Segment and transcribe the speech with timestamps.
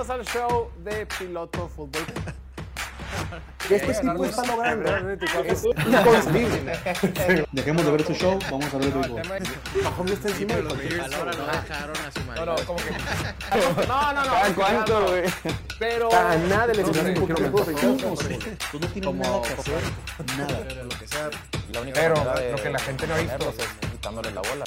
[0.00, 2.02] Bienvenidos al show de Piloto Fútbol.
[3.68, 6.78] Este tipo está logrando es inconcebible.
[7.52, 9.22] Dejemos de ver su show, vamos a ver el béisbol.
[9.84, 12.66] Mahomes está encima de no dejaron a su No, no, marido.
[12.66, 12.90] como que.
[13.86, 14.30] No, no, no.
[14.30, 15.22] ¿Cada cuánto, güey?
[15.78, 16.08] Pero.
[16.14, 19.82] A nada le un poquito que- Tú no tienes nada que hacer,
[20.38, 20.82] nada.
[20.82, 21.30] Lo que sea.
[21.72, 23.54] La única Pero de lo que la gente no ha visto.
[23.58, 24.64] es quitándole la bola.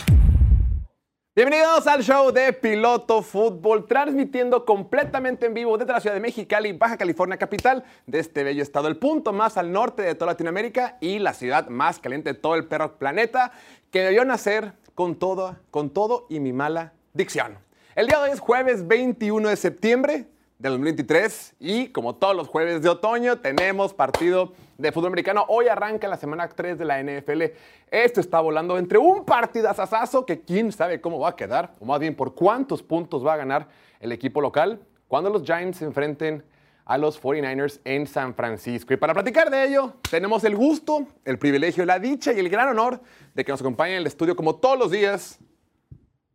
[1.35, 6.73] Bienvenidos al show de Piloto Fútbol, transmitiendo completamente en vivo desde la ciudad de Mexicali,
[6.73, 10.99] Baja California capital, de este bello estado, el punto más al norte de toda Latinoamérica
[11.01, 13.51] y la ciudad más caliente de todo el perro planeta,
[13.89, 17.57] que debió nacer con todo, con todo y mi mala dicción.
[17.95, 20.27] El día de hoy es jueves 21 de septiembre
[20.59, 25.45] del 2023 y como todos los jueves de otoño tenemos partido de fútbol americano.
[25.47, 27.43] Hoy arranca la semana 3 de la NFL.
[27.91, 31.99] Esto está volando entre un partidazazazo que quién sabe cómo va a quedar, o más
[31.99, 33.67] bien por cuántos puntos va a ganar
[33.99, 36.43] el equipo local cuando los Giants se enfrenten
[36.85, 38.93] a los 49ers en San Francisco.
[38.93, 42.67] Y para platicar de ello, tenemos el gusto, el privilegio, la dicha y el gran
[42.69, 42.99] honor
[43.33, 45.39] de que nos acompañe en el estudio como todos los días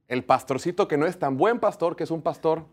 [0.07, 2.65] el pastorcito que no es tan buen pastor, que es un pastor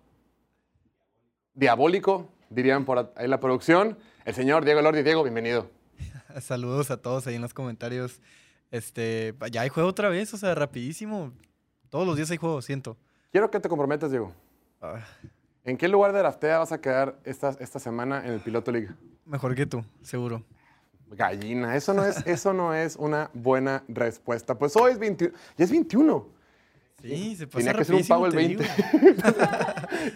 [1.53, 5.03] diabólico, dirían por ahí la producción, el señor Diego Lordi.
[5.03, 5.69] Diego, bienvenido.
[6.41, 8.19] Saludos a todos ahí en los comentarios.
[8.71, 11.31] Este, ya hay juego otra vez, o sea, rapidísimo.
[11.89, 12.97] Todos los días hay juego, siento.
[13.31, 14.33] Quiero que te comprometas, Diego.
[14.81, 14.99] Ah,
[15.63, 18.71] ¿En qué lugar de la FTEA vas a quedar esta, esta semana en el Piloto
[18.71, 18.89] League?
[19.25, 20.43] mejor que tú, seguro.
[21.09, 24.57] Gallina, eso no es, eso no es una buena respuesta.
[24.57, 26.27] Pues hoy es 21, ya es 21.
[27.09, 28.63] Sí, se pasa Tenía que ser un pago el te 20.
[28.63, 28.73] digo.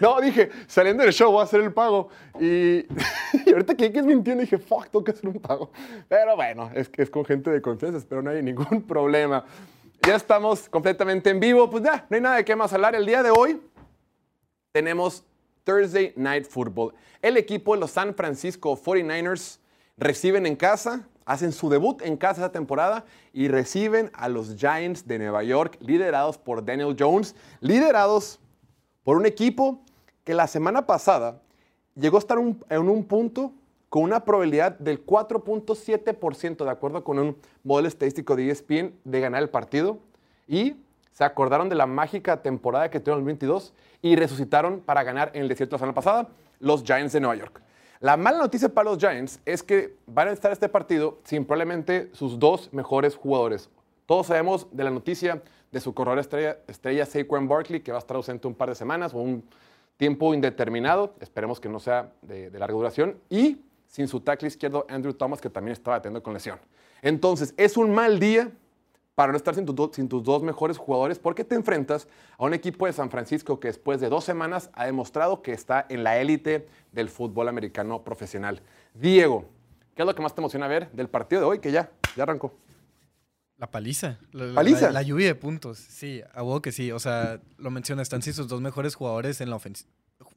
[0.00, 2.08] no, dije, saliendo del show voy a hacer el pago.
[2.40, 2.78] Y,
[3.46, 5.70] y ahorita que es 21 dije, fuck, tengo que hacer un pago.
[6.08, 9.44] Pero bueno, es que es con gente de confianza, espero no hay ningún problema.
[10.06, 11.70] Ya estamos completamente en vivo.
[11.70, 12.94] Pues ya, no hay nada de qué más hablar.
[12.94, 13.60] El día de hoy
[14.72, 15.24] tenemos
[15.64, 16.94] Thursday Night Football.
[17.22, 19.58] El equipo de los San Francisco 49ers
[19.96, 25.06] reciben en casa, hacen su debut en casa esta temporada y reciben a los Giants
[25.06, 28.40] de Nueva York, liderados por Daniel Jones, liderados
[29.04, 29.80] por un equipo
[30.24, 31.40] que la semana pasada
[31.94, 33.52] llegó a estar en un punto
[33.88, 39.42] con una probabilidad del 4.7%, de acuerdo con un modelo estadístico de ESPN, de ganar
[39.42, 39.98] el partido.
[40.46, 40.76] Y
[41.12, 45.32] se acordaron de la mágica temporada que tuvieron en el 22 y resucitaron para ganar
[45.34, 46.28] en el desierto la semana pasada
[46.60, 47.60] los Giants de Nueva York.
[48.00, 52.08] La mala noticia para los Giants es que van a estar este partido sin probablemente
[52.14, 53.68] sus dos mejores jugadores.
[54.06, 58.00] Todos sabemos de la noticia de su corredor estrella, estrella Saquon Barkley, que va a
[58.00, 59.44] estar ausente un par de semanas o un
[59.98, 61.12] tiempo indeterminado.
[61.20, 63.18] Esperemos que no sea de, de larga duración.
[63.28, 66.58] Y sin su tackle izquierdo Andrew Thomas, que también estaba atendiendo con lesión.
[67.02, 68.50] Entonces, es un mal día
[69.20, 72.08] para no estar sin, tus do- sin tus dos mejores jugadores porque te enfrentas
[72.38, 75.84] a un equipo de San Francisco que después de dos semanas ha demostrado que está
[75.90, 78.62] en la élite del fútbol americano profesional.
[78.94, 79.44] Diego,
[79.94, 82.22] ¿qué es lo que más te emociona ver del partido de hoy que ya, ya
[82.22, 82.54] arrancó?
[83.58, 84.18] La paliza.
[84.32, 84.86] La, ¿Paliza?
[84.86, 85.76] La, la lluvia de puntos.
[85.76, 86.90] Sí, a huevo que sí.
[86.90, 89.90] O sea, lo menciona, están sí sus dos mejores jugadores en la ofensiva.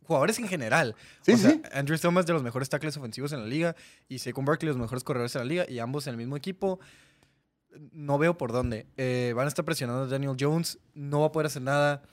[0.05, 0.93] Jugadores en general.
[1.21, 1.61] Sí, o sea, sí.
[1.71, 3.77] Andrew Thomas de los mejores tackles ofensivos en la liga
[4.09, 6.81] y Saquon Barkley los mejores corredores en la liga y ambos en el mismo equipo.
[7.91, 8.87] No veo por dónde.
[8.97, 10.79] Eh, van a estar presionando a Daniel Jones.
[10.93, 12.03] No va a poder hacer nada.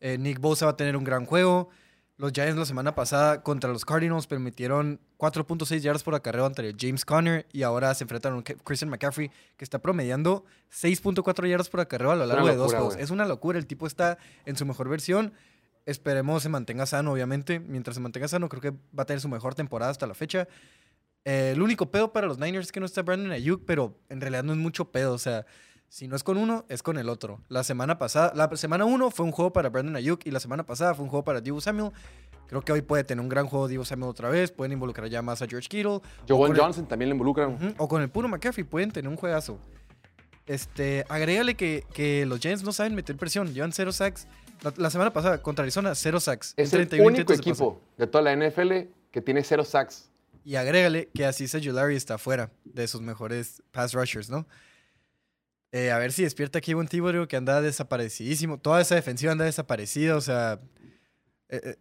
[0.00, 1.68] Eh, Nick Bosa va a tener un gran juego.
[2.16, 7.04] Los Giants la semana pasada contra los Cardinals permitieron 4.6 yardas por acarreo ante James
[7.04, 12.10] Conner y ahora se enfrentan a Christian McCaffrey que está promediando 6.4 yardas por acarreo
[12.10, 12.96] a lo largo de dos juegos.
[12.96, 13.58] Es una locura.
[13.58, 15.32] El tipo está en su mejor versión.
[15.84, 17.58] Esperemos se mantenga sano, obviamente.
[17.58, 20.46] Mientras se mantenga sano, creo que va a tener su mejor temporada hasta la fecha.
[21.24, 24.20] Eh, el único pedo para los Niners es que no está Brandon Ayuk, pero en
[24.20, 25.14] realidad no es mucho pedo.
[25.14, 25.46] O sea,
[25.88, 27.40] si no es con uno, es con el otro.
[27.48, 30.64] La semana pasada, la semana uno fue un juego para Brandon Ayuk y la semana
[30.64, 31.92] pasada fue un juego para Divo Samuel.
[32.48, 34.50] Creo que hoy puede tener un gran juego Divo Samuel otra vez.
[34.50, 36.00] Pueden involucrar ya más a George Kittle.
[36.54, 37.74] el- Johnson también le involucran.
[37.78, 39.58] O con el puro McCaffrey pueden tener un juegazo.
[40.46, 43.54] Este, agrégale que, que los Giants no saben meter presión.
[43.54, 44.26] Llevan cero sacks.
[44.62, 46.54] La, la semana pasada contra Arizona, cero sacks.
[46.56, 48.72] Es el 31 único de equipo de toda la NFL
[49.10, 50.10] que tiene cero sacks.
[50.44, 54.46] Y agrégale que así Ujulari está fuera de sus mejores pass rushers, ¿no?
[55.70, 58.58] Eh, a ver si despierta Kevin Thibodeau, que anda desaparecidísimo.
[58.58, 60.60] Toda esa defensiva anda desaparecida, o sea...
[61.48, 61.76] eh,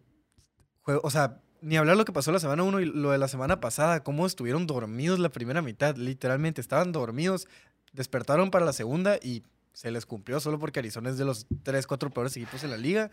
[0.87, 3.27] eh, o sea, ni hablar lo que pasó la semana 1 y lo de la
[3.27, 7.47] semana pasada, cómo estuvieron dormidos la primera mitad, literalmente estaban dormidos,
[7.93, 9.43] despertaron para la segunda y
[9.73, 12.77] se les cumplió solo porque Arizona es de los 3, 4 peores equipos en la
[12.77, 13.11] liga.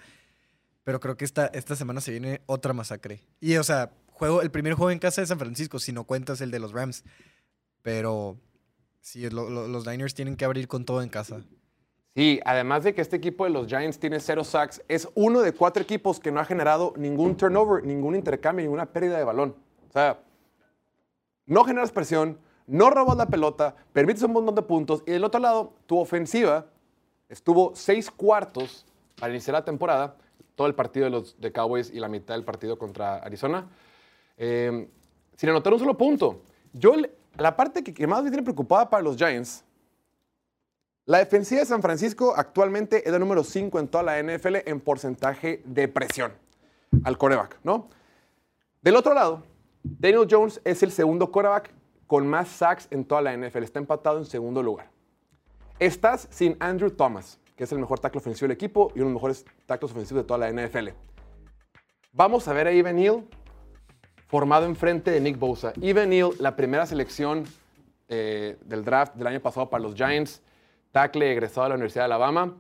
[0.84, 3.22] Pero creo que esta, esta semana se viene otra masacre.
[3.40, 6.41] Y, o sea, juego, el primer juego en casa de San Francisco, si no cuentas
[6.41, 7.05] el de los Rams.
[7.82, 8.37] Pero
[9.00, 11.41] sí, lo- lo- los Niners tienen que abrir con todo en casa.
[12.15, 15.53] Sí, además de que este equipo de los Giants tiene cero sacks, es uno de
[15.53, 19.55] cuatro equipos que no ha generado ningún turnover, ningún intercambio, ninguna pérdida de balón.
[19.88, 20.19] O sea,
[21.47, 25.41] no generas presión, no robas la pelota, permites un montón de puntos y del otro
[25.41, 26.67] lado, tu ofensiva
[27.29, 28.85] estuvo seis cuartos
[29.20, 30.17] al iniciar la temporada,
[30.56, 33.69] todo el partido de los Cowboys y la mitad del partido contra Arizona,
[34.38, 34.88] eh,
[35.37, 36.43] sin anotar un solo punto.
[36.73, 36.94] Yo,
[37.37, 39.64] la parte que, más me tiene preocupada para los Giants,
[41.05, 44.81] la defensiva de San Francisco actualmente es la número 5 en toda la NFL en
[44.81, 46.32] porcentaje de presión
[47.05, 47.88] al coreback, ¿no?
[48.82, 49.43] Del otro lado,
[49.82, 51.73] Daniel Jones es el segundo quarterback
[52.06, 53.62] con más sacks en toda la NFL.
[53.62, 54.91] Está empatado en segundo lugar.
[55.79, 59.12] Estás sin Andrew Thomas, que es el mejor tackle ofensivo del equipo y uno de
[59.12, 60.88] los mejores tackles ofensivos de toda la NFL.
[62.12, 63.25] Vamos a ver a Evan Neal
[64.28, 65.72] formado enfrente de Nick Bosa.
[65.80, 67.44] Evan Neal, la primera selección
[68.08, 70.42] eh, del draft del año pasado para los Giants,
[70.92, 72.54] tackle egresado de la Universidad de Alabama.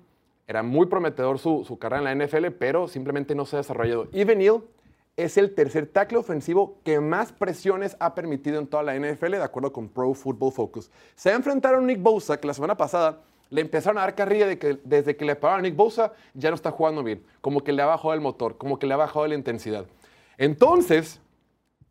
[0.46, 4.08] Era muy prometedor su, su carrera en la NFL, pero simplemente no se ha desarrollado.
[4.12, 4.62] Evan Neal
[5.18, 9.42] es el tercer tackle ofensivo que más presiones ha permitido en toda la NFL, de
[9.42, 10.90] acuerdo con Pro Football Focus.
[11.16, 14.58] Se enfrentaron a Nick Bosa, que la semana pasada le empezaron a dar carrilla de
[14.58, 17.72] que desde que le pagaron a Nick Bosa ya no está jugando bien, como que
[17.72, 19.84] le ha bajado el motor, como que le ha bajado la intensidad.
[20.38, 21.20] Entonces,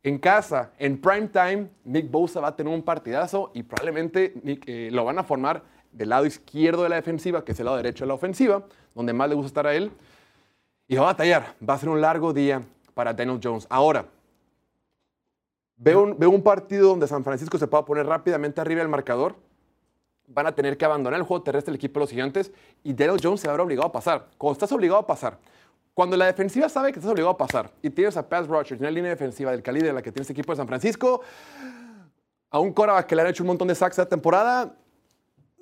[0.04, 4.34] en casa, en prime time, Nick Bosa va a tener un partidazo y probablemente
[4.66, 7.78] eh, lo van a formar del lado izquierdo de la defensiva, que es el lado
[7.78, 8.64] derecho de la ofensiva,
[8.94, 9.92] donde más le gusta estar a él.
[10.88, 11.56] Y va a batallar.
[11.68, 12.62] Va a ser un largo día
[12.94, 13.68] para Daniel Jones.
[13.70, 14.06] Ahora,
[15.76, 19.36] veo un, un partido donde San Francisco se pueda poner rápidamente arriba del marcador.
[20.28, 22.52] Van a tener que abandonar el juego terrestre del equipo de los gigantes
[22.84, 24.28] y Daniel Jones se va a ver obligado a pasar.
[24.38, 25.38] Cuando estás obligado a pasar,
[25.98, 28.84] cuando la defensiva sabe que estás obligado a pasar y tienes a Pass Rogers y
[28.84, 31.24] una línea defensiva del calibre de la que tiene este equipo de San Francisco,
[32.52, 34.76] a un quarterback que le han hecho un montón de sacks esta temporada,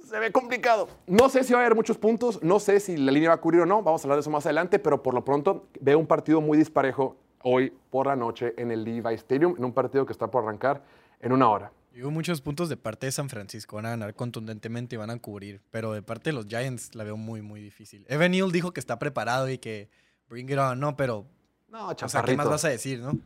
[0.03, 0.89] se ve complicado.
[1.07, 3.37] No sé si va a haber muchos puntos, no sé si la línea va a
[3.39, 5.97] cubrir o no, vamos a hablar de eso más adelante, pero por lo pronto veo
[5.97, 10.05] un partido muy disparejo hoy por la noche en el Levi Stadium, en un partido
[10.05, 10.83] que está por arrancar
[11.21, 11.71] en una hora.
[11.93, 13.77] Yo veo muchos puntos de parte de San Francisco.
[13.77, 15.61] Van a ganar contundentemente y van a cubrir.
[15.71, 18.05] Pero de parte de los Giants la veo muy, muy difícil.
[18.09, 19.87] Evan Neal dijo que está preparado y que
[20.29, 20.79] bring it on.
[20.79, 21.25] No, pero.
[21.69, 22.37] No, O sea, ¿qué chaparrito.
[22.37, 23.17] más vas a decir, no?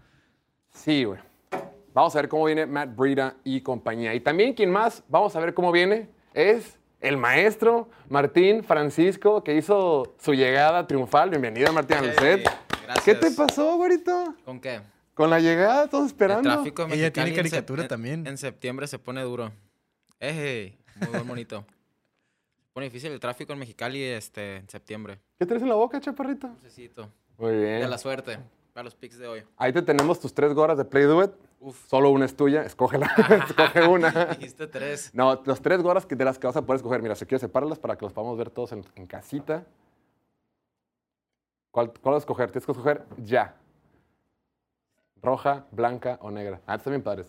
[0.71, 1.19] Sí, güey.
[1.93, 4.13] Vamos a ver cómo viene Matt Breida y compañía.
[4.13, 9.55] Y también, quien más, vamos a ver cómo viene, es el maestro Martín Francisco, que
[9.55, 11.29] hizo su llegada triunfal.
[11.29, 12.49] Bienvenido, Martín, al Hey, set.
[12.85, 13.03] gracias.
[13.05, 14.35] ¿Qué te pasó, güerito?
[14.45, 14.81] ¿Con qué?
[15.13, 16.49] Con la llegada, todos El esperando.
[16.49, 18.27] tráfico en Ella tiene en caricatura en- también.
[18.27, 19.51] En septiembre se pone duro.
[20.19, 21.65] Ejé, muy buen bonito.
[22.79, 25.19] Pone difícil el tráfico en Mexicali este, en septiembre.
[25.37, 26.47] ¿Qué traes en la boca, chaparrito?
[26.47, 27.09] Necesito.
[27.37, 27.89] Muy De bien.
[27.89, 28.39] la suerte.
[28.71, 29.43] Para los picks de hoy.
[29.57, 31.31] Ahí te tenemos tus tres gorras de Play Do It.
[31.59, 31.89] Uf.
[31.89, 33.07] Solo una es tuya, escógela.
[33.49, 34.27] Escoge una.
[34.27, 35.13] Dijiste tres.
[35.13, 37.01] No, los tres gorras que de las que vas a poder escoger.
[37.01, 39.65] Mira, si quieres separarlas para que los podamos ver todos en, en casita.
[41.71, 42.49] ¿Cuál, ¿Cuál vas a escoger?
[42.49, 43.57] Tienes que escoger ya.
[45.21, 46.61] Roja, blanca o negra.
[46.65, 47.27] Ah, están bien padres.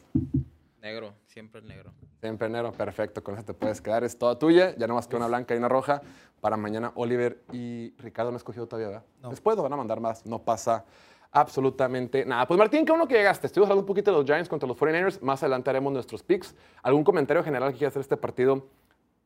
[0.81, 1.15] Negro.
[1.27, 1.93] Siempre el negro.
[2.21, 3.23] Siempre enero, perfecto.
[3.23, 4.03] Con esa te puedes quedar.
[4.05, 4.75] Es toda tuya.
[4.77, 6.01] Ya no más que una blanca y una roja.
[6.41, 9.05] Para mañana, Oliver y Ricardo no han escogido todavía, ¿verdad?
[9.23, 9.29] No.
[9.31, 10.25] Después nos van a mandar más.
[10.25, 10.85] No pasa
[11.33, 12.47] absolutamente nada.
[12.47, 13.47] Pues Martín, qué bueno que llegaste.
[13.47, 15.21] Estuvimos hablando un poquito de los Giants contra los 49ers.
[15.21, 16.55] Más adelante haremos nuestros picks.
[16.83, 18.67] ¿Algún comentario general que quieras hacer este partido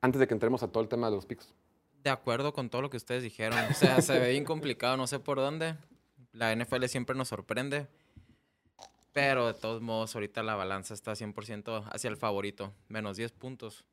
[0.01, 1.55] antes de que entremos a todo el tema de los picks?
[2.03, 3.59] De acuerdo con todo lo que ustedes dijeron.
[3.71, 5.77] O sea, se ve bien complicado, no sé por dónde.
[6.33, 7.87] La NFL siempre nos sorprende.
[9.15, 12.73] Pero de todos modos, ahorita la balanza está 100% hacia el favorito.
[12.89, 13.85] Menos 10 puntos.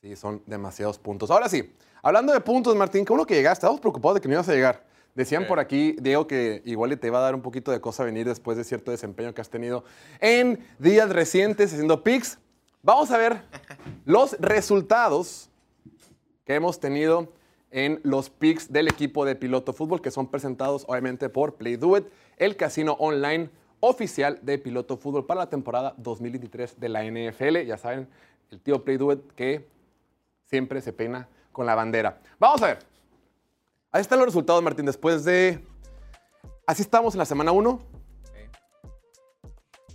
[0.00, 1.30] Sí, son demasiados puntos.
[1.30, 3.58] Ahora sí, hablando de puntos, Martín, qué bueno que llegaste.
[3.58, 4.84] Estábamos preocupados de que no ibas a llegar.
[5.14, 8.26] Decían por aquí, Diego, que igual te iba a dar un poquito de cosa venir
[8.26, 9.84] después de cierto desempeño que has tenido
[10.20, 12.38] en días recientes haciendo picks.
[12.82, 13.42] Vamos a ver
[14.06, 15.50] los resultados
[16.46, 17.30] que hemos tenido
[17.70, 21.98] en los picks del equipo de Piloto Fútbol, que son presentados obviamente por Play Do
[21.98, 22.06] It,
[22.38, 23.50] el casino online
[23.84, 27.58] oficial de Piloto Fútbol para la temporada 2023 de la NFL.
[27.66, 28.08] Ya saben,
[28.50, 29.68] el tío Play Do It que
[30.46, 32.20] siempre se peina con la bandera.
[32.38, 32.78] Vamos a ver.
[33.90, 35.62] Ahí están los resultados, Martín, después de...
[36.66, 37.80] Así estamos en la semana 1.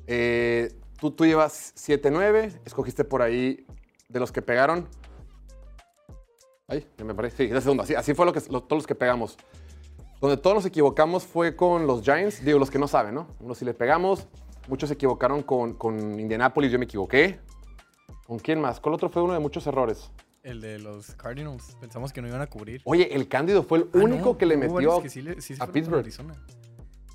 [0.05, 3.65] Eh, tú, tú llevas 7-9, escogiste por ahí
[4.09, 4.87] de los que pegaron.
[6.67, 7.37] Ay, me parece.
[7.37, 7.83] Sí, es la segunda.
[7.83, 9.37] Así, así fue lo que, lo- todos los que pegamos.
[10.19, 12.43] Donde todos nos equivocamos fue con los Giants.
[12.43, 13.27] Digo, los que no saben, ¿no?
[13.39, 14.27] Unos sí le pegamos.
[14.67, 16.71] Muchos se equivocaron con, con Indianapolis.
[16.71, 17.39] Yo me equivoqué.
[18.25, 18.79] ¿Con quién más?
[18.79, 20.09] ¿Cuál otro fue uno de muchos errores?
[20.43, 21.75] El de los Cardinals.
[21.79, 22.81] Pensamos que no iban a cubrir.
[22.85, 25.55] Oye, el Cándido fue el Ah, único no, que le metió que sí le- sí
[25.55, 25.99] se a Pittsburgh.
[25.99, 26.35] Arizona.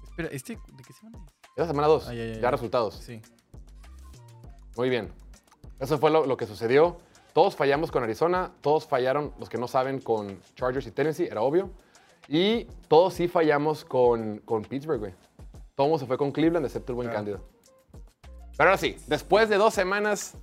[0.04, 1.50] Espera, ¿este de qué semana es?
[1.56, 2.08] Esa semana 2.
[2.08, 2.50] Ah, ya, ya, ya, ya.
[2.50, 2.94] resultados.
[2.94, 3.20] Sí.
[4.76, 5.10] Muy bien.
[5.80, 6.96] Eso fue lo, lo que sucedió.
[7.34, 11.42] Todos fallamos con Arizona, todos fallaron, los que no saben, con Chargers y Tennessee, era
[11.42, 11.70] obvio.
[12.28, 15.14] Y todos sí fallamos con, con Pittsburgh, güey.
[15.74, 17.40] Todo mundo se fue con Cleveland, excepto el buen Cándido.
[18.56, 20.34] Pero ahora sí, después de dos semanas...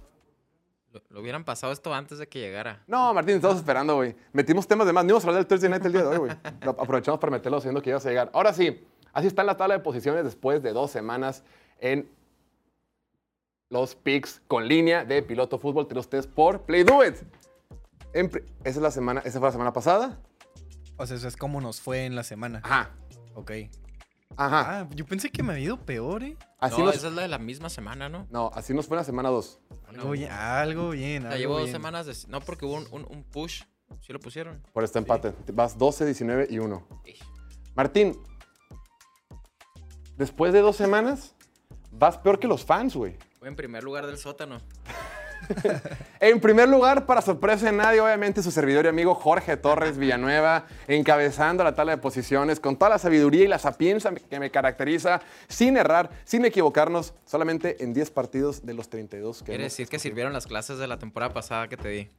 [0.92, 2.84] Lo, lo hubieran pasado esto antes de que llegara.
[2.88, 4.16] No, Martín, estamos esperando, güey.
[4.34, 5.06] Metimos temas de más.
[5.06, 6.32] Ni vamos a hablar del Thursday Night el día de hoy, güey.
[6.62, 8.32] Aprovechamos para meterlo sabiendo que ibas a llegar.
[8.34, 8.84] Ahora sí,
[9.14, 11.44] así está la tabla de posiciones después de dos semanas
[11.80, 12.10] en
[13.70, 15.88] los picks con línea de piloto fútbol.
[15.88, 17.18] Tiene ustedes por Play Do It.
[18.14, 20.18] En pri- esa es la semana, esa fue la semana pasada.
[21.00, 22.62] O sea, eso es como nos fue en la semana.
[22.64, 22.92] Ajá,
[23.34, 23.52] Ok.
[24.38, 24.80] ajá.
[24.82, 26.38] Ah, yo pensé que me había ido peor, ¿eh?
[26.60, 28.28] Así no, nos, esa es la de la misma semana, ¿no?
[28.30, 29.60] no, así nos fue en la semana 2.
[29.88, 31.26] Algo bien, algo bien.
[31.26, 32.14] Algo llevo dos semanas de...
[32.28, 33.64] No, porque hubo un, un- un push.
[34.02, 34.62] ¿Sí lo pusieron?
[34.74, 35.34] Por este empate.
[35.54, 36.88] Vas 12, 19 y 1.
[37.06, 37.20] Ish.
[37.76, 38.16] Martín,
[40.18, 41.34] después de dos semanas,
[41.92, 43.18] vas peor que los fans, güey.
[43.40, 44.62] Fue en primer lugar del sótano.
[46.20, 50.66] En primer lugar, para sorpresa de nadie, obviamente su servidor y amigo Jorge Torres Villanueva,
[50.88, 55.22] encabezando la tabla de posiciones con toda la sabiduría y la sapiencia que me caracteriza,
[55.48, 59.98] sin errar, sin equivocarnos, solamente en 10 partidos de los 32 que Quiere decir que
[60.00, 62.10] sirvieron las clases de la temporada pasada que te di.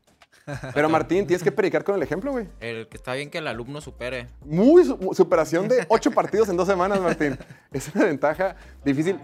[0.75, 2.47] Pero Martín, tienes que predicar con el ejemplo, güey.
[2.61, 4.29] El que está bien que el alumno supere.
[4.45, 7.39] Muy su- superación de 8 partidos en dos semanas, Martín.
[7.73, 9.19] Es una ventaja difícil.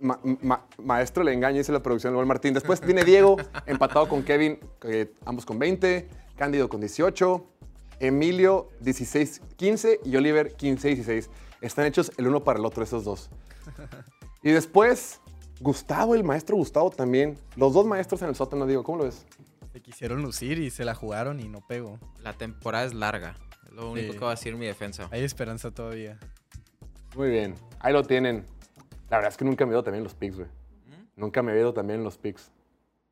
[0.00, 2.54] Ma- ma- maestro le engaña, dice la producción buen Martín.
[2.54, 6.08] Después viene Diego, empatado con Kevin, eh, ambos con 20.
[6.36, 7.46] Cándido con 18.
[8.00, 10.00] Emilio, 16-15.
[10.04, 11.28] Y Oliver, 15-16.
[11.60, 13.28] Están hechos el uno para el otro, esos dos.
[14.42, 15.20] Y después,
[15.60, 17.36] Gustavo, el maestro Gustavo también.
[17.56, 19.26] Los dos maestros en el sótano, Diego, ¿cómo lo ves?
[19.72, 21.98] Se quisieron lucir y se la jugaron y no pegó.
[22.22, 23.36] La temporada es larga.
[23.66, 24.18] Es lo único Sí.
[24.18, 25.08] que va a decir mi defensa.
[25.10, 26.18] Hay esperanza todavía.
[27.14, 28.46] Muy bien, ahí lo tienen.
[29.10, 30.48] La verdad es que nunca me he ido también en los picks, güey.
[31.16, 32.50] Nunca me he ido también en los picks.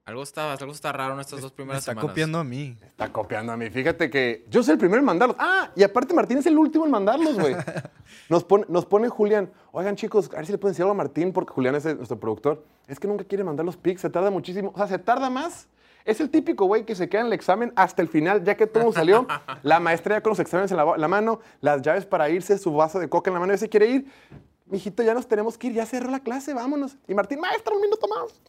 [0.06, 2.08] Algo está, algo está raro en estas dos Me primeras está semanas.
[2.10, 2.78] copiando a mí.
[2.82, 3.68] Está copiando a mí.
[3.68, 5.36] Fíjate que yo soy el primero en mandarlos.
[5.38, 7.54] Ah, y aparte Martín es el último en mandarlos, güey.
[8.30, 9.50] Nos pone, nos pone Julián.
[9.72, 11.96] Oigan, chicos, a ver si le pueden decir algo a Martín, porque Julián es el-
[11.98, 12.64] nuestro productor.
[12.86, 14.70] Es que nunca quiere mandar los pics, se tarda muchísimo.
[14.74, 15.68] O sea, se tarda más.
[16.06, 18.66] Es el típico güey que se queda en el examen hasta el final, ya que
[18.66, 19.26] todo salió.
[19.62, 22.72] la maestra ya con los exámenes en la, la mano, las llaves para irse, su
[22.72, 24.06] vaso de coca en la mano, y se quiere ir.
[24.70, 26.96] Mijito, ya nos tenemos que ir, ya cerró la clase, vámonos.
[27.06, 28.40] Y Martín, maestra, un minuto más.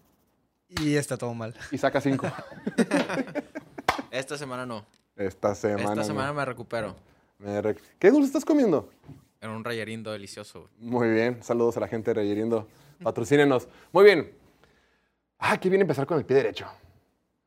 [0.70, 1.56] Y está todo mal.
[1.72, 2.28] Y saca cinco.
[4.12, 4.86] Esta semana no.
[5.16, 5.82] Esta semana.
[5.84, 6.04] Esta no.
[6.04, 6.96] semana me recupero.
[7.38, 8.90] Me rec- ¿Qué dulce estás comiendo?
[9.42, 10.70] En un rayerindo delicioso.
[10.80, 12.68] Muy bien, saludos a la gente de Reyerindo.
[13.02, 13.68] Patrocínenos.
[13.94, 14.34] Muy bien.
[15.38, 16.68] Ah, qué bien empezar con el pie derecho.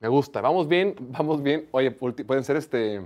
[0.01, 0.41] Me gusta.
[0.41, 1.69] Vamos bien, vamos bien.
[1.73, 3.03] Oye, pueden ser este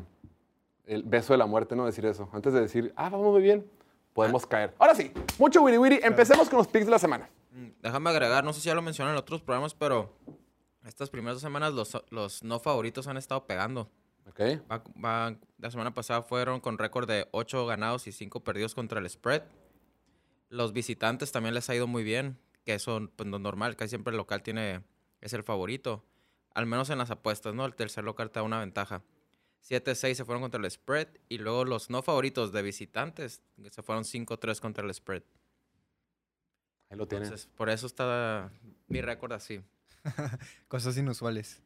[0.86, 1.84] el beso de la muerte, ¿no?
[1.84, 2.28] Decir eso.
[2.32, 3.68] Antes de decir, ah, vamos muy bien,
[4.16, 4.74] podemos caer.
[4.78, 6.00] Ahora sí, mucho wiri wiri.
[6.02, 7.28] Empecemos con los picks de la semana.
[7.52, 10.12] Mm, Déjame agregar, no sé si ya lo mencioné en otros programas, pero
[10.84, 13.90] estas primeras dos semanas los, los no favoritos han estado pegando.
[14.28, 14.40] Ok.
[14.70, 18.98] Va- va- la semana pasada fueron con récord de 8 ganados y 5 perdidos contra
[18.98, 19.42] el spread.
[20.48, 23.90] Los visitantes también les ha ido muy bien, que eso pues, no es normal, casi
[23.90, 24.82] siempre el local tiene,
[25.20, 26.04] es el favorito.
[26.54, 27.64] Al menos en las apuestas, ¿no?
[27.66, 29.02] El tercer local te da una ventaja.
[29.68, 34.04] 7-6 se fueron contra el spread y luego los no favoritos de visitantes se fueron
[34.04, 35.22] 5-3 contra el spread.
[36.88, 37.24] Ahí lo tienen.
[37.26, 38.50] Entonces, por eso está
[38.86, 39.60] mi récord así.
[40.68, 41.60] Cosas inusuales.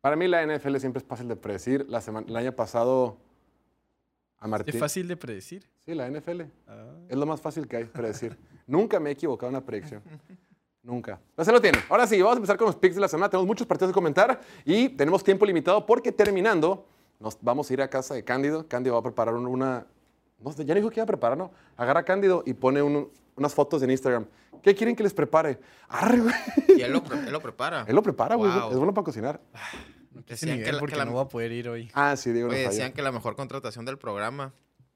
[0.00, 1.86] Para mí la NFL siempre es fácil de predecir.
[1.88, 3.16] La semana, el año pasado
[4.38, 4.80] a Es Martín.
[4.80, 5.66] fácil de predecir.
[5.84, 6.42] Sí, la NFL.
[6.66, 6.92] Ah.
[7.08, 8.36] Es lo más fácil que hay predecir.
[8.66, 10.02] Nunca me he equivocado en una predicción.
[10.82, 11.20] Nunca.
[11.36, 11.78] Pero se lo tiene.
[11.88, 13.30] Ahora sí, vamos a empezar con los picks de la semana.
[13.30, 16.86] Tenemos muchos partidos que comentar y tenemos tiempo limitado porque terminando
[17.24, 18.68] nos vamos a ir a casa de Cándido.
[18.68, 19.86] Cándido va a preparar un- una...
[20.40, 21.50] No sé, ya dijo que iba a preparar, ¿no?
[21.76, 24.26] Agarra a Cándido y pone un- unas fotos en Instagram.
[24.62, 25.58] ¿Qué quieren que les prepare?
[25.88, 26.34] Arre, güey.
[26.76, 27.84] Y él lo, pre- él lo prepara.
[27.88, 28.52] Él lo prepara, güey.
[28.52, 28.70] Wow.
[28.70, 29.40] Es bueno para cocinar.
[30.14, 31.90] Ese Decían nivel que la- porque que la- no voy a poder ir hoy.
[31.94, 34.52] Ah, sí, digo, Oye, decían que la mejor contratación del programa.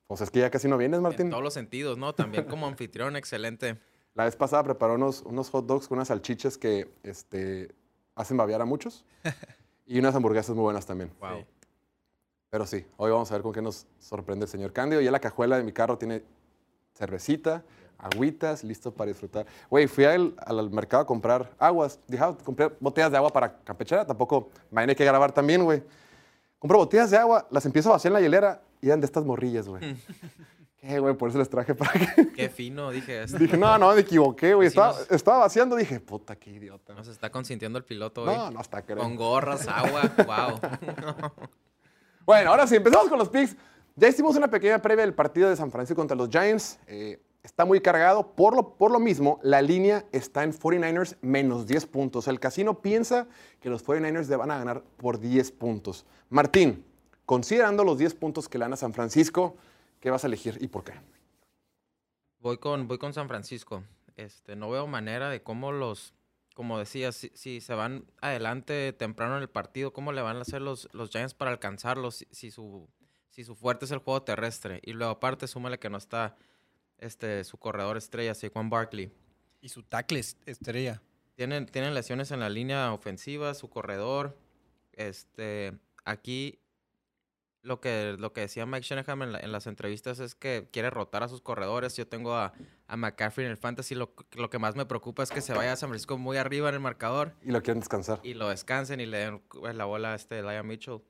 [0.06, 1.30] Pues es que ya casi no vienes, En Martín.
[1.30, 2.14] todos los sentidos, ¿no?
[2.14, 3.78] También como anfitrión, excelente.
[4.14, 7.74] La vez pasada preparó unos, unos hot dogs con unas salchichas que este,
[8.14, 9.04] hacen babear a muchos.
[9.86, 11.10] y unas hamburguesas muy buenas también.
[11.20, 11.44] Wow.
[12.50, 15.00] Pero sí, hoy vamos a ver con qué nos sorprende el señor Cándido.
[15.02, 16.22] Ya la cajuela de mi carro tiene
[16.94, 17.62] cervecita,
[17.98, 19.46] agüitas, listo para disfrutar.
[19.68, 22.00] Güey, fui al, al mercado a comprar aguas.
[22.06, 24.06] Dije, ah, compré botellas de agua para campechera.
[24.06, 25.82] Tampoco me hay que grabar también, güey.
[26.58, 29.24] Compro botellas de agua, las empiezo a vaciar en la hielera y eran de estas
[29.24, 29.96] morrillas, güey.
[30.78, 31.14] ¿Qué, güey?
[31.16, 32.32] Por eso les traje para que...
[32.32, 33.24] Qué fino, dije.
[33.24, 34.68] es- Dije, no, no, me equivoqué, güey.
[34.68, 36.94] Estaba, nos- estaba vaciando, dije, puta, qué idiota.
[36.94, 38.28] Nos está consintiendo el piloto hoy.
[38.34, 38.98] No, no está creo.
[38.98, 41.30] Con gorras, agua, wow.
[42.28, 43.56] Bueno, ahora sí, empezamos con los picks.
[43.96, 46.78] Ya hicimos una pequeña previa del partido de San Francisco contra los Giants.
[46.86, 48.32] Eh, está muy cargado.
[48.34, 52.28] Por lo, por lo mismo, la línea está en 49ers menos 10 puntos.
[52.28, 53.28] El casino piensa
[53.62, 56.04] que los 49ers le van a ganar por 10 puntos.
[56.28, 56.84] Martín,
[57.24, 59.56] considerando los 10 puntos que le dan a San Francisco,
[59.98, 60.92] ¿qué vas a elegir y por qué?
[62.40, 63.84] Voy con, voy con San Francisco.
[64.16, 66.12] Este, no veo manera de cómo los,
[66.58, 70.40] como decía, si, si se van adelante temprano en el partido, cómo le van a
[70.40, 72.88] hacer los, los Giants para alcanzarlos si, si su,
[73.30, 74.80] si su fuerte es el juego terrestre.
[74.82, 76.34] Y luego aparte, súmale que no está
[76.98, 79.12] este, su corredor estrella, Saquon Barkley.
[79.60, 81.00] Y su tackle es- estrella.
[81.36, 84.36] Tienen, tienen lesiones en la línea ofensiva, su corredor.
[84.94, 86.58] Este, aquí
[87.62, 90.90] lo que, lo que decía Mike Shanahan en, la- en las entrevistas es que quiere
[90.90, 91.96] rotar a sus corredores.
[91.96, 92.52] Yo tengo a,
[92.86, 93.94] a McCaffrey en el fantasy.
[93.94, 96.68] Lo, lo que más me preocupa es que se vaya a San Francisco muy arriba
[96.68, 98.20] en el marcador Y lo quieren descansar.
[98.22, 99.42] y lo descansen y le den
[99.74, 101.00] la bola a este Elijah Mitchell.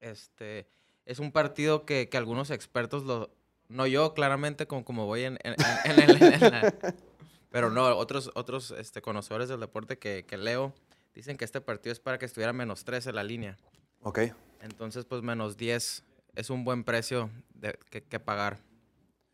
[0.00, 0.68] Este,
[1.06, 3.30] es un partido que, que algunos expertos lo...
[3.68, 6.74] No yo, claramente, como, como voy en, en- en- en- en- en la-
[7.50, 10.72] Pero no, otros, otros este, conocedores del deporte que, que leo
[11.14, 13.56] dicen que este partido es para que estuviera menos 13 la línea.
[14.02, 14.20] Ok.
[14.62, 18.58] Entonces, pues menos 10 es un buen precio de- que, que pagar.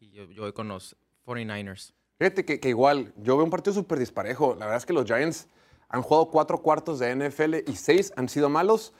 [0.00, 1.92] Y yo, yo voy con los 49ers.
[2.18, 4.54] Fíjate que, que igual, yo veo un partido súper disparejo.
[4.54, 5.48] La verdad es que los Giants
[5.88, 8.92] han jugado cuatro cuartos de NFL y seis han sido malos.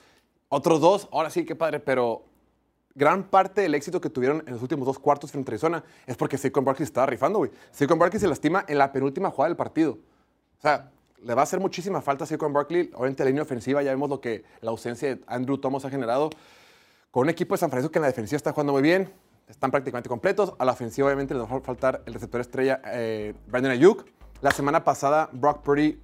[0.49, 2.25] Otros dos, ahora sí, qué padre, pero
[2.94, 6.16] gran parte del éxito que tuvieron en los últimos dos cuartos frente a Arizona es
[6.16, 7.50] porque Saquon Barkley estaba rifando, güey.
[7.73, 9.92] Saquon Barkley se lastima en la penúltima jugada del partido.
[10.59, 10.90] O sea,
[11.25, 12.90] le va a hacer muchísima falta a Saquon Barkley.
[12.95, 16.31] Obviamente la línea ofensiva, ya vemos lo que la ausencia de Andrew Thomas ha generado.
[17.11, 19.12] Con un equipo de San Francisco que en la defensiva está jugando muy bien,
[19.49, 20.54] están prácticamente completos.
[20.59, 24.07] A la ofensiva, obviamente, les va a faltar el receptor estrella eh, Brandon Ayuk.
[24.40, 26.00] La semana pasada, Brock Purdy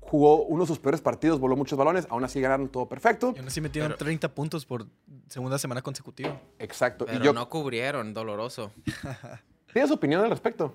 [0.00, 3.32] jugó uno de sus peores partidos, voló muchos balones, aún así ganaron todo perfecto.
[3.34, 4.86] Y aún así metieron 30 puntos por
[5.28, 6.40] segunda semana consecutiva.
[6.58, 7.06] Exacto.
[7.06, 8.72] Pero y yo, no cubrieron, doloroso.
[9.72, 10.74] ¿tienes opinión al respecto?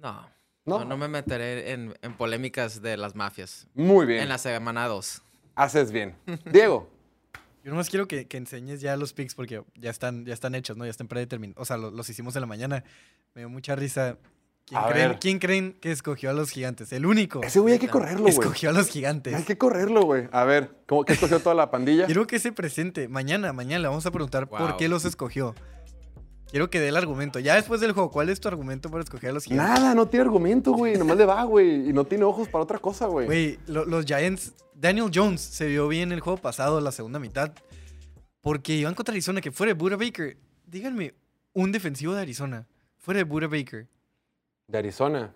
[0.00, 0.37] No.
[0.68, 0.78] ¿No?
[0.80, 3.66] No, no me meteré en, en polémicas de las mafias.
[3.74, 4.22] Muy bien.
[4.22, 5.22] En la semana 2.
[5.56, 6.14] Haces bien.
[6.52, 6.88] Diego,
[7.64, 10.76] Yo nomás quiero que, que enseñes ya los picks porque ya están, ya están hechos,
[10.76, 10.84] ¿no?
[10.84, 11.60] Ya están predeterminados.
[11.60, 12.84] O sea, lo- los hicimos en la mañana.
[13.34, 14.16] Me dio mucha risa.
[14.66, 15.18] ¿Quién A creen, ver.
[15.18, 16.92] quién creen que escogió a los gigantes?
[16.92, 17.42] El único.
[17.42, 18.30] ese güey hay que correrlo, güey.
[18.34, 19.34] Escogió a los gigantes.
[19.34, 20.28] Hay que correrlo, güey.
[20.30, 22.04] A ver, ¿cómo que escogió toda la pandilla?
[22.04, 23.08] Quiero que se presente.
[23.08, 25.54] Mañana, mañana le vamos a preguntar por qué los escogió.
[26.50, 27.38] Quiero que dé el argumento.
[27.40, 29.80] Ya después del juego, ¿cuál es tu argumento para escoger a los gigantes?
[29.80, 30.96] Nada, no tiene argumento, güey.
[30.96, 31.90] Nomás le va, güey.
[31.90, 33.26] Y no tiene ojos para otra cosa, güey.
[33.26, 37.52] Güey, lo- los Giants, Daniel Jones se vio bien el juego pasado, la segunda mitad,
[38.40, 40.38] porque iban contra Arizona, que fuera de Buda Baker.
[40.66, 41.14] Díganme,
[41.52, 43.86] un defensivo de Arizona, fuera de Buda Baker.
[44.68, 45.34] De Arizona.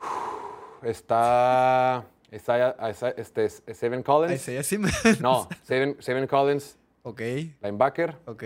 [0.00, 2.06] Uf, Está.
[2.30, 4.40] Está, está- este, es Seven Collins.
[4.40, 5.20] Isaiah Simmons.
[5.20, 7.20] No, Seven, Seven Collins, Ok,
[7.62, 8.16] linebacker.
[8.26, 8.42] ok.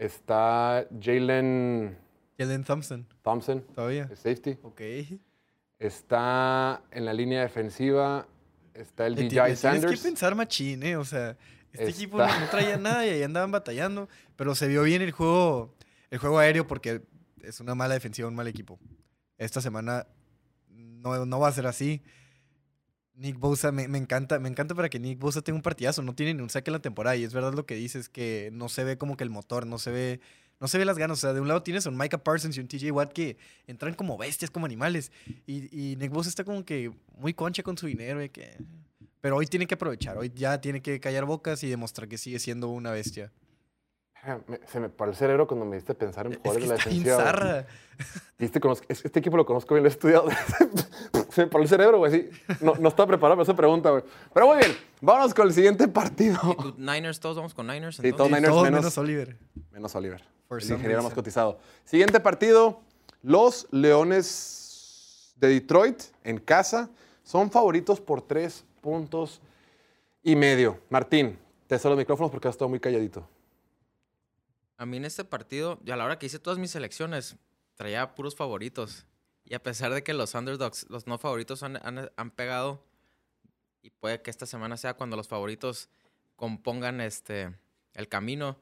[0.00, 1.94] Está Jalen
[2.38, 4.08] Jalen Thompson, Thompson, todavía.
[4.10, 4.56] el safety.
[4.62, 4.80] Ok.
[5.78, 8.26] Está en la línea defensiva.
[8.72, 10.02] Está el DJ le tienes que Sanders.
[10.02, 10.96] pensar machín, ¿eh?
[10.96, 11.36] O sea,
[11.70, 15.74] este equipo no traía nada y ahí andaban batallando, pero se vio bien el juego,
[16.10, 17.02] el juego aéreo porque
[17.42, 18.78] es una mala defensiva, un mal equipo.
[19.36, 20.06] Esta semana
[20.68, 22.02] no, no va a ser así.
[23.20, 26.14] Nick Bosa, me, me encanta, me encanta para que Nick Bosa tenga un partidazo, no
[26.14, 28.70] tiene ni un saque en la temporada y es verdad lo que dices que no
[28.70, 30.20] se ve como que el motor, no se ve,
[30.58, 32.56] no se ve las ganas, o sea, de un lado tienes a un Micah Parsons
[32.56, 35.12] y un TJ Watt que entran como bestias, como animales
[35.46, 38.56] y, y Nick Bosa está como que muy concha con su dinero y que...
[39.20, 42.38] Pero hoy tiene que aprovechar, hoy ya tiene que callar bocas y demostrar que sigue
[42.38, 43.30] siendo una bestia.
[44.46, 46.76] Me- Se me paró el cerebro cuando me diste pensar en Es jugadores que de
[46.76, 47.64] la defensiva.
[48.38, 50.28] Este, conozco- es- este equipo lo conozco bien, lo he estudiado.
[51.30, 52.12] Se me paró el cerebro, güey.
[52.12, 52.30] Sí.
[52.60, 54.02] No, no estaba preparado para esa pregunta, güey.
[54.34, 56.38] Pero muy bien, vámonos con el siguiente partido.
[56.52, 57.96] ¿Y tú, Niners, todos vamos con Niners.
[57.96, 58.16] Sí, entonces?
[58.16, 59.36] todos Sí, Niners todos menos- menos Oliver.
[59.70, 61.58] Menos Oliver, For el ingeniero más cotizado.
[61.84, 62.80] Siguiente partido,
[63.22, 66.90] los Leones de Detroit en casa
[67.22, 69.40] son favoritos por tres puntos
[70.22, 70.78] y medio.
[70.90, 73.26] Martín, te cedo los micrófonos porque has estado muy calladito.
[74.80, 77.36] A mí en este partido, y a la hora que hice todas mis selecciones,
[77.74, 79.04] traía puros favoritos.
[79.44, 82.82] Y a pesar de que los underdogs, los no favoritos han, han- han pegado,
[83.82, 85.90] y puede que esta semana sea cuando los favoritos
[86.34, 87.54] compongan este,
[87.92, 88.56] el camino,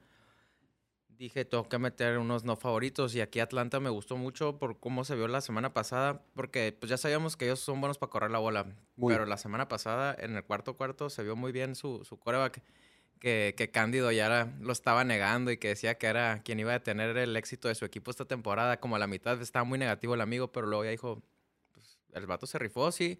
[1.09, 3.15] dije, tengo que meter unos no favoritos.
[3.15, 6.91] Y aquí Atlanta me gustó mucho por cómo se vio la semana pasada, porque pues
[6.91, 8.67] ya sabíamos que ellos son buenos para correr la bola.
[8.97, 9.13] Muy.
[9.15, 12.61] Pero la semana pasada, en el cuarto cuarto, se vio muy bien su, su coreback
[13.21, 16.75] que, que Cándido ya era- lo estaba negando y que decía que era quien iba
[16.75, 18.79] a tener el éxito de su equipo esta temporada.
[18.81, 21.23] Como a la mitad estaba muy negativo el amigo, pero luego ya dijo,
[21.73, 23.19] pues, el vato se rifó, sí.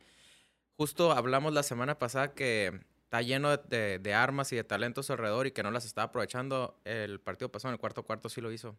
[0.77, 5.11] Justo hablamos la semana pasada que está lleno de, de- de armas y de talentos
[5.11, 6.81] alrededor y que no las estaba aprovechando.
[6.85, 8.77] El partido pasado en el cuarto cuarto sí lo hizo.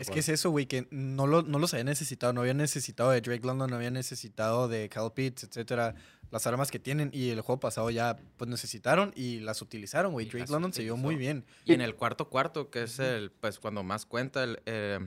[0.00, 2.32] Es que es eso, güey, que no, lo- no los había necesitado.
[2.32, 5.94] No habían necesitado de Drake London, no habían necesitado de Cal Pitts, etcétera.
[6.30, 10.26] Las armas que tienen y el juego pasado ya pues necesitaron y las utilizaron, güey.
[10.26, 11.44] Drake London se vio muy bien.
[11.64, 14.98] Y en el cuarto cuarto, que es el, pues cuando más cuenta, el, eh,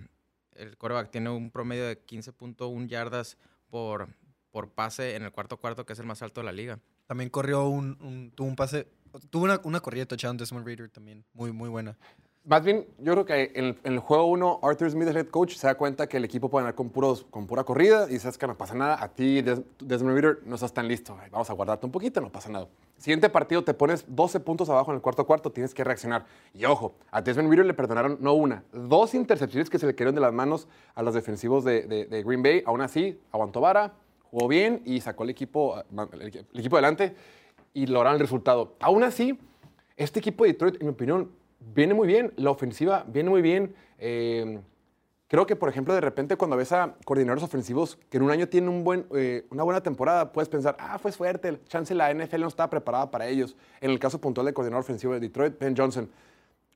[0.56, 3.38] el quarterback tiene un promedio de 15.1 yardas
[3.70, 4.10] por,
[4.52, 6.80] por pase en el cuarto cuarto, que es el más alto de la liga.
[7.08, 8.88] También corrió un, un- tuvo un pase,
[9.30, 11.98] tuvo una, una corrida de touchdown Desmond Reader también, muy, muy buena.
[12.46, 15.66] Más bien, yo creo que en el, juego 1, Arthur Smith, el head coach, se
[15.66, 18.76] da cuenta que el equipo puede ganar con, pura corrida y sabes que no pasa
[18.76, 19.02] nada.
[19.02, 21.18] A ti, Des- Desmond Reader, no estás tan listo.
[21.32, 22.68] Vamos a guardarte un poquito, no pasa nada.
[22.98, 26.26] Siguiente partido, te pones 12 puntos abajo en el cuarto cuarto, tienes que reaccionar.
[26.54, 30.14] Y ojo, a Desmond Reader le perdonaron no una, dos intercepciones que se le cayeron
[30.14, 32.62] de las manos a los defensivos de, Green Bay.
[32.66, 33.94] Aún así, aguantó vara,
[34.32, 37.16] jugó bien y sacó el equipo, el, el equipo adelante
[37.74, 38.76] y lograron el resultado.
[38.82, 39.40] Aún así,
[39.96, 41.32] este equipo de Detroit, en mi opinión,
[41.74, 42.34] viene muy bien.
[42.38, 43.74] La ofensiva viene muy bien.
[44.00, 44.60] Eh,
[45.28, 48.48] creo que, por ejemplo, de repente cuando ves a coordinadores ofensivos que en un año
[48.50, 52.42] tienen un buen, eh, una buena temporada, puedes pensar, ah, fue suerte, chance la NFL
[52.42, 53.56] no estaba preparada para ellos.
[53.82, 56.10] En el caso puntual del coordinador ofensivo de Detroit, Ben Johnson.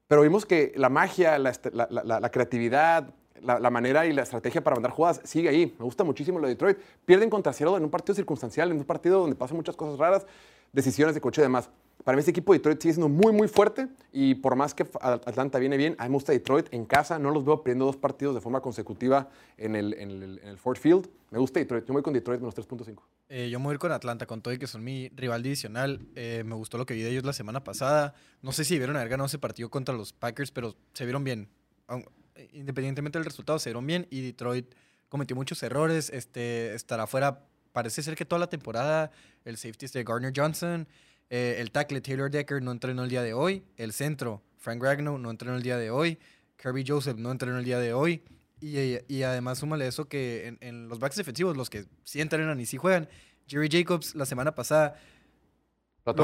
[0.08, 4.64] Pero vimos que la magia, la, est- la- creatividad, la, la manera y la estrategia
[4.64, 5.76] para mandar jugadas sigue ahí.
[5.78, 6.78] Me gusta muchísimo lo de Detroit.
[7.06, 10.26] Pierden contra Seattle en un partido circunstancial, en un partido donde pasan muchas cosas raras,
[10.72, 11.70] decisiones de coche y demás.
[12.04, 14.88] Para mí este equipo de Detroit sigue siendo muy, muy fuerte y por más que
[15.02, 17.20] Atlanta viene bien, a mí me gusta Detroit en casa.
[17.20, 21.10] No los veo perdiendo dos partidos de forma consecutiva en el, en el, Ford Field.
[21.32, 21.86] Me gusta Detroit.
[21.86, 23.02] Yo voy con Detroit menos 3.5.
[23.30, 26.00] Eh, yo me voy con Atlanta, con todo y que son mi rival divisional.
[26.16, 28.14] Eh, me gustó lo que vi de ellos la semana pasada.
[28.42, 31.50] No sé si debieron haber ganado ese partido contra los Packers, pero se vieron bien.
[31.90, 34.74] Eh, Independientemente del resultado, se vieron bien y Detroit
[35.10, 36.10] cometió muchos errores.
[36.10, 39.12] Este, estará fuera, parece ser que toda la temporada.
[39.44, 40.88] El safety es de Gardner Johnson.
[41.30, 43.64] Eh, el tackle Taylor Decker no entrenó el día de hoy.
[43.76, 46.20] El centro, Frank Ragnow, no entrenó el día de hoy.
[46.62, 48.24] Kirby Joseph no entrenó el día de hoy.
[48.60, 52.60] Y, y- además súmale eso que en, en los backs defensivos, los que sí entrenan
[52.60, 53.08] y sí juegan,
[53.48, 55.00] Jerry Jacobs la semana pasada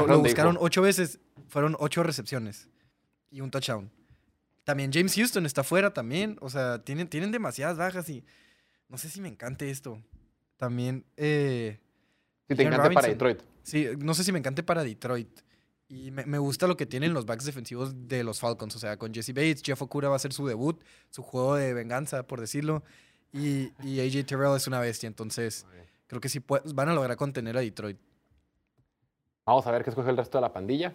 [0.22, 2.68] buscaron ocho veces, fueron ocho recepciones
[3.30, 3.90] y un touchdown.
[4.64, 8.24] También James Houston está fuera también, o sea, tienen, tienen demasiadas bajas y
[8.88, 10.02] no sé si me encante esto.
[10.56, 11.78] También, eh,
[12.48, 13.08] Si te encanta para.
[13.08, 13.42] Detroit.
[13.62, 15.40] sí, no sé si me encante para Detroit.
[15.88, 18.74] Y me, me gusta lo que tienen los backs defensivos de los Falcons.
[18.74, 21.74] O sea, con Jesse Bates, Jeff Okura va a ser su debut, su juego de
[21.74, 22.82] venganza, por decirlo.
[23.32, 25.06] Y, y AJ Terrell es una bestia.
[25.06, 25.66] Entonces,
[26.06, 26.42] creo que sí
[26.74, 27.98] van a lograr contener a Detroit.
[29.46, 30.94] Vamos a ver qué escoge el resto de la pandilla.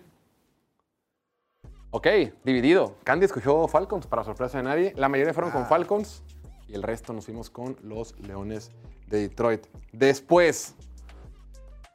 [1.91, 2.07] Ok,
[2.43, 2.95] dividido.
[3.03, 4.93] Candy escogió Falcons para sorpresa de nadie.
[4.95, 6.23] La mayoría fueron con Falcons
[6.67, 8.71] y el resto nos fuimos con los Leones
[9.07, 9.65] de Detroit.
[9.91, 10.75] Después,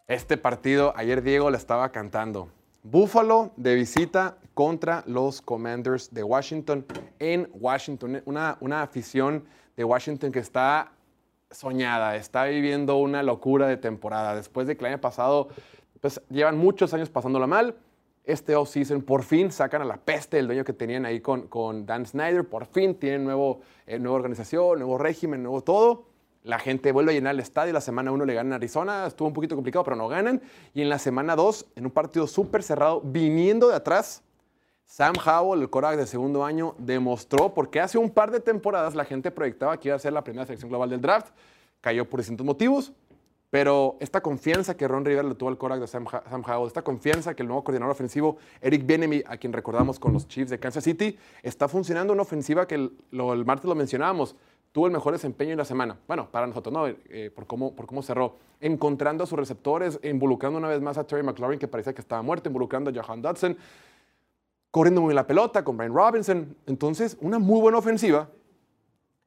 [0.06, 2.48] este partido, ayer Diego le estaba cantando.
[2.82, 6.84] Buffalo de visita contra los Commanders de Washington
[7.18, 8.22] en Washington.
[8.26, 9.44] Una, una afición
[9.76, 10.92] de Washington que está
[11.50, 14.34] soñada, está viviendo una locura de temporada.
[14.34, 15.48] Después de que el año pasado,
[16.00, 17.74] pues llevan muchos años pasándola mal.
[18.24, 21.86] Este offseason por fin sacan a la peste del dueño que tenían ahí con, con
[21.86, 22.46] Dan Snyder.
[22.46, 26.13] Por fin tienen nuevo, eh, nueva organización, nuevo régimen, nuevo todo.
[26.44, 27.72] La gente vuelve a llenar el estadio.
[27.72, 29.06] La semana 1 le ganan a Arizona.
[29.06, 30.42] Estuvo un poquito complicado, pero no ganan.
[30.74, 34.22] Y en la semana 2, en un partido súper cerrado, viniendo de atrás,
[34.84, 39.06] Sam Howell, el coreback de segundo año, demostró, porque hace un par de temporadas la
[39.06, 41.32] gente proyectaba que iba a ser la primera selección global del draft,
[41.80, 42.92] cayó por distintos motivos,
[43.50, 47.34] pero esta confianza que Ron Rivera le tuvo al coreback de Sam, Howell, esta confianza
[47.34, 50.84] que el nuevo coordinador ofensivo, Eric Bieniemy, a quien recordamos con los Chiefs de Kansas
[50.84, 54.36] City, está funcionando una ofensiva que el, el martes lo mencionábamos,
[54.74, 55.96] tuvo el mejor desempeño en la semana.
[56.08, 58.38] Bueno, para nosotros no, eh, por, cómo, por cómo cerró.
[58.60, 62.22] Encontrando a sus receptores, involucrando una vez más a Terry McLaurin, que parecía que estaba
[62.22, 63.56] muerto, involucrando a Johan Dodson
[64.72, 66.56] corriendo muy la pelota con Brian Robinson.
[66.66, 68.28] Entonces, una muy buena ofensiva.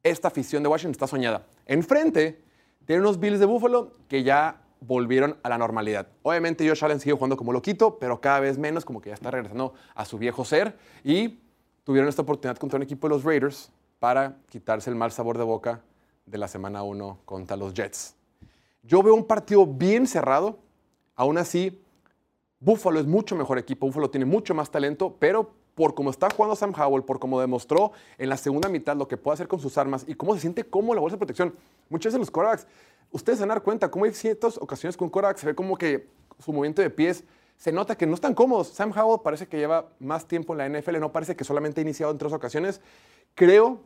[0.04, 1.46] Esta afición de Washington está soñada.
[1.66, 2.42] Enfrente,
[2.86, 6.10] tiene unos Bills de Buffalo que ya volvieron a la normalidad.
[6.24, 9.32] Obviamente, Josh Allen sigue jugando como loquito, pero cada vez menos, como que ya está
[9.32, 10.78] regresando a su viejo ser.
[11.06, 11.40] Y
[11.86, 15.44] tuvieron esta oportunidad contra un equipo de los Raiders para quitarse el mal sabor de
[15.44, 15.82] boca
[16.26, 18.16] de la semana 1 contra los Jets.
[18.84, 20.60] Yo veo un partido bien cerrado.
[21.16, 21.82] Aún así,
[22.60, 26.56] Buffalo es mucho mejor equipo, Buffalo tiene mucho más talento, pero por cómo está jugando
[26.56, 29.78] Sam Howell, por cómo demostró en la segunda mitad lo que puede hacer con sus
[29.78, 31.56] armas y cómo se siente cómodo la bolsa de protección.
[31.90, 32.68] Muchas veces los quarterbacks,
[33.12, 36.10] ustedes se van cuenta cómo hay ciertas ocasiones con un quarterback se ve como que
[36.40, 37.24] su movimiento de pies
[37.58, 38.70] se nota que no están cómodos.
[38.70, 41.84] Sam Howell parece que lleva más tiempo en la NFL, no parece que solamente ha
[41.84, 42.82] iniciado en tres ocasiones.
[43.34, 43.82] Creo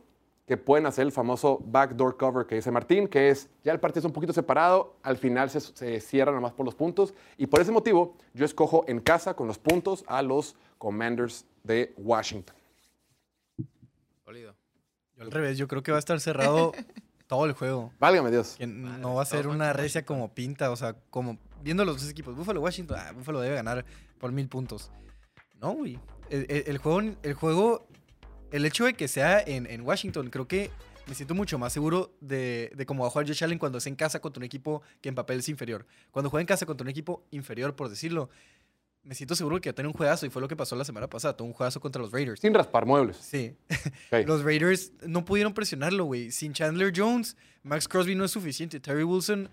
[0.46, 4.00] que pueden hacer el famoso backdoor cover que dice Martín, que es ya el partido
[4.00, 7.60] es un poquito separado, al final se, se cierra nomás por los puntos y por
[7.60, 12.56] ese motivo yo escojo en casa con los puntos a los Commanders de Washington.
[14.24, 14.54] Sólido.
[15.16, 16.72] Yo al revés, yo creo que va a estar cerrado
[17.26, 17.92] todo el juego.
[17.98, 18.56] Válgame Dios.
[18.58, 22.10] Que no va a ser una recia como pinta, o sea, como viendo los dos
[22.10, 22.34] equipos.
[22.36, 23.84] Buffalo, Washington, ah, Buffalo debe ganar
[24.18, 24.90] por mil puntos.
[25.60, 25.98] No, güey.
[26.30, 27.86] El, el- el juego, el juego,
[28.50, 30.70] el hecho de que sea en, en Washington, creo que
[31.06, 33.86] me siento mucho más seguro de, de cómo va a jugar Josh Allen cuando es
[33.86, 35.86] en casa contra un equipo que en papel es inferior.
[36.10, 38.30] Cuando juega en casa contra un equipo inferior, por decirlo,
[39.04, 40.84] me siento seguro que va a tener un juegazo y fue lo que pasó la
[40.84, 41.36] semana pasada.
[41.36, 42.40] Tuvo un juegazo contra los Raiders.
[42.40, 43.16] Sin raspar muebles.
[43.16, 43.56] Sí.
[44.12, 44.24] Ok.
[44.28, 46.30] Los Raiders no pudieron presionarlo, güey.
[46.30, 48.78] Sin Chandler Jones, Max Crosby no es suficiente.
[48.78, 49.50] Terry Wilson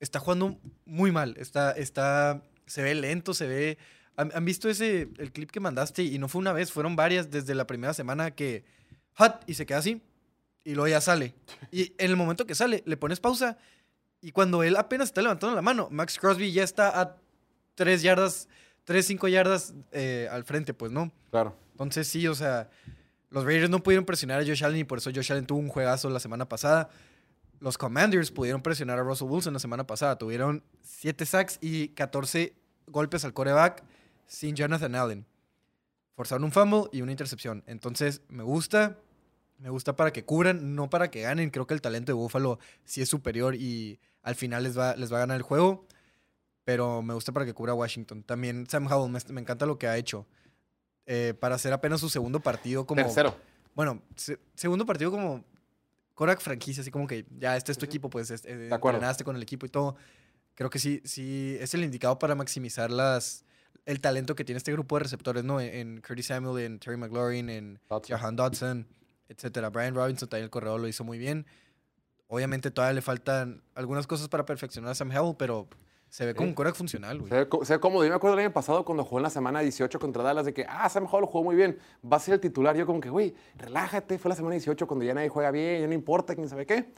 [0.00, 1.36] está jugando muy mal.
[1.38, 3.78] Está, está, se ve lento, se ve...
[4.16, 6.02] ¿Han, han visto ese, el clip que mandaste?
[6.02, 8.64] Y no fue una vez, fueron varias desde la primera semana que...
[9.14, 10.02] Hot, y se queda así.
[10.64, 11.34] Y luego ya sale.
[11.70, 13.56] Y en el momento que sale, le pones pausa.
[14.20, 17.16] Y cuando él apenas está levantando la mano, Max Crosby ya está a
[17.74, 18.48] tres yardas,
[18.84, 21.10] tres, cinco yardas eh, al frente, pues, ¿no?
[21.30, 21.56] Claro.
[21.72, 22.68] Entonces sí, o sea,
[23.30, 25.68] los Raiders no pudieron presionar a Josh Allen y por eso Josh Allen tuvo un
[25.68, 26.90] juegazo la semana pasada.
[27.60, 30.16] Los Commanders pudieron presionar a Russell Wilson la semana pasada.
[30.18, 32.54] Tuvieron 7 sacks y 14
[32.86, 33.84] golpes al coreback
[34.26, 35.26] sin Jonathan Allen.
[36.16, 37.62] Forzaron un fumble y una intercepción.
[37.66, 38.98] Entonces, me gusta.
[39.58, 41.50] Me gusta para que cubran, no para que ganen.
[41.50, 45.12] Creo que el talento de Buffalo sí es superior y al final les va, les
[45.12, 45.86] va a ganar el juego.
[46.64, 48.22] Pero me gusta para que cubra a Washington.
[48.22, 50.26] También Sam Howell, me, me encanta lo que ha hecho.
[51.04, 53.02] Eh, para hacer apenas su segundo partido como...
[53.02, 53.36] Tercero.
[53.74, 55.44] Bueno, se- segundo partido como
[56.20, 59.36] Korak franquicia, así como que ya este es tu equipo, pues es- eh, entrenaste con
[59.36, 59.96] el equipo y todo.
[60.54, 63.46] Creo que sí, sí es el indicado para maximizar las,
[63.86, 65.62] el talento que tiene este grupo de receptores, ¿no?
[65.62, 68.18] En, en Curtis Samuel, en Terry McLaurin, en Dodson.
[68.18, 68.86] Jahan Dodson,
[69.30, 69.70] etcétera.
[69.70, 71.46] Brian Robinson también el corredor lo hizo muy bien.
[72.26, 75.68] Obviamente todavía le faltan algunas cosas para perfeccionar a Sam Howell, pero
[76.10, 77.30] se ve como un Korak funcional, güey.
[77.30, 78.04] Se ve, se ve cómodo.
[78.04, 80.52] Yo me acuerdo el año pasado cuando jugó en la semana 18 contra Dallas de
[80.52, 82.76] que, ah, Sam Howell jugó muy bien, va a ser el titular.
[82.76, 85.86] Yo como que, güey, relájate, fue la semana 18 cuando ya nadie juega bien, ya
[85.86, 86.92] no importa, quién sabe qué.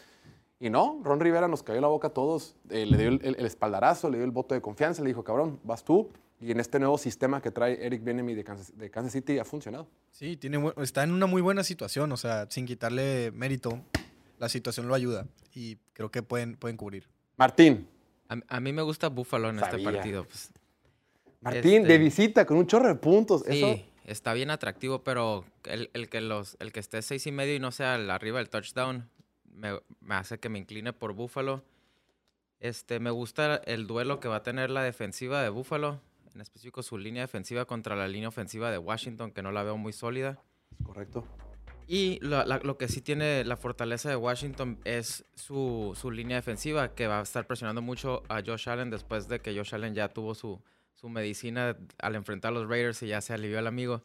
[0.59, 3.37] Y no, Ron Rivera nos cayó la boca a todos, eh, le dio el, el-
[3.37, 6.09] el espaldarazo, le dio el voto de confianza, le dijo, cabrón, vas tú.
[6.41, 9.45] Y en este nuevo sistema que trae Eric Bieniemy de Kansas, de Kansas City ha
[9.45, 9.87] funcionado.
[10.11, 13.79] Sí, tiene, está en una muy buena situación, o sea, sin quitarle mérito,
[14.39, 17.09] la situación lo ayuda y creo que pueden, pueden cubrir.
[17.37, 17.87] Martín.
[18.33, 19.77] A, a mí me gusta Buffalo en Sabía.
[19.79, 20.25] este partido.
[20.25, 20.53] pues.
[21.41, 23.43] Martín, Este- de visita, con un chorro de puntos.
[23.49, 27.33] Sí, Eso, está bien atractivo, pero el, el que los, el que esté seis y
[27.33, 29.09] medio y no sea arriba del touchdown
[29.53, 31.63] me, me hace que me incline por Buffalo.
[32.61, 36.01] Este, me gusta el duelo que va a tener la defensiva de Buffalo,
[36.33, 39.77] en específico su línea defensiva contra la línea ofensiva de Washington, que no la veo
[39.77, 40.39] muy sólida.
[40.85, 41.25] correcto.
[41.95, 46.39] Y lo, la- lo que sí tiene la fortaleza de Washington es su, su línea
[46.39, 49.95] defensiva, que va a estar presionando mucho a Josh Allen después de que Josh Allen
[49.95, 50.59] ya tuvo su,
[50.95, 54.03] su medicina al enfrentar a los Raiders y ya se alivió el amigo.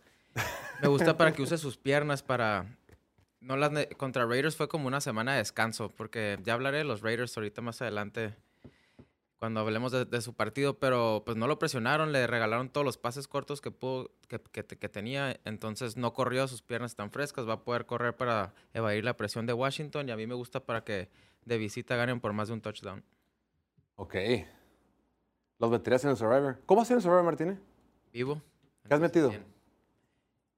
[0.82, 2.66] Me gusta para que use sus piernas para...
[3.40, 7.02] No las contra Raiders fue como una semana de descanso, porque ya hablaré de los
[7.02, 8.36] Raiders ahorita más adelante
[9.40, 12.98] cuando hablemos de, de su partido, pero pues no lo presionaron, le regalaron todos los
[12.98, 17.48] pases cortos que pudo, que, que- que tenía, entonces no corrió, sus piernas están frescas,
[17.48, 20.60] va a poder correr para evadir la presión de Washington y a mí me gusta
[20.66, 21.10] para que
[21.46, 23.04] de visita ganen por más de un touchdown.
[23.96, 24.16] Ok.
[25.60, 26.60] Los meterías en el Survivor.
[26.66, 27.58] ¿Cómo has en el Survivor, Martínez?
[28.14, 28.42] Vivo.
[28.88, 29.30] ¿Qué has metido?
[29.30, 29.46] Bien.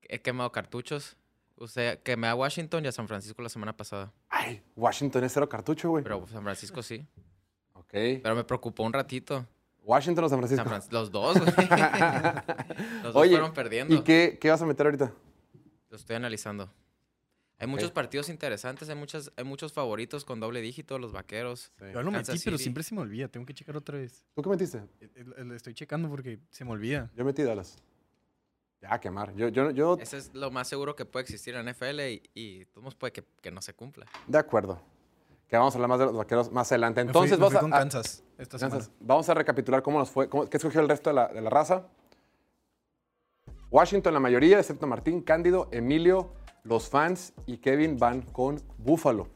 [0.01, 1.15] He quemado cartuchos.
[1.57, 4.13] Usé, quemé a Washington y a San Francisco la semana pasada.
[4.29, 6.03] Ay, Washington es cero cartucho, güey.
[6.03, 7.05] Pero San Francisco sí.
[7.89, 8.21] Ok.
[8.23, 9.45] Pero me preocupó un ratito.
[9.84, 10.63] Washington o San Francisco.
[10.63, 11.52] San Fran- los dos, güey.
[13.04, 13.95] los dos Oye, fueron perdiendo.
[13.95, 15.12] ¿y qué, qué vas a meter ahorita?
[15.89, 16.71] Lo estoy analizando.
[17.62, 21.73] Hay muchos partidos interesantes, hay, muchas, hay muchos favoritos con doble dígito, los vaqueros.
[21.80, 24.23] Yo lo Kansas metí, pero siempre se me olvida, tengo que checar otra vez.
[24.34, 24.78] ¿Tú qué metiste?
[25.02, 27.12] Eh, eh, Lo estoy checando porque se me olvida.
[27.17, 27.75] Yo metí Dallas.
[28.82, 29.36] Ya, quemar.
[29.36, 32.63] Yo, yo, yo, Ese es lo más seguro que puede existir en NFL y, y
[32.67, 34.06] todos puede que, que no se cumpla.
[34.28, 34.82] de acuerdo.
[35.49, 37.03] Que vamos a hablar más de los vaqueros más adelante.
[37.03, 38.83] Me fui- Entonces, me fui vamos a, con a- Kansas esta Kansas.
[38.85, 38.97] semana.
[39.01, 41.49] vamos a recapitular cómo nos fue, cómo, qué escogió el resto de la, de la
[41.49, 41.83] raza.
[43.71, 46.29] Washington, la mayoría, excepto Martín, Cándido, Emilio,
[46.63, 49.27] los fans y Kevin van con Buffalo.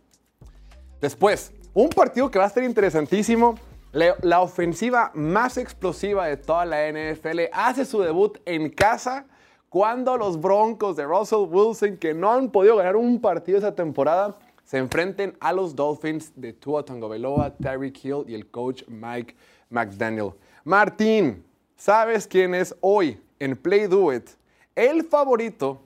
[1.01, 3.55] Después, un partido que va a estar interesantísimo.
[3.91, 9.25] Le- La ofensiva más explosiva de toda la NFL hace su debut en casa
[9.69, 14.35] cuando los Broncos de Russell Wilson, que no han podido ganar un partido esa temporada,
[14.63, 19.35] se enfrenten a los Dolphins de Tua Tagovailoa, Tyreek Hill y el coach Mike
[19.69, 20.31] McDaniel.
[20.63, 21.43] Martín,
[21.75, 24.29] ¿sabes quién es hoy en Play Do It
[24.75, 25.81] el favorito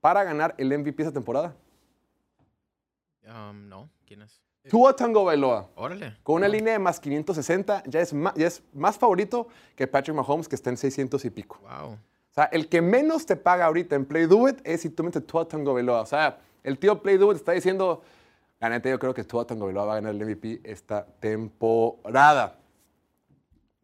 [0.00, 1.54] para ganar el MVP esa temporada?
[3.24, 4.42] Um, no, ¿quién es?
[4.68, 5.70] Tua Tagovailoa.
[5.74, 6.16] Órale.
[6.22, 10.16] Con una línea de más 560, ya es más, ya es más favorito que Patrick
[10.16, 11.58] Mahomes, que está en 600 y pico.
[11.62, 11.92] Wow.
[11.92, 15.02] O sea, el que menos te paga ahorita en Play Do It es si tú
[15.02, 16.00] metes Tua Tagovailoa.
[16.00, 18.02] O sea, El tío Play Dude está diciendo,
[18.60, 22.58] la yo creo que Tua Tagovailoa va a ganar el MVP esta temporada.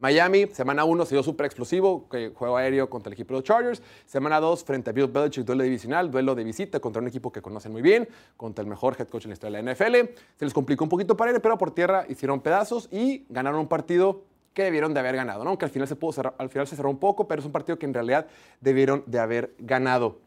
[0.01, 3.81] Miami, semana 1 se dio súper explosivo, juego aéreo contra el equipo de los Chargers.
[4.05, 7.41] Semana 2 frente a Bill Belichick, duelo divisional, duelo de visita contra un equipo que
[7.41, 10.13] conocen muy bien, contra el mejor head coach en la historia de la NFL.
[10.37, 13.67] Se les complicó un poquito para ir, pero por tierra hicieron pedazos y ganaron un
[13.67, 15.49] partido que debieron de haber ganado, ¿no?
[15.49, 17.51] Aunque al final se pudo cerrar- al final se cerró un poco, pero es un
[17.51, 18.25] partido que en realidad
[18.61, 20.19] debieron de haber ganado.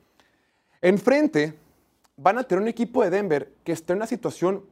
[0.82, 1.54] Enfrente
[2.16, 4.64] van a tener un equipo de Denver que está en una situación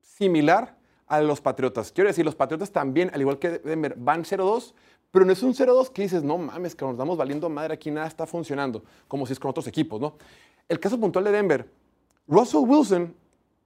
[0.00, 0.76] similar
[1.06, 1.92] a los Patriotas.
[1.92, 4.74] Quiero decir, los Patriotas también, al igual que Denver, van 0-2,
[5.10, 7.90] pero no es un 0-2 que dices, no mames, que nos damos valiendo madre aquí,
[7.90, 10.16] nada está funcionando, como si es con otros equipos, ¿no?
[10.68, 11.68] El caso puntual de Denver,
[12.28, 13.14] Russell Wilson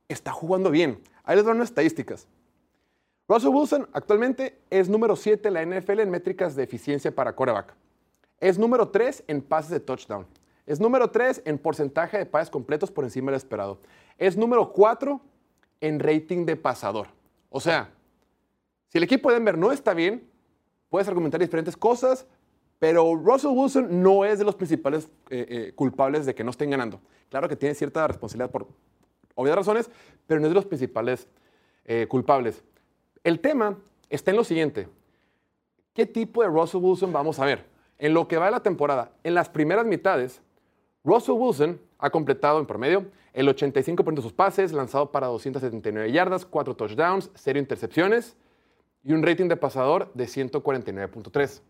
[0.09, 1.03] está jugando bien.
[1.23, 2.27] Ahí les doy unas estadísticas.
[3.29, 7.75] Russell Wilson actualmente es número 7 en la NFL en métricas de eficiencia para quarterback.
[8.41, 10.27] Es número 3 en pases de touchdown.
[10.67, 13.79] Es número 3 en porcentaje de pases completos por encima del esperado.
[14.19, 15.21] Es número 4
[15.81, 17.09] en rating de pasador.
[17.51, 17.91] O sea,
[18.89, 20.27] si el equipo de Denver no está bien,
[20.89, 22.27] puedes argumentar diferentes cosas,
[22.79, 26.71] pero Russell Wilson no es de los principales eh, eh, culpables de que no estén
[26.71, 27.01] ganando.
[27.29, 28.67] Claro que tiene cierta responsabilidad por
[29.35, 29.91] obvias razones,
[30.27, 31.29] pero no es de los principales
[31.85, 32.63] eh, culpables.
[33.23, 33.77] El tema
[34.09, 34.89] está en lo siguiente.
[35.93, 37.67] ¿Qué tipo de Russell Wilson vamos a ver?
[37.99, 40.43] En lo que va de la temporada, en las primeras mitades,
[41.05, 46.47] Russell Wilson ha completado en promedio el 85% de sus pases, lanzado para 279 yardas,
[46.47, 48.37] 4 touchdowns, 0 intercepciones
[49.03, 51.61] y un rating de pasador de 149.3.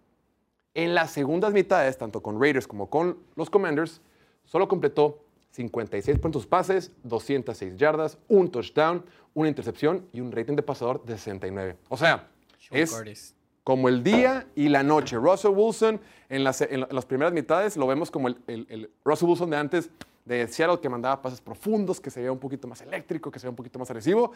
[0.75, 4.01] En las segundas mitades, tanto con Raiders como con los Commanders,
[4.45, 5.25] solo completó
[5.57, 11.05] 56% de sus pases, 206 yardas, un touchdown, una intercepción y un rating de pasador
[11.05, 11.77] de 69.
[11.89, 12.29] O sea,
[12.71, 13.34] es.
[13.65, 15.17] Como el día y la noche.
[15.17, 18.67] Russell Wilson en las, en la- en las primeras mitades lo vemos como el, el-
[18.69, 19.91] el Russell Wilson de antes
[20.25, 23.47] de Seattle que mandaba pases profundos, que se veía un poquito más eléctrico, que se
[23.47, 24.33] veía un poquito más agresivo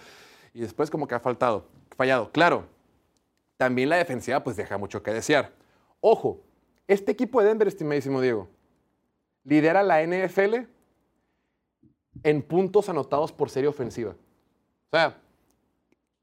[0.55, 2.31] y después como que ha faltado, fallado.
[2.33, 2.65] Claro,
[3.57, 5.53] también la defensiva pues deja mucho que desear.
[6.01, 6.41] Ojo,
[6.87, 8.49] este equipo de Denver, estimadísimo Diego,
[9.45, 10.67] lidera la NFL
[12.23, 14.11] en puntos anotados por serie ofensiva.
[14.91, 15.19] O sea,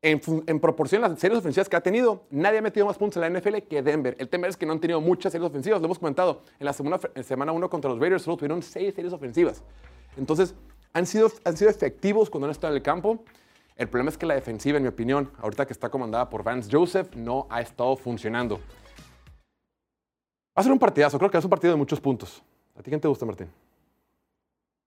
[0.06, 3.34] en, proporción a las series ofensivas que ha tenido, nadie ha metido más puntos en
[3.34, 4.16] la NFL que Denver.
[4.20, 6.44] El tema es que no han tenido muchas series ofensivas, lo hemos comentado.
[6.60, 9.64] En la segunda, en semana 1 contra los Raiders solo tuvieron seis series ofensivas.
[10.16, 10.54] Entonces,
[10.94, 13.24] han sido, han sido efectivos cuando han estado en el campo.
[13.76, 16.70] El problema es que la defensiva, en mi opinión, ahorita que está comandada por Vance
[16.72, 18.58] Joseph, no ha estado funcionando.
[18.58, 22.44] Va a ser un partidazo, creo que es un partido de muchos puntos.
[22.78, 23.50] ¿A ti quién te gusta, Martín?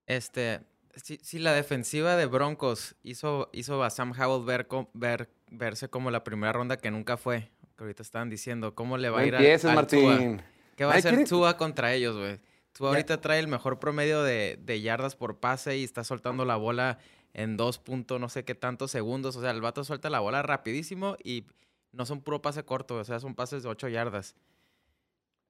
[0.07, 0.61] Este,
[0.95, 6.11] si, si la defensiva de Broncos hizo, hizo a Sam Howell ver, ver- verse como
[6.11, 9.27] la primera ronda que nunca fue, que ahorita estaban diciendo, ¿cómo le va No a
[9.27, 9.35] ir
[9.75, 10.01] Martín.
[10.37, 10.43] Tua?
[10.75, 12.39] ¿Qué va a hacer quiere- Tua contra ellos, güey?
[12.73, 16.55] Tua ahorita trae el mejor promedio de, de yardas por pase y está soltando la
[16.55, 16.99] bola
[17.33, 19.35] en dos puntos, no sé qué tantos segundos.
[19.35, 21.45] O sea, el vato suelta la bola rapidísimo y
[21.91, 24.35] no son puro pase corto, o sea, son pases de 8 yardas.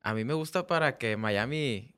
[0.01, 1.93] A mí me gusta para que Miami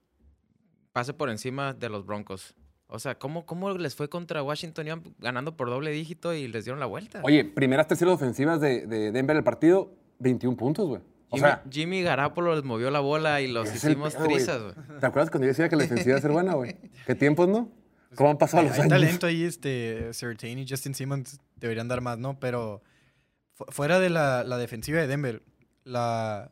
[0.91, 2.55] pase por encima de los Broncos.
[2.93, 4.85] O sea, ¿cómo, cómo les fue contra Washington?
[4.87, 7.21] Iban ganando por doble dígito y les dieron la vuelta.
[7.23, 11.01] Oye, primeras tres ofensivas de, de Denver el partido, 21 puntos, güey.
[11.29, 14.73] O Jimmy, sea, Jimmy Garapolo les movió la bola y los hicimos pedo, trizas, güey.
[14.99, 16.75] ¿Te acuerdas cuando yo decía que la defensiva iba a ser buena, güey?
[17.07, 17.69] ¿Qué tiempos, no?
[18.15, 18.89] ¿Cómo han pasado los Hay años?
[18.89, 22.37] talento ahí, este, Certain y Justin Simmons deberían dar más, ¿no?
[22.41, 22.81] Pero
[23.53, 25.41] fu- fuera de la, la defensiva de Denver,
[25.85, 26.51] la...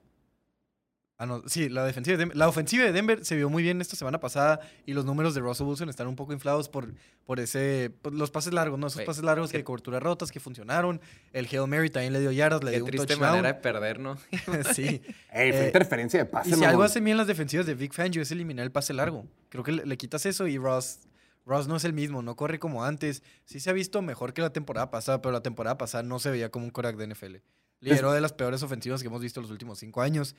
[1.21, 3.81] Ah, no, sí, la defensiva de Denver, la ofensiva de Denver se vio muy bien
[3.81, 6.93] esta semana pasada y los números de Russell Wilson están un poco inflados por,
[7.25, 8.87] por ese, por los pases largos, ¿no?
[8.87, 11.01] Esos pases largos qué- de cobertura rotas que funcionaron.
[11.33, 13.31] El Hail Mary también le dio yardas, le dio un triste touchdown.
[13.31, 14.17] manera de perder, ¿no?
[14.73, 15.01] sí.
[15.33, 17.91] Ey, fue Eh, interferencia de pase, Y si algo hacen bien las defensivas de Vic
[17.93, 19.25] Fangio es eliminar el pase largo.
[19.49, 20.99] Creo que le, le quitas eso y Ross,
[21.45, 23.23] Ross no es el mismo, no corre como antes.
[23.43, 26.31] Sí se ha visto mejor que la temporada pasada, pero la temporada pasada no se
[26.31, 27.35] veía como un coreback de NFL.
[27.81, 30.37] Lideró de las peores ofensivas que hemos visto los últimos cinco años.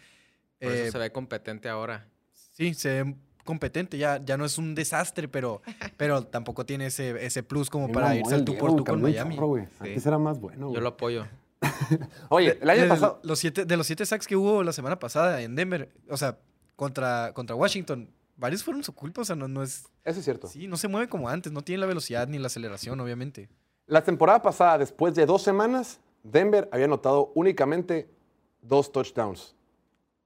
[0.60, 2.06] Por Eh, eso se ve competente ahora.
[2.32, 5.62] sí, se ve competente, ya, ya no es un desastre, pero,
[5.96, 9.34] pero tampoco tiene ese, ese plus como para irse al tú por tú con Miami.
[9.34, 9.64] chorro, güey.
[9.80, 10.74] Antes era más bueno, güey.
[10.76, 11.26] Yo lo apoyo.
[12.28, 13.20] Oye, el año De- pasado...
[13.22, 16.38] Los siete, de los siete sacks que hubo la semana pasada en Denver, o sea,
[16.76, 19.84] contra, contra Washington, varios fueron su culpa, o sea, no, no es...
[20.04, 20.46] Eso es cierto.
[20.48, 23.48] Sí, no se mueve como antes, no tiene la velocidad ni la aceleración, obviamente.
[23.86, 28.08] La temporada pasada, después de dos semanas, Denver había anotado únicamente
[28.62, 29.54] dos touchdowns.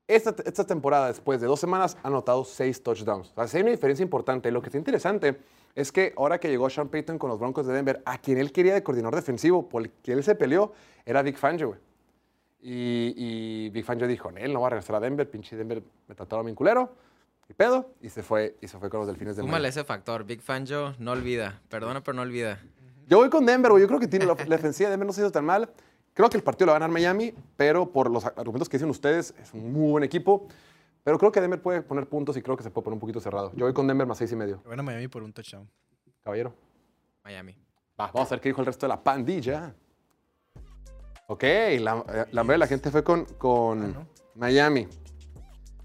[0.06, 3.30] Esta, esta temporada, después de dos semanas, ha anotado seis touchdowns.
[3.30, 4.50] O sea, sí hay una diferencia importante.
[4.50, 5.38] Lo que está interesante
[5.74, 8.52] es que ahora que llegó Sean Payton con los Broncos de Denver, a quien él
[8.52, 10.72] quería de coordinador defensivo, por el que él se peleó,
[11.06, 11.76] era Vic Fangio.
[12.60, 16.14] Y, y Big Fangio dijo, él no va a regresar a Denver, pinche Denver me
[16.14, 16.94] trataron bien culero.
[17.48, 19.66] y pedo, y se fue, y se fue con los delfines de Miami.
[19.66, 20.24] ese factor.
[20.24, 21.60] Big Fan Joe, no olvida.
[21.68, 22.58] Perdona, pero no olvida.
[23.06, 23.82] Yo voy con Denver, güey.
[23.82, 25.68] Yo creo que tiene la, la defensiva de Denver no se ha ido tan mal.
[26.14, 28.88] Creo que el partido lo va a ganar Miami, pero por los argumentos que dicen
[28.88, 30.46] ustedes, es un muy buen equipo.
[31.02, 33.20] Pero creo que Denver puede poner puntos y creo que se puede poner un poquito
[33.20, 33.52] cerrado.
[33.54, 34.62] Yo voy con Denver más seis y medio.
[34.64, 35.68] Bueno, Miami por un touchdown.
[36.22, 36.54] Caballero.
[37.24, 37.58] Miami.
[38.00, 39.74] Va, vamos a ver qué dijo el resto de la pandilla.
[41.26, 44.06] Ok, la, eh, la mayoría de la gente fue con, con ¿no?
[44.36, 44.88] Miami.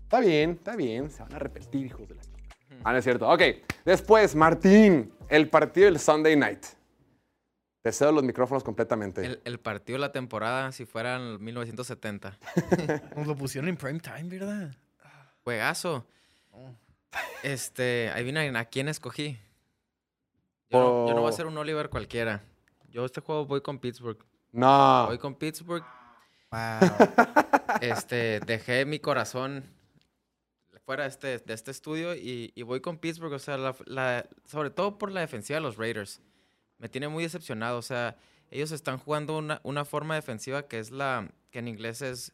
[0.04, 1.10] Está bien, está bien.
[1.10, 2.56] Se van a repetir, hijos de la chica.
[2.84, 3.28] Ah, no es cierto.
[3.30, 3.42] Ok,
[3.84, 6.66] después, Martín, el partido del Sunday Night.
[7.82, 9.26] Te cedo los micrófonos completamente.
[9.26, 12.38] El, el partido de la temporada, si fuera en 1970.
[13.16, 14.76] Nos lo pusieron en prime time, ¿verdad?
[15.44, 16.06] Juegazo.
[17.44, 19.40] Este, adivinen a quién escogí.
[20.70, 21.36] Yo, no, yo no voy a Oh.
[21.36, 22.44] ser un Oliver cualquiera.
[22.90, 24.18] Yo este juego voy con Pittsburgh.
[24.52, 25.06] No.
[25.08, 25.84] Voy con Pittsburgh.
[26.52, 26.60] Wow.
[27.82, 29.64] Este, dejé mi corazón
[30.86, 33.32] fuera de este, de este estudio y, y voy con Pittsburgh.
[33.34, 36.20] O sea, la- la- sobre todo por la defensiva de los Raiders.
[36.80, 37.78] Me tiene muy decepcionado.
[37.78, 38.16] O sea,
[38.50, 42.34] ellos están jugando una, una forma defensiva que es la, que en inglés es,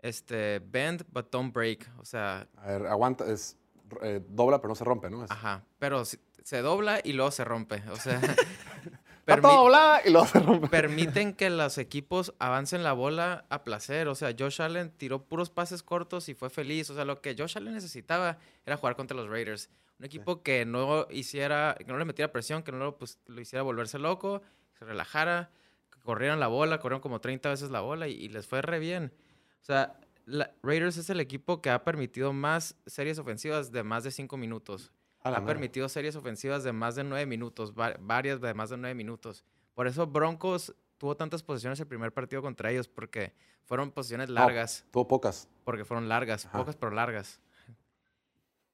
[0.00, 1.90] este, bend but don't break.
[1.98, 3.24] O sea, A ver, aguanta.
[3.30, 3.56] Es
[4.02, 5.24] eh, dobla, pero no se rompe, ¿no?
[5.24, 7.82] Es, Ajá, pero si- se dobla y luego se rompe.
[7.90, 8.20] O sea,
[9.42, 10.68] dobla y luego se rompe.
[10.68, 14.08] permiten que los equipos avancen la bola a placer.
[14.08, 16.90] O sea, Josh Allen tiró puros pases cortos y fue feliz.
[16.90, 19.68] O sea, lo que Josh Allen necesitaba era jugar contra los Raiders.
[19.98, 23.40] Un equipo que no hiciera, que no le metiera presión, que no lo, pues, lo
[23.40, 24.40] hiciera volverse loco,
[24.72, 25.50] que se relajara,
[25.92, 28.78] que corrieran la bola, corrieron como 30 veces la bola y, y les fue re
[28.78, 29.12] bien.
[29.60, 34.04] O sea, la- Raiders es el equipo que ha permitido más series ofensivas de más
[34.04, 34.92] de 5 minutos
[35.24, 35.46] ha madre.
[35.46, 39.44] permitido series ofensivas de más de nueve minutos, va- varias de más de nueve minutos.
[39.74, 43.34] Por eso Broncos tuvo tantas posiciones el primer partido contra ellos, porque
[43.64, 45.48] fueron posiciones largas, Tuvo pocas.
[45.64, 46.56] porque fueron largas, Ajá.
[46.58, 47.40] pocas pero largas.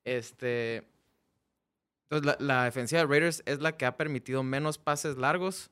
[0.05, 0.87] Este,
[2.17, 5.71] entonces la, la defensiva de Raiders es la que ha permitido menos pases largos,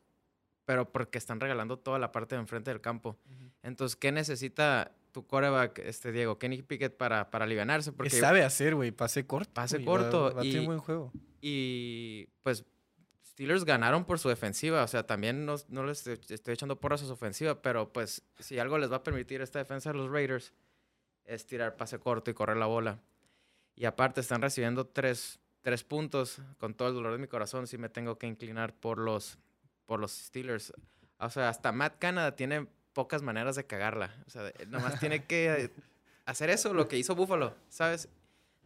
[0.65, 3.19] pero porque están regalando toda la parte de enfrente del campo.
[3.63, 7.91] Entonces, ¿qué necesita tu coreback, este Diego, Kenny Pickett para, para alivianarse?
[7.91, 8.91] ¿Qué Porque sabe hacer, güey?
[8.93, 9.53] Pase corto.
[9.53, 11.13] Pase corto Va, va a tener y- buen juego.
[11.41, 12.65] y pues
[13.27, 14.83] Steelers ganaron por su defensiva.
[14.85, 18.23] O sea, también no, no les estoy estoy echando porras a su ofensiva, pero pues
[18.39, 20.53] si algo les va a permitir esta defensa de los Raiders
[21.25, 23.01] es tirar pase corto y correr la bola.
[23.75, 26.41] Y aparte están recibiendo tres, tres puntos.
[26.59, 29.39] Con todo el dolor de mi corazón, sí me tengo que inclinar por los,
[29.87, 30.73] por los Steelers.
[31.19, 34.15] O sea, hasta Matt Canada tiene pocas maneras de cagarla.
[34.27, 35.71] O sea, nomás tiene que
[36.27, 38.09] hacer eso, lo que hizo Buffalo, ¿sabes?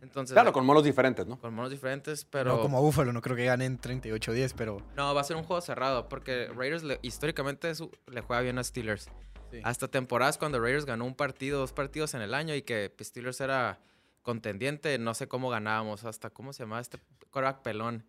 [0.03, 1.39] Entonces, Claro, con monos diferentes, ¿no?
[1.41, 2.57] con monos diferentes, pero...
[2.57, 5.63] No como Búfalo, no creo que ganen 38-10, pero No, va a ser un juego
[5.63, 9.09] cerrado porque Raiders le- históricamente su- le juega bien a Steelers.
[9.51, 9.61] Sí.
[9.65, 13.41] Hasta temporadas cuando Raiders ganó un partido, dos partidos en el año y que Steelers
[13.41, 13.79] era
[14.27, 16.99] contendiente, no sé cómo ganábamos, hasta cómo se llamaba este
[17.31, 18.05] quarterback pelón.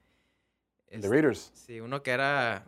[0.89, 1.51] The Este, Raiders.
[1.53, 2.65] Sí, uno que era...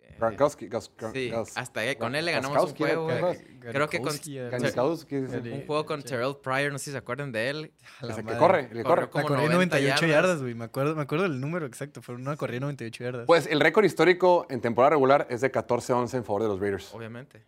[0.00, 0.68] eh, Gronkowski.
[1.12, 3.06] Sí, hasta ahí, con él le ganamos un juego.
[3.06, 3.58] ¿qué eh?
[3.60, 6.08] Creo que con- el- Un juego con Sí.
[6.08, 7.72] Terrell Pryor, no sé si se acuerdan de él.
[8.00, 9.02] la Ese que corre, el que corre.
[9.02, 10.10] La como 90 98 yardas.
[10.10, 10.54] yardas, güey.
[10.54, 12.02] Me acuerdo, me acuerdo del número exacto.
[12.02, 13.26] Fue una corrida 98 yardas.
[13.26, 16.92] Pues el récord histórico en temporada regular es de 14-11 en favor de los Raiders.
[16.92, 17.44] Obviamente.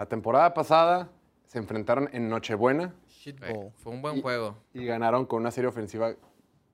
[0.00, 1.08] La temporada pasada
[1.46, 3.38] se enfrentaron en Nochebuena Shit
[3.76, 6.14] Fue, un buen Y- juego y ganaron con una serie ofensiva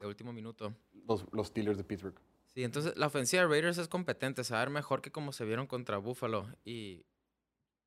[0.01, 0.73] de último minuto.
[1.09, 2.15] los, los Steelers de Pittsburgh.
[2.47, 5.99] Sí, entonces la ofensiva de Raiders es competente, saber mejor que como se vieron contra
[5.99, 7.05] Buffalo y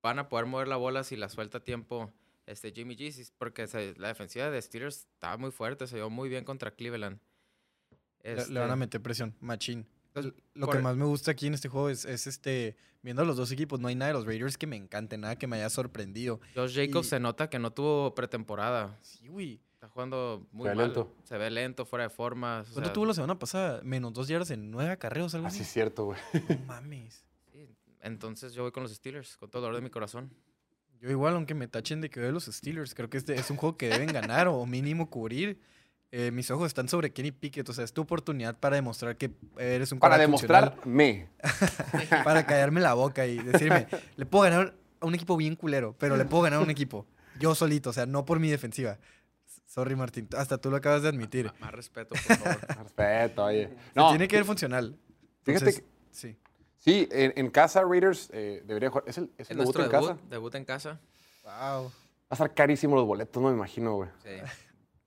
[0.04, 2.12] van a poder mover la bola si la suelta a tiempo
[2.46, 6.10] este Jimmy G, sí, porque se- la defensiva de Steelers estaba muy fuerte, se vio
[6.10, 7.20] muy bien contra Cleveland.
[8.24, 9.88] Le- Le, Este, van a meter presión, machín.
[10.14, 13.22] Entonces, Lo por- que más me gusta aquí en este juego es, es este, viendo
[13.22, 15.48] a los dos equipos, no hay nada de los Raiders que me encante, nada que
[15.48, 16.40] me haya sorprendido.
[16.56, 18.98] Josh Jacobs y- se nota que no tuvo pretemporada.
[19.02, 19.62] Sí, güey.
[19.74, 20.86] Está jugando muy Se ve mal.
[20.88, 21.16] lento.
[21.24, 22.60] Se ve lento, fuera de forma.
[22.62, 23.80] o ¿Cuánto sea, tuvo la semana pasada?
[23.82, 25.64] Menos dos yardas en nueve acarreos, algo Así así.
[25.64, 26.20] es cierto, güey.
[26.50, 27.24] No mames.
[27.54, 27.66] sí,
[28.02, 30.34] Entonces yo voy con los Steelers, con todo el dolor de mi corazón.
[31.00, 33.56] Yo igual, aunque me tachen de que veo los Steelers, creo que este es un
[33.56, 35.62] juego que deben ganar o mínimo cubrir.
[36.12, 39.30] Eh, mis ojos están sobre Kenny Pickett, o sea, es tu oportunidad para demostrar que
[39.60, 41.30] eres un Para demostrarme.
[42.24, 46.18] para callarme la boca y decirme, le puedo ganar a un equipo bien culero, pero
[46.18, 47.06] le puedo ganar a un equipo
[47.40, 48.98] yo solito, o sea, no por mi defensiva.
[49.66, 51.54] Sorry, Martín, hasta tú lo acabas de admitir.
[51.60, 52.60] Más respeto, por favor.
[52.84, 53.68] Respeto, oye.
[53.70, 54.98] Se No, tiene que ver funcional.
[55.44, 56.36] fíjate que Sí.
[56.80, 59.04] sí, en, en casa Raiders eh, debería jugar.
[59.08, 60.28] ¿Es el, es el debut nuestro en debut, casa?
[60.30, 61.00] debut en casa.
[61.44, 61.86] Wow.
[61.86, 61.92] Va
[62.32, 64.10] a estar carísimo los boletos, no me imagino, güey.
[64.24, 64.30] Sí.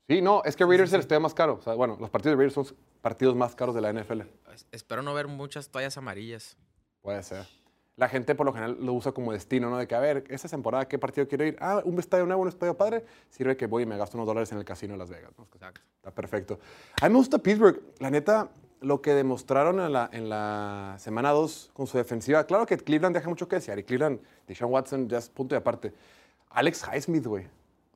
[0.09, 1.55] Sí, no, es que Raiders es el estadio más caro.
[1.55, 4.22] O sea, bueno, los partidos de Raiders son los partidos más caros de la NFL.
[4.53, 6.57] Es- Espero no ver muchas toallas amarillas.
[7.00, 7.46] Puede ser.
[7.96, 9.76] la gente por lo general lo usa como destino, ¿no?
[9.76, 11.57] De que, a ver, esta temporada, ¿qué partido quiero ir?
[11.61, 13.05] Ah, un estadio nuevo, un estadio padre.
[13.28, 15.30] Sirve que voy y me gasto unos dólares en el casino de Las Vegas.
[15.38, 15.44] ¿no?
[15.53, 15.82] Exacto.
[15.96, 16.59] Está perfecto.
[17.00, 17.80] A mí me gusta Pittsburgh.
[18.00, 18.48] La neta,
[18.80, 22.44] lo que demostraron en la, en la semana 2 con su defensiva.
[22.44, 23.78] Claro que Cleveland deja mucho que desear.
[23.78, 25.92] Y Cleveland, Deshaun Watson, ya es punto de aparte.
[26.48, 27.46] Alex Highsmith, güey.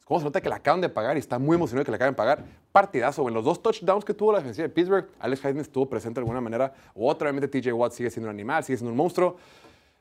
[0.06, 2.14] ¿Cómo se nota que la acaban de pagar y está muy emocionado que la acaben
[2.14, 2.44] de pagar?
[2.70, 3.26] Partidazo.
[3.26, 6.22] En los dos touchdowns que tuvo la defensiva de Pittsburgh, Alex Highsmith estuvo presente de
[6.22, 7.28] alguna manera u otra.
[7.28, 9.36] Obviamente TJ Watt sigue siendo un animal, sigue siendo un monstruo.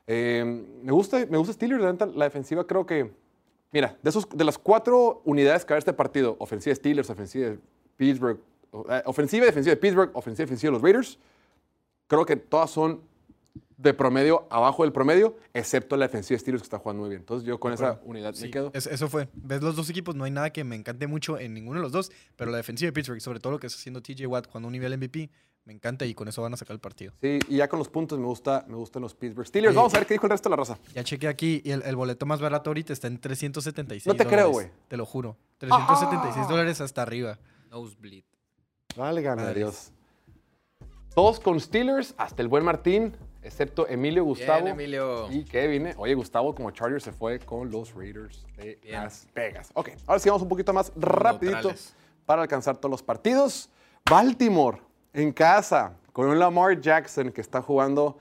[0.06, 1.82] Eh, me, gusta, me gusta Steelers,
[2.14, 3.10] la, defensiva creo que...
[3.72, 7.10] Mira, de, esos, de las cuatro unidades que va a este partido, ofensiva de Steelers,
[7.10, 7.58] ofensiva de
[7.96, 8.38] Pittsburgh,
[8.88, 11.18] eh, ofensiva y defensiva de Pittsburgh, ofensiva y defensiva de los Raiders,
[12.06, 13.00] creo que todas son
[13.78, 17.20] de promedio, abajo del promedio, excepto la defensiva de Steelers que está jugando muy bien.
[17.20, 18.70] Entonces yo con esa unidad me Sí, quedo.
[18.74, 19.28] es- eso fue.
[19.34, 21.92] Ves los dos equipos, no hay nada que me encante mucho en ninguno de los
[21.92, 24.68] dos, pero la defensiva de Pittsburgh, sobre todo lo que está haciendo TJ Watt cuando
[24.68, 25.28] un nivel MVP,
[25.64, 27.12] me encanta y con eso van a sacar el partido.
[27.20, 29.74] Sí, y ya con los puntos me, gusta, me gustan los Pittsburgh Steelers.
[29.74, 30.78] Vamos a ver qué dijo el resto de la raza.
[30.94, 34.24] Ya chequé aquí y el, el boleto más barato ahorita está en 376 No te
[34.26, 34.68] creo, güey.
[34.88, 35.36] Te lo juro.
[35.58, 36.50] 376 Ah.
[36.50, 37.38] dólares hasta arriba.
[37.70, 38.22] Nosebleed.
[38.96, 39.52] Válgame.
[39.54, 39.90] Dios.
[41.14, 43.14] Todos con Steelers, hasta el buen Martín,
[43.46, 44.64] excepto Emilio Gustavo.
[44.64, 45.30] Bien, Emilio.
[45.30, 45.88] Y Kevin.
[45.88, 45.94] ¿eh?
[45.96, 49.02] Oye, Gustavo como Chargers se fue con los Raiders de Bien.
[49.02, 49.70] Las Vegas.
[49.74, 51.94] Ok, ahora sí vamos un poquito más rapidito Neutrales.
[52.24, 53.70] para alcanzar todos los partidos.
[54.08, 54.78] Baltimore
[55.12, 58.18] en casa con un Lamar Jackson que está jugando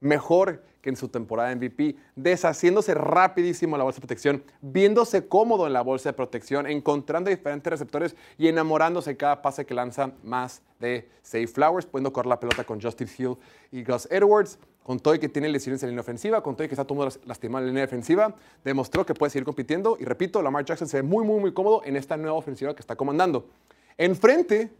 [0.00, 5.72] mejor que en su temporada MVP, deshaciéndose rapidísimo la bolsa de protección, viéndose cómodo en
[5.72, 11.08] la bolsa de protección, encontrando diferentes receptores y enamorándose cada pase que lanza más de
[11.22, 13.36] Safe Flowers, pudiendo correr la pelota con Justin Hill
[13.72, 14.58] y Gus Edwards.
[14.82, 16.82] Con todo y que tiene lesiones en la línea ofensiva, con todo y que está
[16.82, 19.98] todo mundo lastimado en la línea defensiva, demostró que puede seguir compitiendo.
[20.00, 22.80] Y repito, Lamar Jackson se ve muy, muy, muy cómodo en esta nueva ofensiva que
[22.80, 23.50] está comandando.
[23.98, 24.70] Enfrente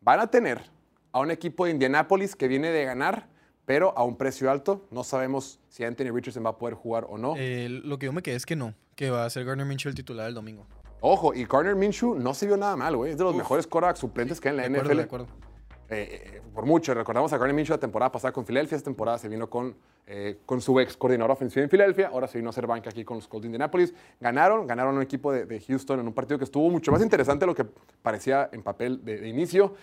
[0.00, 0.60] van a tener
[1.12, 3.28] a un equipo de Indianapolis que viene de ganar,
[3.68, 4.86] pero a un precio alto.
[4.90, 7.34] No sabemos si Anthony Richardson va a poder jugar o no.
[7.36, 9.90] Eh, lo que yo me quedé es que no, que va a ser Garner Minshew
[9.90, 10.66] el titular el domingo.
[11.02, 13.12] Ojo, y Garner Minshew no se vio nada mal, güey.
[13.12, 14.96] Es de los mejores quarterbacks suplentes que hay en la De acuerdo, NFL.
[14.96, 15.26] de acuerdo.
[15.90, 16.94] Eh, eh, por mucho.
[16.94, 18.76] Recordamos a Garner Minshew la temporada pasada con Filadelfia.
[18.76, 22.08] Esta temporada se vino con, eh, con su ex coordinador ofensivo en Filadelfia.
[22.08, 23.92] Ahora se vino a hacer banca aquí con los Colts de Indianapolis.
[24.18, 27.42] Ganaron, ganaron un equipo de, de Houston en un partido que estuvo mucho más interesante
[27.42, 27.66] de lo que
[28.00, 29.74] parecía en papel de, de inicio.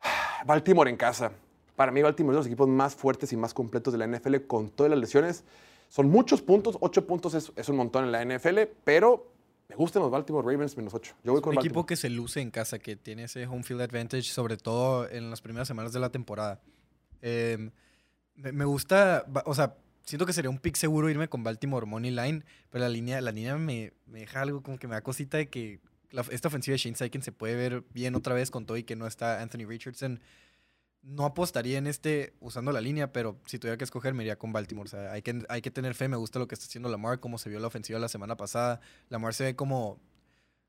[0.46, 1.32] Baltimore en casa.
[1.76, 4.36] Para mí, Baltimore es de los equipos más fuertes y más completos de la NFL
[4.46, 5.44] con todas las lesiones.
[5.88, 9.30] Son muchos puntos, 8 puntos es, es un montón en la NFL, pero
[9.68, 11.14] me gustan los Baltimore Ravens menos 8.
[11.24, 13.62] Yo voy Es con un equipo que se luce en casa, que tiene ese home
[13.62, 16.60] field advantage, sobre todo en las primeras semanas de la temporada.
[17.22, 17.70] Eh,
[18.36, 22.44] me, gusta, o sea, siento que sería un pick seguro irme con Baltimore Money Line,
[22.70, 25.48] pero la línea, la línea me, me deja algo como que me da cosita de
[25.48, 28.76] que la- esta ofensiva de Shane Steichen se puede ver bien otra vez con todo
[28.76, 30.20] y que no está Anthony Richardson.
[31.06, 34.52] No apostaría en este usando la línea, pero si tuviera que escoger me iría con
[34.52, 34.86] Baltimore.
[34.86, 36.08] O sea, hay que, hay que tener fe.
[36.08, 38.80] Me gusta lo que está haciendo Lamar, cómo se vio la ofensiva la semana pasada.
[39.10, 40.00] Lamar se ve como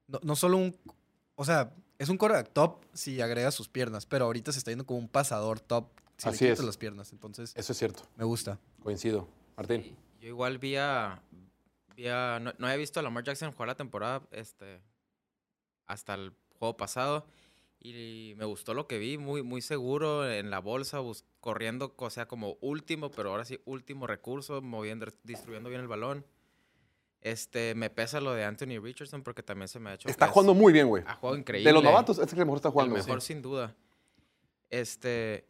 [0.07, 0.75] no, no solo un.
[1.35, 4.85] O sea, es un quarterback top si agrega sus piernas, pero ahorita se está yendo
[4.85, 6.63] como un pasador top si Así le es.
[6.63, 7.11] las piernas.
[7.13, 8.03] Entonces, Eso es cierto.
[8.17, 8.59] me gusta.
[8.83, 9.27] Coincido.
[9.55, 9.95] Martín.
[10.19, 11.21] Yo igual vi a,
[11.95, 14.81] vi a- no, no había visto a Lamar Jackson jugar la temporada este,
[15.87, 17.25] hasta el juego pasado
[17.93, 20.99] y me gustó lo que vi, muy, muy seguro en la bolsa,
[21.39, 26.25] corriendo, o sea, como último, pero ahora sí último recurso, moviendo, distribuyendo bien el balón.
[27.21, 30.07] Este, me pesa lo de Anthony Richardson porque también se me ha hecho.
[30.09, 31.03] Está jugando muy bien, güey.
[31.07, 31.67] Ha jugado increíble.
[31.67, 32.95] De los novatos, este es el que mejor está El jugando.
[32.95, 33.27] mejor sí.
[33.33, 33.75] sin duda.
[34.69, 35.45] Este.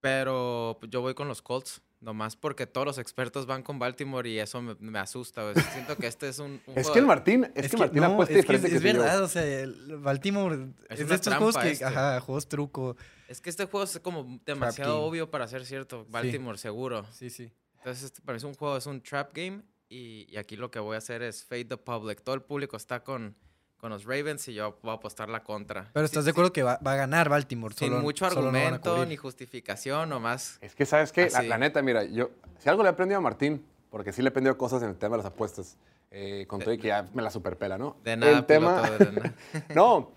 [0.00, 1.82] Pero yo voy con los Colts.
[2.00, 5.52] Nomás porque todos los expertos van con Baltimore y eso me, me asusta.
[5.72, 6.52] Siento que este es un.
[6.52, 8.66] un Es juego que el de- Martín, es, que, Martín no, apuesta es que diferente
[8.68, 10.54] es, que, es verdad, o sea, el Baltimore
[10.88, 11.84] Es es, una de estos juegos que, este.
[11.84, 12.96] ajá, juegos truco.
[13.28, 16.06] Es que este juego es como demasiado obvio para ser cierto.
[16.08, 17.04] Baltimore, seguro.
[17.12, 17.52] Sí, sí.
[17.76, 19.62] Entonces, este, para mí es un juego, es un trap game.
[19.90, 22.22] Y, y aquí lo que voy a hacer es fade the public.
[22.22, 23.36] Todo el público está con,
[23.80, 25.88] con los Ravens y yo voy a apostar la contra.
[25.92, 27.74] Pero Sí, estás de sí, acuerdo que va, va a ganar Baltimore.
[27.74, 29.08] Sin solo- mucho solo no argumento cubrir.
[29.08, 30.58] ni justificación, nomás.
[30.60, 31.30] Es que, ¿sabes qué?
[31.30, 34.28] La, la neta, mira, yo, si algo le he aprendido a Martín, porque sí le
[34.28, 35.76] he aprendido cosas en el tema de las apuestas,
[36.10, 37.96] eh, con todo y que ya me la superpela, ¿no?
[38.04, 39.34] De nada, El tema, de nada.
[39.74, 40.10] no.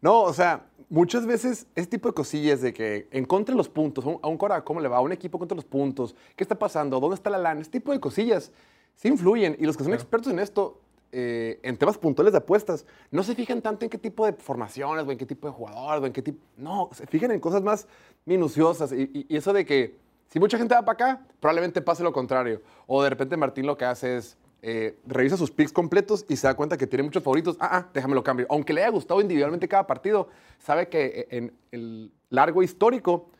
[0.00, 4.08] no, o sea, muchas veces ese tipo de cosillas de que encontre los puntos, a
[4.08, 4.98] un, a un Cora, ¿cómo le va?
[4.98, 7.00] A un equipo contra los puntos, ¿qué está pasando?
[7.00, 7.60] ¿Dónde está la lana?
[7.60, 8.52] Ese tipo de cosillas
[8.96, 9.56] sí influyen.
[9.58, 10.80] Y los que son expertos en esto,
[11.12, 15.06] eh, en temas puntuales de apuestas, no se fijan tanto en qué tipo de formaciones,
[15.06, 16.38] o en qué tipo de jugador, o en qué tipo...
[16.56, 17.86] No, se fijan en cosas más
[18.24, 18.92] minuciosas.
[18.92, 19.94] Y, y- y eso de que
[20.28, 22.60] si mucha gente va para acá, probablemente pase lo contrario.
[22.86, 26.48] O de repente Martín lo que hace es eh, revisa sus picks completos y se
[26.48, 27.56] da cuenta que tiene muchos favoritos.
[27.60, 28.46] Ah, ah, déjame lo cambio.
[28.50, 30.28] Aunque le haya gustado individualmente cada partido,
[30.58, 33.30] sabe que eh, en el largo histórico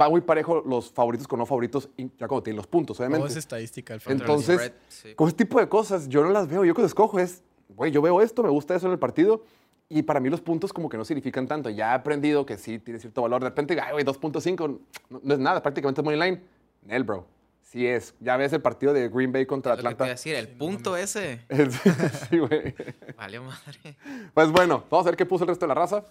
[0.00, 3.06] va muy parejo los favoritos con no favoritos, y ya cuando tienen los puntos, Todo
[3.06, 3.32] obviamente.
[3.32, 4.00] es estadística al.
[4.06, 5.14] Entonces, sí.
[5.14, 6.64] con ese tipo de cosas, yo no las veo.
[6.64, 9.44] Yo cuando escojo es, güey, yo veo esto, me gusta eso en el partido.
[9.90, 11.70] Y para mí los puntos como que no significan tanto.
[11.70, 13.42] Ya he aprendido que sí tiene cierto valor.
[13.42, 14.78] De repente, ay, güey, 2.5
[15.08, 16.42] no, no es nada, prácticamente es money line.
[16.82, 17.26] Nel, bro.
[17.62, 18.14] Sí es.
[18.20, 20.12] Ya ves el partido de Green Bay contra Lo que te iba a Atlanta.
[20.12, 21.40] decir, el punto ese.
[22.30, 22.74] sí, güey.
[23.16, 23.96] Vale madre.
[24.34, 26.04] Pues bueno, vamos a ver qué puso el resto de la raza.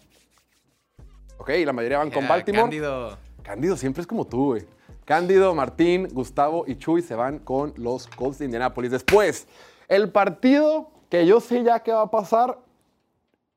[1.37, 2.63] Ok, la mayoría van con Era Baltimore.
[2.63, 3.17] Cándido.
[3.47, 4.65] Cándido siempre es como tú, güey.
[5.05, 8.91] Cándido, Martín, Gustavo y Chuy se van con los Colts de Indianapolis.
[8.91, 9.47] Después,
[9.87, 12.59] el partido que yo sé ya que va a pasar,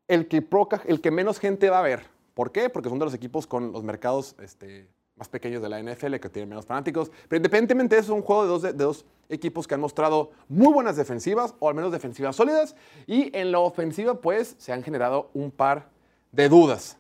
[0.07, 0.47] el que,
[0.87, 2.07] el que menos gente va a ver.
[2.35, 2.71] ¿Por qué?
[2.71, 4.87] Porque son de los equipos con los mercados este,
[5.17, 7.11] más pequeños de la NFL, que tienen menos fanáticos.
[7.27, 10.31] Pero independientemente de eso, es un juego de dos, de dos equipos que han mostrado
[10.49, 12.77] muy buenas defensivas, o al menos defensivas sólidas.
[13.09, 15.89] Y en la ofensiva, pues, se han generado un par
[16.31, 16.97] de dudas.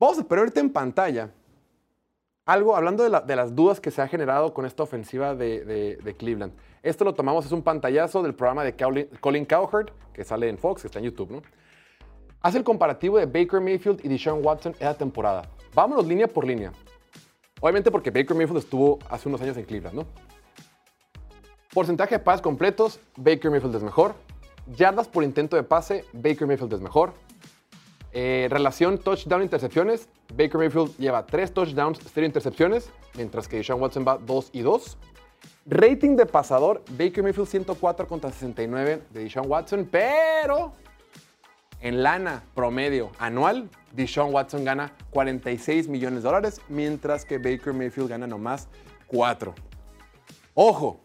[0.00, 1.30] Vamos a poner ahorita en pantalla
[2.52, 6.14] algo, hablando de, la- de las dudas que se ha generado con esta ofensiva de,
[6.18, 6.52] Cleveland.
[6.82, 8.74] Esto lo tomamos, es un pantallazo del programa de
[9.20, 11.42] Colin, Cowherd, que sale en Fox, que está en YouTube.
[12.42, 15.42] Hace el comparativo de Baker Mayfield y Deshaun Watson esa temporada.
[15.74, 16.72] Vámonos línea por línea.
[17.60, 20.06] Obviamente porque Baker Mayfield estuvo hace unos años en Cleveland.
[21.72, 24.14] Porcentaje de pases completos, Baker Mayfield es mejor.
[24.74, 27.12] Yardas por intento de pase, Baker Mayfield es mejor.
[28.12, 34.18] Eh, relación touchdown-intercepciones, Baker Mayfield lleva 3 touchdowns, 0 intercepciones, mientras que Deshaun Watson va
[34.18, 34.98] 2 y 2.
[35.66, 40.72] Rating de pasador, Baker Mayfield 104 contra 69 de Deshaun Watson, pero
[41.80, 48.08] en lana promedio anual, Deshaun Watson gana 46 millones de dólares, mientras que Baker Mayfield
[48.08, 48.68] gana nomás
[49.06, 49.54] 4.
[50.54, 51.00] Ojo,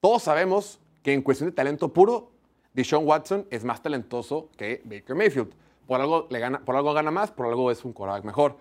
[0.00, 2.30] todos sabemos que en cuestión de talento puro,
[2.74, 5.52] Deshaun Watson es más talentoso que Baker Mayfield.
[5.90, 8.54] Por algo, le gana, por algo gana más, por algo es un quarterback mejor.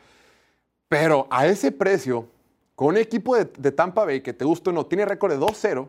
[0.87, 2.25] Pero a ese precio,
[2.73, 5.87] con un equipo de, Tampa Bay que te gusta o no, tiene récord de 2-0,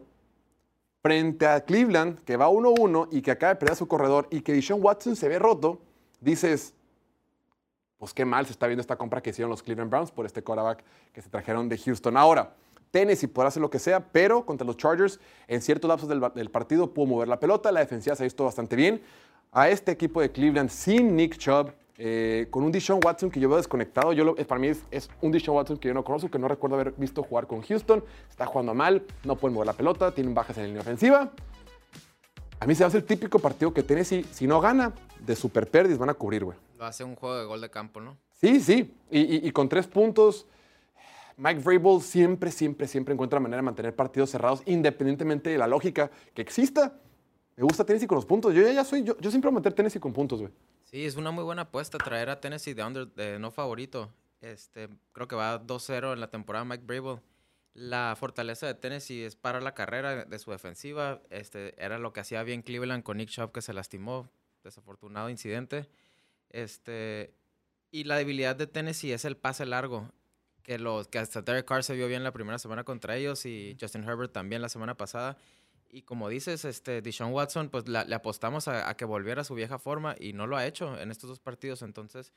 [1.01, 4.43] frente a Cleveland, que va 1-1 y que acaba de perder a su corredor, y
[4.43, 5.80] que Deshaun Watson se ve roto,
[6.20, 6.74] dices,
[7.97, 10.43] pues qué mal se está viendo esta compra que hicieron los Cleveland Browns por este
[10.43, 10.84] quarterback
[11.14, 12.18] que se trajeron de Houston.
[12.18, 12.53] Ahora,
[12.91, 15.18] Tennessee podrá hacer lo que sea, pero contra los Chargers,
[15.49, 18.45] en ciertos lapsos del, del partido, pudo mover la pelota, la defensiva se ha visto
[18.45, 19.01] bastante bien.
[19.53, 23.48] A este equipo de Cleveland sin Nick Chubb, eh, con un Deshaun Watson que yo
[23.48, 26.30] veo desconectado, yo lo- para mí es, es un Deshaun Watson que yo no conozco,
[26.30, 29.72] que no recuerdo haber visto jugar con Houston, está jugando mal, no pueden mover la
[29.72, 31.32] pelota, tienen bajas en la línea ofensiva.
[32.61, 35.34] A mí se va a hacer el típico partido que Tennessee, si no gana, de
[35.34, 36.57] super pérdidas van a cubrir, güey.
[36.78, 38.16] Lo hace un juego de gol de campo, ¿no?
[38.40, 38.94] Sí, sí.
[39.11, 40.46] Y, y- y con tres puntos,
[41.36, 46.11] Mike Vrabel siempre, siempre, siempre encuentra manera de mantener partidos cerrados, independientemente de la lógica
[46.34, 46.94] que exista.
[47.57, 48.55] Me gusta Tennessee con los puntos.
[48.55, 50.53] Yo ya, ya soy, yo, yo siempre voy a meter Tennessee con puntos, güey.
[50.84, 54.11] Sí, es una muy buena apuesta traer a Tennessee de, under, de no favorito.
[54.40, 57.20] Este, creo que va 2-0 en la temporada Mike Brable.
[57.74, 61.22] La fortaleza de Tennessee es para la carrera de su defensiva.
[61.30, 64.28] Este, era lo que hacía bien Cleveland con Nick Chubb que se lastimó.
[64.64, 65.88] Desafortunado incidente.
[66.48, 67.32] Este,
[67.90, 70.11] y la debilidad de Tennessee es el pase largo.
[70.62, 73.76] Que, los, que hasta Derek Carr se vio bien la primera semana contra ellos y
[73.80, 75.38] Justin Herbert también la semana pasada.
[75.93, 79.45] Y como dices, este, Deshaun Watson, pues la- le apostamos a, a que volviera a
[79.45, 81.82] su vieja forma y no lo ha hecho en estos dos partidos.
[81.82, 82.32] Entonces,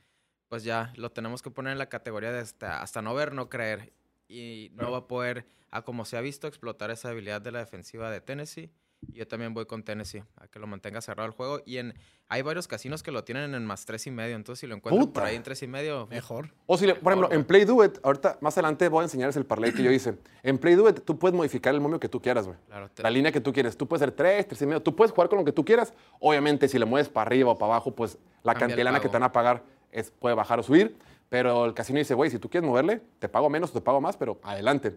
[0.47, 3.49] pues ya lo tenemos que poner en la categoría de hasta, hasta no ver, no
[3.49, 3.93] creer.
[4.28, 7.60] Y no va a poder, a como se ha visto, explotar esa habilidad de la
[7.60, 8.72] defensiva de Tennessee.
[9.12, 11.62] Y yo también voy con Tennessee, a que lo mantenga cerrado el juego.
[11.66, 11.93] Y en
[12.30, 14.36] hay varios casinos que lo tienen en más tres y medio.
[14.36, 15.26] Entonces, si lo encuentran por Puta.
[15.26, 16.49] ahí en tres y medio, Mejor.
[16.66, 19.36] O si, le- por ejemplo, en Play Do It, ahorita más adelante voy a enseñarles
[19.36, 20.18] el parlay que yo hice.
[20.41, 22.58] En Play Do It, tú puedes modificar el momio que tú quieras, güey.
[22.68, 23.78] Claro, te- La línea que tú quieres.
[23.78, 24.82] Tú puedes ser 3, 3 y medio.
[24.82, 25.93] Tú puedes jugar con lo que tú quieras.
[26.20, 29.14] Obviamente, si le mueves para arriba o para abajo, pues la Cambia cantidad que te
[29.14, 30.97] van a pagar es, puede bajar o subir.
[31.30, 33.99] Pero el casino dice, güey, si tú quieres moverle, te pago menos o te pago
[33.99, 34.95] más, pero adelante.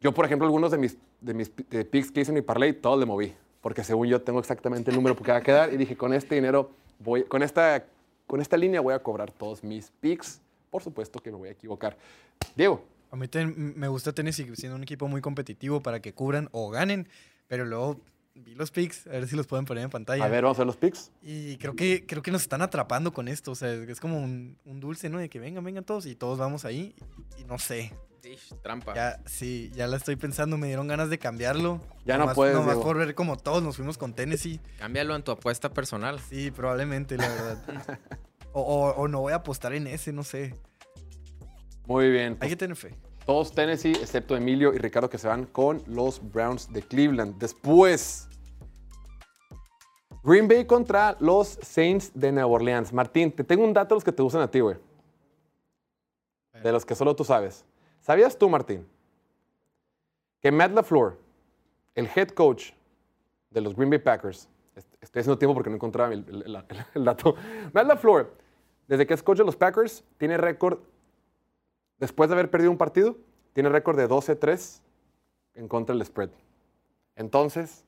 [0.00, 2.72] Yo, por ejemplo, algunos de mis, de mis de picks que hice en mi parlay,
[2.72, 3.34] todos le moví.
[3.60, 5.72] Porque según yo tengo exactamente el número que va a quedar.
[5.72, 7.84] Y dije, con este dinero, voy, con, esta,
[8.26, 10.40] con esta línea voy a cobrar todos mis picks.
[10.70, 11.96] Por supuesto que me voy a equivocar.
[12.54, 16.48] Diego, A mí también me gusta Tennessee siendo un equipo muy competitivo para que cubran
[16.52, 17.08] o ganen,
[17.48, 18.00] pero luego
[18.36, 20.24] vi los picks, a ver si los pueden poner en pantalla.
[20.24, 21.10] a ver, vamos a ver los picks.
[21.22, 24.58] Y creo que, creo que nos están atrapando con esto, o sea, es como un,
[24.64, 25.18] un dulce, ¿no?
[25.18, 26.94] De que vengan, vengan todos y todos vamos ahí
[27.38, 27.92] y, no sé.
[28.32, 28.94] Ish, trampa.
[28.94, 31.80] Ya, sí, ya la estoy pensando, me dieron ganas de cambiarlo.
[32.04, 32.82] Ya no puedes, Nomás Diego.
[32.82, 34.60] por ver como todos nos fuimos con Tennessee.
[34.78, 36.18] Cámbialo en tu apuesta personal.
[36.20, 37.98] Sí, probablemente, la verdad.
[38.52, 40.54] o, o- o no voy a apostar en ese, no sé.
[41.86, 42.32] Muy bien.
[42.32, 42.94] Hay pues, que tener fe.
[43.26, 47.38] Todos Tennessee, excepto Emilio y Ricardo, que se van con los Browns de Cleveland.
[47.38, 48.28] Después,
[50.24, 52.92] Green Bay contra los Saints de Nueva Orleans.
[52.92, 54.76] Martín, te tengo un dato de los que te gustan a ti, güey.
[56.62, 57.64] de los que solo tú sabes.
[58.06, 58.86] ¿Sabías tú, Martín,
[60.40, 61.18] que Matt LaFleur,
[61.96, 62.70] el head coach
[63.50, 66.24] de los Green Bay Packers, est- estoy haciendo tiempo porque no encontraba el,
[66.94, 67.34] el- dato,
[67.72, 68.32] Matt LaFleur,
[68.86, 70.78] desde que es coach de los Packers, tiene récord,
[71.98, 73.16] después de haber perdido un partido,
[73.54, 74.82] tiene récord de 12-3
[75.54, 76.30] en contra del spread.
[77.16, 77.84] Entonces,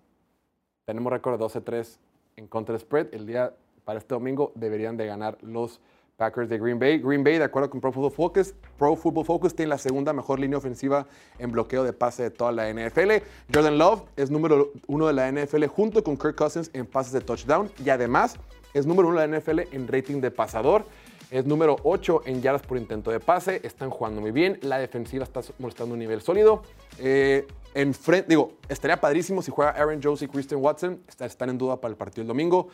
[0.85, 1.97] tenemos récord de 12-3
[2.35, 3.15] en contra del spread.
[3.15, 3.55] El día
[3.85, 5.81] para este domingo deberían de ganar los
[6.19, 6.99] de Green Bay.
[6.99, 10.41] Green Bay, de acuerdo con Pro Football Focus, Pro Football Focus tiene la segunda mejor
[10.41, 11.07] línea ofensiva
[11.39, 13.23] en bloqueo de pase de toda la NFL.
[13.55, 17.21] Jordan Love es número uno de la NFL junto con Kirk Cousins en pases de
[17.21, 18.37] touchdown y además
[18.75, 20.85] es número uno de la NFL en rating de pasador.
[21.31, 23.61] Es número 8 en yardas por intento de pase.
[23.63, 24.59] Están jugando muy bien.
[24.63, 26.63] La defensiva está mostrando un nivel sólido.
[26.99, 31.01] Eh, en frente, digo, estaría padrísimo si juega Aaron Jones y Christian Watson.
[31.07, 32.69] Está- Están en duda para el partido del domingo.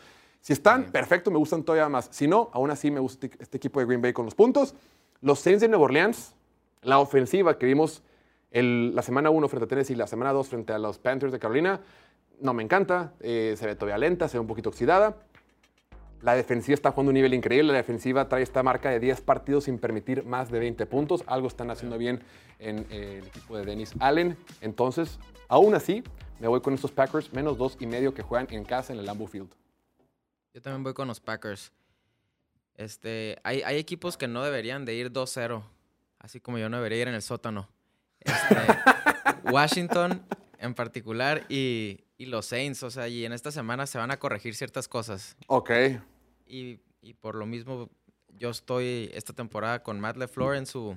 [0.45, 2.07] Si están, perfecto, me gustan todavía más.
[2.11, 4.75] Si no, aún así me gusta este- equipo de Green Bay con los puntos.
[5.21, 6.35] Los Saints de Nueva Orleans,
[6.83, 8.03] la ofensiva que vimos
[8.51, 11.31] el- la semana 1 frente a Tennessee y la semana 2 frente a los Panthers
[11.31, 11.81] de Carolina,
[12.41, 13.13] no me encanta.
[13.21, 15.17] eh, se ve todavía lenta, se ve un poquito oxidada.
[16.21, 17.71] La defensiva está jugando un nivel increíble.
[17.71, 21.23] La defensiva trae esta marca de 10 partidos sin permitir más de 20 puntos.
[21.25, 22.21] Algo están haciendo bien
[22.59, 24.37] en eh, el equipo de Dennis Allen.
[24.61, 25.17] Entonces,
[25.47, 26.03] aún así,
[26.39, 29.07] me voy con estos Packers menos dos y medio que juegan en casa en el
[29.07, 29.49] Lambeau Field.
[30.55, 31.73] Yo también voy con los Packers.
[32.75, 35.61] Este, hay, hay equipos que no deberían de ir 2-0,
[36.17, 37.67] así como yo no debería ir en el sótano.
[38.21, 38.55] Este,
[39.51, 40.25] Washington
[40.57, 44.17] en particular y, y los Saints, o sea, y en esta semana se van a
[44.17, 45.35] corregir ciertas cosas.
[45.47, 45.71] Ok.
[46.47, 47.89] Y, y por lo mismo,
[48.39, 50.95] yo estoy esta temporada con Matt LeFleur en su,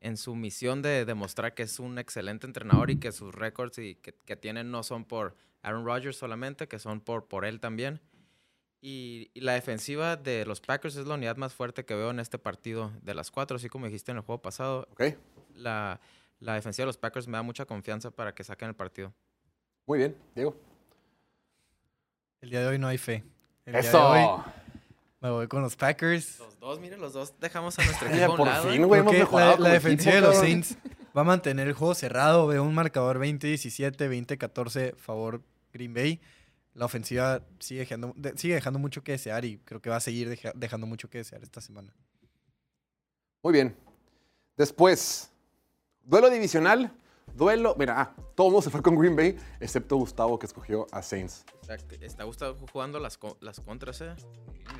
[0.00, 4.14] en su misión de demostrar que es un excelente entrenador y que sus récords que,
[4.24, 8.00] que tienen no son por Aaron Rodgers solamente, que son por, por él también.
[8.80, 12.20] Y, y la defensiva de los Packers es la unidad más fuerte que veo en
[12.20, 14.86] este partido de las cuatro, así como dijiste en el juego pasado.
[14.92, 15.02] Ok.
[15.54, 16.00] La,
[16.40, 19.12] la defensiva de los Packers me da mucha confianza para que saquen el partido.
[19.86, 20.56] Muy bien, Diego.
[22.40, 23.24] El día de hoy no hay fe.
[23.64, 24.08] El día de Eso.
[24.08, 24.42] hoy
[25.20, 26.38] me voy con los Packers.
[26.38, 28.70] Los dos, miren, los dos dejamos a nuestro equipo a un por lado.
[28.70, 30.40] fin, güey, hemos mejorado la, defensiva equipo, de los.
[30.40, 30.76] Saints
[31.16, 32.46] va a mantener el juego cerrado.
[32.46, 36.20] Veo un marcador 20-17, 20-14 favor Green Bay.
[36.76, 40.00] La ofensiva sigue dejando, de- sigue dejando mucho que desear y creo que va a
[40.00, 41.92] seguir deja- dejando mucho que desear esta semana.
[43.42, 43.76] Muy bien.
[44.56, 45.30] Después,
[46.04, 46.92] duelo divisional.
[47.36, 50.86] Duelo, mira, ah, todo el mundo se fue con Green Bay, excepto Gustavo que escogió
[50.90, 51.44] a Saints.
[52.00, 54.14] Está gustando jugando las, las contras, ¿eh?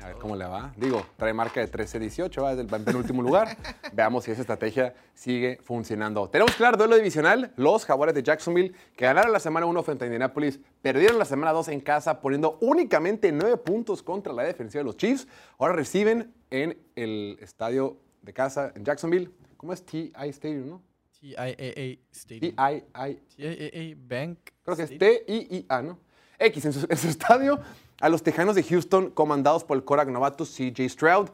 [0.01, 0.73] A ver cómo le va.
[0.75, 3.55] Digo, trae marca de 13-18, va desde el penúltimo lugar.
[3.93, 6.29] Veamos si esa estrategia sigue funcionando.
[6.29, 7.53] Tenemos claro duelo divisional.
[7.57, 11.51] Los Jaguares de Jacksonville, que ganaron la semana 1 frente a Indianapolis, perdieron la semana
[11.51, 15.27] 2 en casa, poniendo únicamente 9 puntos contra la defensiva de los Chiefs.
[15.59, 19.29] Ahora reciben en el estadio de casa en Jacksonville.
[19.57, 20.96] ¿Cómo es TI Stadium, no?
[21.19, 22.55] TIAA Stadium.
[22.55, 23.21] TII.
[23.35, 24.37] TIAA Bank.
[24.63, 24.97] Creo que es.
[24.97, 25.99] T-I-I-A, ¿no?
[26.39, 27.59] X, en su, en su estadio,
[27.99, 31.29] a los Tejanos de Houston, comandados por el Korak novato CJ Stroud.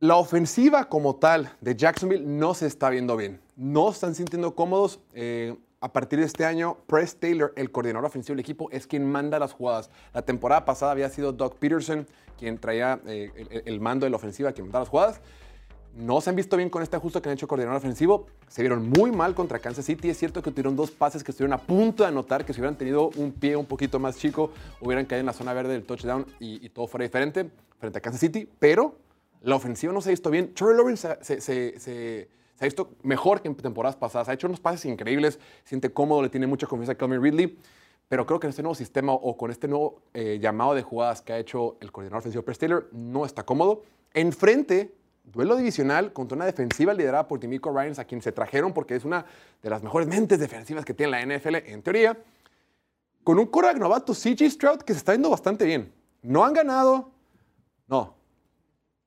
[0.00, 3.40] La ofensiva como tal de Jacksonville no se está viendo bien.
[3.56, 5.00] No están sintiendo cómodos.
[5.12, 9.10] Eh, a partir de este año, Press Taylor, el coordinador ofensivo del equipo, es quien
[9.10, 9.90] manda las jugadas.
[10.14, 12.06] La temporada pasada había sido Doug Peterson
[12.38, 15.20] quien traía eh, el, el mando de la ofensiva, quien mandaba las jugadas.
[15.96, 18.26] No se han visto bien con este ajuste que han hecho coordinador ofensivo.
[18.48, 20.10] Se vieron muy mal contra Kansas City.
[20.10, 22.76] Es cierto que tuvieron dos pases que estuvieron a punto de anotar, que si hubieran
[22.76, 26.26] tenido un pie un poquito más chico, hubieran caído en la zona verde del touchdown
[26.40, 28.48] y, todo fuera diferente frente a Kansas City.
[28.58, 28.96] Pero
[29.42, 30.52] la ofensiva no se ha visto bien.
[30.52, 32.28] Trevor Lawrence se, se- se-
[32.60, 34.28] ha visto mejor que en temporadas pasadas.
[34.28, 37.56] Ha hecho unos pases increíbles, siente cómodo, le tiene mucha confianza a Calvin Ridley.
[38.08, 41.22] Pero creo que en este nuevo sistema o con este nuevo eh, llamado de jugadas
[41.22, 43.82] que ha hecho el coordinador ofensivo Press Taylor, no está cómodo.
[44.12, 44.92] Enfrente,
[45.24, 49.04] duelo divisional contra una defensiva liderada por Timico Ryans, a quien se trajeron porque es
[49.04, 49.24] una
[49.62, 52.16] de las mejores mentes defensivas que tiene la NFL, en teoría.
[53.24, 55.92] Con un quarterback novato, CJ Stroud, que se está viendo bastante bien.
[56.22, 57.10] No han ganado.
[57.86, 58.14] No.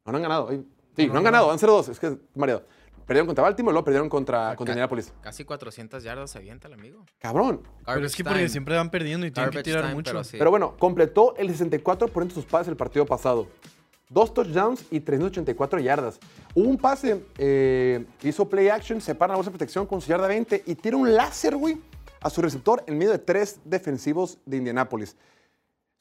[0.06, 0.50] No, no han ganado.
[0.96, 1.52] Sí, no, han ganado.
[1.52, 1.90] Han 0-2.
[1.90, 2.64] Es que, mareado.
[3.06, 5.14] Perdieron contra Baltimore, luego perdieron contra, contra Ca- Indianapolis.
[5.22, 7.06] Casi 400 yardas se avienta el amigo.
[7.20, 7.62] Cabrón.
[7.86, 10.12] Pero es que porque siempre van perdiendo y tienen que tirar time, mucho.
[10.12, 10.38] pero sí.
[10.38, 13.48] Pero bueno, completó el 64% de sus pases el partido pasado.
[14.10, 16.20] Dos touchdowns y 384 yardas.
[16.56, 20.28] Hubo un pase, eh, hizo play action, separa la bolsa de protección con su yarda
[20.28, 21.78] 20 y tira un láser, güey,
[22.22, 25.18] a su receptor en medio de tres defensivos de Indianápolis.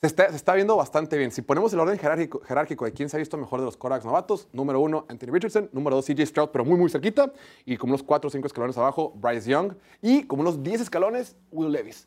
[0.03, 1.33] Se está, se está viendo bastante bien.
[1.33, 4.05] Si ponemos el orden jerárquico, jerárquico de quién se ha visto mejor de los Korax
[4.05, 7.33] novatos, número uno, Anthony Richardson, número dos, CJ Stroud, pero muy, muy cerquita,
[7.65, 11.35] y como unos cuatro o cinco escalones abajo, Bryce Young, y como unos 10 escalones,
[11.51, 12.07] Will Levis.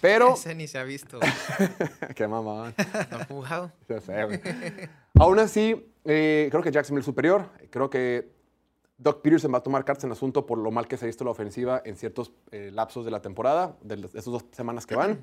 [0.00, 0.34] Pero...
[0.34, 1.20] Ese ni se ha visto.
[2.14, 2.72] Qué mamá.
[3.10, 3.72] No ha jugado.
[3.88, 4.40] Ya sé, güey.
[5.18, 7.48] Aún así, Eh, creo que Jacksonville es superior.
[7.70, 8.30] Creo que
[8.98, 11.06] Doc Peterson va a tomar cartas en el asunto por lo mal que se ha
[11.06, 14.94] visto la ofensiva en ciertos eh, lapsos de la temporada, de esas dos semanas que
[14.94, 15.20] van.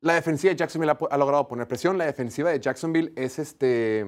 [0.00, 1.98] La defensiva de Jacksonville ha, logrado poner presión.
[1.98, 4.06] La defensiva de Jacksonville es este.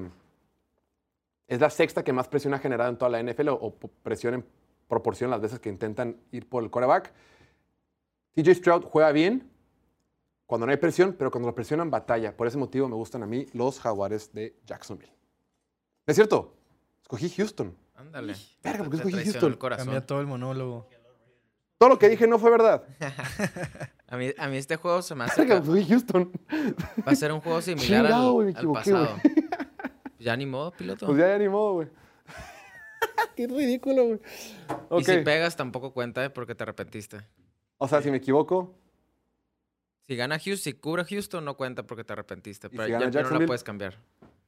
[1.48, 4.34] Es la sexta que más presión ha generado en toda la NFL o, o presión
[4.34, 4.44] en
[4.86, 7.12] proporción las veces que intentan ir por el quarterback.
[8.34, 9.50] TJ Stroud juega bien
[10.46, 12.36] cuando no hay presión, pero cuando lo presionan, batalla.
[12.36, 15.12] Por ese motivo me gustan a mí los Jaguares de Jacksonville.
[16.06, 16.56] ¿Es cierto?
[17.02, 17.76] Escogí Houston.
[17.94, 18.34] Ándale.
[18.62, 19.56] Verga, ¿por qué Te escogí Houston?
[19.56, 20.88] Cambia todo el monólogo.
[21.78, 22.84] Todo lo que dije no fue verdad.
[24.08, 26.32] A mí, a mí este juego se me hace Verga, escogí Houston.
[27.06, 29.16] va a ser un juego similar Chingado, al, al pasado.
[30.18, 31.06] Ya ni modo, piloto.
[31.06, 31.88] Pues ya, ya ni modo, güey.
[33.36, 34.20] Qué ridículo, güey.
[34.98, 36.28] Y si pegas tampoco cuenta, ¿eh?
[36.30, 37.20] Porque te arrepentiste.
[37.82, 38.76] O sea, si me equivoco,
[40.06, 42.66] Si gana Houston, si cubre Houston, no cuenta porque te arrepentiste.
[42.66, 43.96] ¿Y Pero si ya, no la puedes cambiar.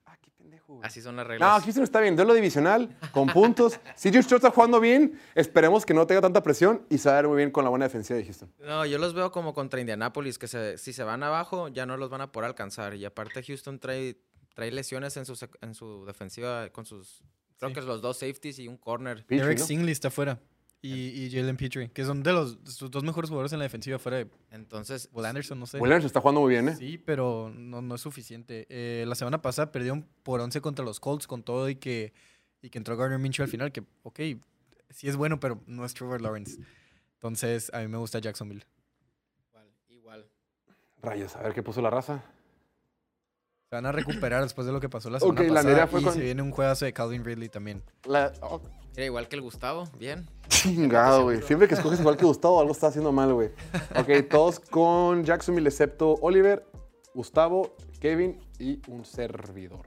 [0.05, 0.85] Ah, qué pendejo, güey.
[0.87, 1.63] Así son las No, reglas.
[1.63, 2.17] Houston está bien.
[2.17, 3.79] Duelo divisional, con puntos.
[3.97, 7.23] Si Stroud está jugando bien, esperemos que no tenga tanta presión y se va a
[7.23, 8.53] ver muy bien con la buena defensiva de Houston.
[8.59, 11.97] No, yo los veo como contra Indianapolis, que se- si se van abajo, ya no
[11.97, 12.95] los van a poder alcanzar.
[12.97, 14.19] Y aparte, Houston trae,
[14.55, 17.23] trae lesiones en su, sec- en su defensiva con sus.
[17.59, 17.75] Creo Sí.
[17.77, 19.25] que los dos safeties y un corner.
[19.29, 19.65] Eric ¿no?
[19.65, 20.41] Stingley está fuera.
[20.85, 24.01] Y, y Jalen Petrie, que son de los sus dos mejores jugadores en la defensiva
[24.01, 25.79] fuera de Entonces, Will Anderson, no sé.
[25.79, 26.75] Williams está jugando muy bien, ¿eh?
[26.77, 28.67] Sí, pero no, no es suficiente.
[28.69, 32.13] Eh, la semana pasada perdieron por 11 contra los Colts con todo y que,
[32.63, 34.19] y que entró Gardner Minshew al final, que, ok,
[34.91, 36.59] sí es bueno, pero no es Trevor Lawrence.
[37.15, 38.67] Entonces, a mí me gusta Jacksonville.
[39.47, 40.27] igual, igual.
[41.01, 42.25] Rayos, a ver qué puso la raza.
[43.71, 45.71] Se van a recuperar después de lo que pasó la semana la pasada.
[45.71, 47.83] nerea fue y con- se viene un juegazo de Calvin Ridley también.
[48.05, 48.33] La...
[48.43, 48.61] oh,
[48.95, 50.29] Era igual que el Gustavo, bien.
[50.49, 51.41] chingado, güey.
[51.43, 53.51] Siempre que escoges igual que Gustavo, algo está haciendo mal, güey.
[53.97, 56.67] Ok, todos con Jacksonville, excepto Oliver,
[57.15, 59.87] Gustavo, Kevin y un servidor.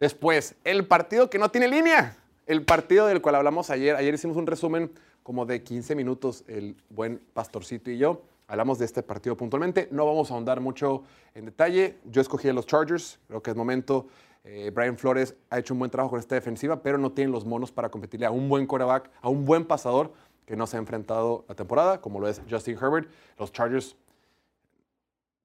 [0.00, 2.16] Después, el partido que no tiene línea.
[2.46, 3.94] El partido del cual hablamos ayer.
[3.94, 4.90] Ayer hicimos un resumen
[5.22, 8.22] como de 15 minutos, el buen Pastorcito y yo.
[8.48, 9.88] Hablamos de este partido puntualmente.
[9.92, 11.98] No vamos a ahondar mucho en detalle.
[12.04, 13.20] Yo escogí a los Chargers.
[13.28, 14.08] Creo que es momento.
[14.44, 17.44] Eh, Brian Flores ha hecho un buen trabajo con esta defensiva, pero no tienen los
[17.44, 20.12] monos para competirle a un buen quarterback, a un buen pasador
[20.46, 23.08] que no se ha enfrentado la temporada, como lo es Justin Herbert.
[23.38, 23.96] Los Chargers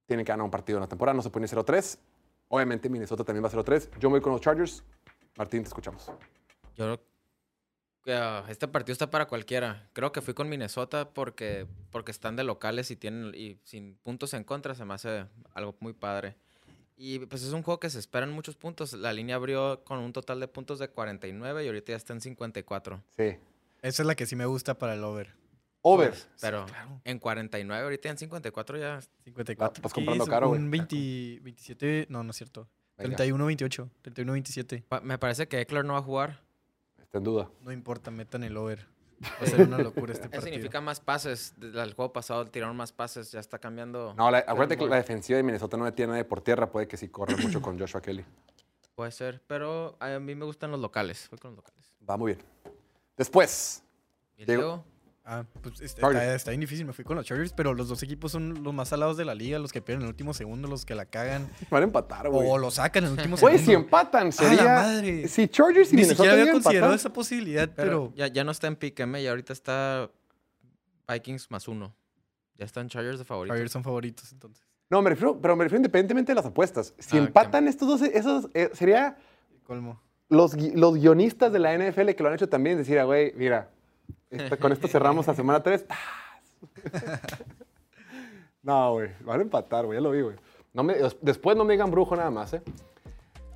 [0.07, 1.99] tienen que ganar un partido en la temporada, no se pueden ir 0-3.
[2.49, 3.89] Obviamente Minnesota también va a 0-3.
[3.99, 4.83] Yo me voy con los Chargers.
[5.37, 6.09] Martín, te escuchamos.
[6.75, 6.97] Yo
[8.07, 9.89] ah, este partido está para cualquiera.
[9.93, 14.33] Creo que fui con Minnesota porque, porque están de locales y tienen y sin puntos
[14.33, 16.35] en contra se me hace algo muy padre.
[16.99, 18.93] Y pues es un juego que se esperan muchos puntos.
[18.93, 22.21] La línea abrió con un total de puntos de 49 y ahorita ya está en
[22.21, 23.03] 54.
[23.15, 23.35] Sí.
[23.83, 25.31] Esa es la que sí me gusta para el over.
[25.83, 26.09] Over.
[26.09, 26.65] Pues, pero
[27.03, 28.99] en 49, ahorita en 54 ya.
[29.23, 29.75] 54.
[29.79, 30.29] Estás ¿Qué comprando es?
[30.29, 30.59] caro, güey.
[30.59, 32.67] Un 20, 27, no, no es cierto.
[32.97, 33.15] Venga.
[33.15, 34.83] 31-28, 31-27.
[34.89, 36.41] Pa- Me parece que Eckler no va a jugar.
[36.99, 37.49] Está en duda.
[37.61, 38.87] No importa, metan el over.
[39.23, 40.53] Va a ser una locura este Eso partido.
[40.53, 41.53] significa más pases.
[41.57, 43.31] Desde el juego pasado tiraron más pases.
[43.31, 44.13] Ya está cambiando.
[44.15, 46.69] No, la- acuérdate que la defensiva de Minnesota no detiene nadie por tierra.
[46.71, 48.23] Puede que sí corra mucho con Joshua Kelly.
[48.95, 49.41] Puede ser.
[49.47, 51.27] Pero a mí me gustan los locales.
[51.31, 51.95] Voy con los locales.
[52.09, 52.45] Va muy bien.
[53.15, 53.83] Después,
[54.37, 54.45] ¿Y.
[54.45, 54.83] Diego?
[55.29, 56.21] Ah, pues está, Chargers.
[56.23, 58.73] está- está bien difícil, me fui con los Chargers, pero los dos equipos son los
[58.73, 61.05] más salados de la liga, los que pierden en el último segundo, los que la
[61.05, 62.47] cagan, van a empatar, güey.
[62.49, 63.65] o lo sacan en el último Güey, segundo.
[63.79, 64.63] si empatan, ¡A sería.
[64.63, 65.27] la madre!
[65.27, 68.13] Si Chargers y Ni Minnesota siquiera había considerado empatar, esa posibilidad, Pero, pero...
[68.15, 70.09] ya, ya no está en pick M y ahorita está
[71.11, 71.93] Vikings más uno.
[72.57, 73.53] Ya están Chargers de favorito.
[73.53, 74.65] Chargers son favoritos, entonces.
[74.89, 76.93] No, me refiero, pero me refiero independientemente de las apuestas.
[76.97, 79.17] Si Ah, empatan estos dos, esos, eh, sería
[79.63, 80.01] Colmo.
[80.29, 83.69] los, los guionistas de la NFL que lo han hecho también decir, ah, güey, mira,
[84.29, 85.85] esta- con esto cerramos la semana 3.
[88.63, 90.35] no, güey, van a empatar, güey, ya lo vi, güey.
[90.73, 90.85] No
[91.21, 92.61] después no me digan brujo nada más, ¿eh?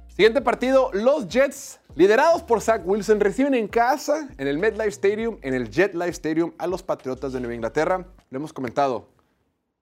[0.08, 5.38] Siguiente partido, los Jets, liderados por Zach Wilson, reciben en casa, en el MetLife Stadium,
[5.41, 8.06] en el Jet Life Stadium, a los Patriotas de Nueva Inglaterra.
[8.30, 9.08] Lo hemos comentado.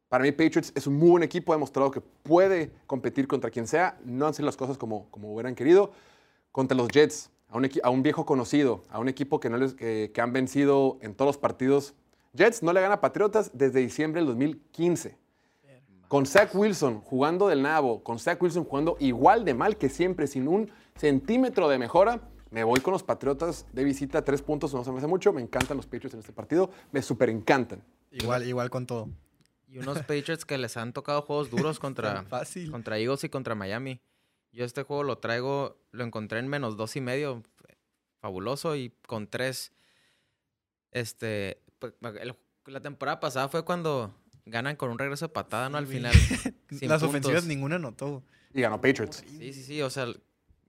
[0.07, 3.67] Para mí, Patriots es un muy buen equipo, ha demostrado que puede competir contra quien
[3.67, 3.97] sea.
[4.05, 5.91] No han sido las cosas como, como hubieran querido.
[6.51, 9.73] Contra los Jets, a un, a un viejo conocido, a un equipo que, no les,
[9.73, 11.95] que, que han vencido en todos los partidos.
[12.33, 15.17] Jets no le gana a Patriotas desde diciembre del 2015.
[16.07, 20.25] Con Zach Wilson jugando del nabo, con Zach Wilson jugando igual de mal que siempre,
[20.25, 24.23] sin un centímetro de mejora, me voy con los Patriotas de visita.
[24.23, 25.31] Tres puntos no se me hace mucho.
[25.31, 26.71] Me encantan los Patriots en este partido.
[26.91, 27.83] Me súper encantan.
[28.11, 29.09] Igual, igual con todo.
[29.67, 32.71] Y unos Patriots que les han tocado juegos duros contra, fácil.
[32.71, 34.01] contra Eagles y contra Miami.
[34.51, 37.43] Yo este juego lo traigo, lo encontré en menos dos y medio.
[38.19, 38.75] Fabuloso.
[38.75, 39.71] Y con tres.
[40.91, 41.61] Este.
[41.79, 42.35] pues, el-
[42.65, 44.13] la temporada pasada fue cuando
[44.45, 45.77] ganan con un regreso de patada, ¿no?
[45.77, 46.13] Al final.
[46.69, 47.03] sin Las puntos.
[47.09, 48.23] ofensivas ninguna anotó.
[48.53, 49.23] Y ganó Patriots.
[49.27, 49.81] Sí, sí, sí.
[49.81, 50.07] O sea,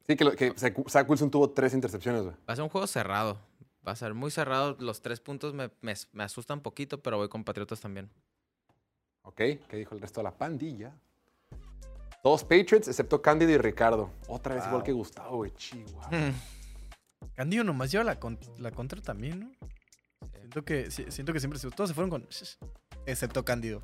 [0.07, 2.35] Sí, que, lo- que Zach Wilson tuvo tres intercepciones, güey.
[2.49, 3.39] Va a ser un juego cerrado.
[3.87, 4.76] Va a ser muy cerrado.
[4.81, 8.11] Los tres puntos me, me, me asustan un poquito, pero voy con Patriotas también.
[9.22, 10.93] Ok, ¿qué dijo el resto de la pandilla?
[12.23, 14.11] Todos Patriots, excepto Cándido y Ricardo.
[14.29, 15.53] Otra vez igual que Gustavo, güey.
[15.55, 16.11] Chihuahua.
[17.35, 19.51] Candido nomás lleva la, con- la contra también, ¿no?
[20.39, 22.27] Siento que, si- siento que siempre se- todos se fueron con.
[23.07, 23.81] Excepto Cándido.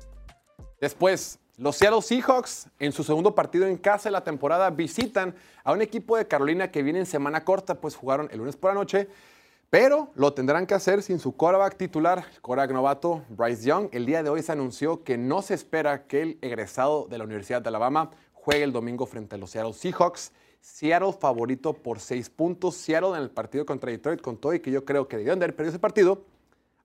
[0.79, 5.33] Después, los Seattle Seahawks, en su segundo partido en casa de la temporada, visitan
[5.63, 8.69] a un equipo de Carolina que viene en semana corta, pues jugaron el lunes por
[8.71, 9.07] la noche,
[9.71, 13.89] pero lo tendrán que hacer sin su quarterback titular, quarterback novato Bryce Young.
[13.91, 17.23] El día de hoy se anunció que no se espera que el egresado de la
[17.23, 18.11] Universidad de Alabama
[18.47, 20.31] juegue el domingo frente a los Seattle Seahawks.
[20.61, 22.75] Seattle favorito por seis puntos.
[22.75, 25.43] Seattle en el partido contra Detroit con todo y que yo creo que debieron de
[25.43, 26.23] haber perdido ese partido,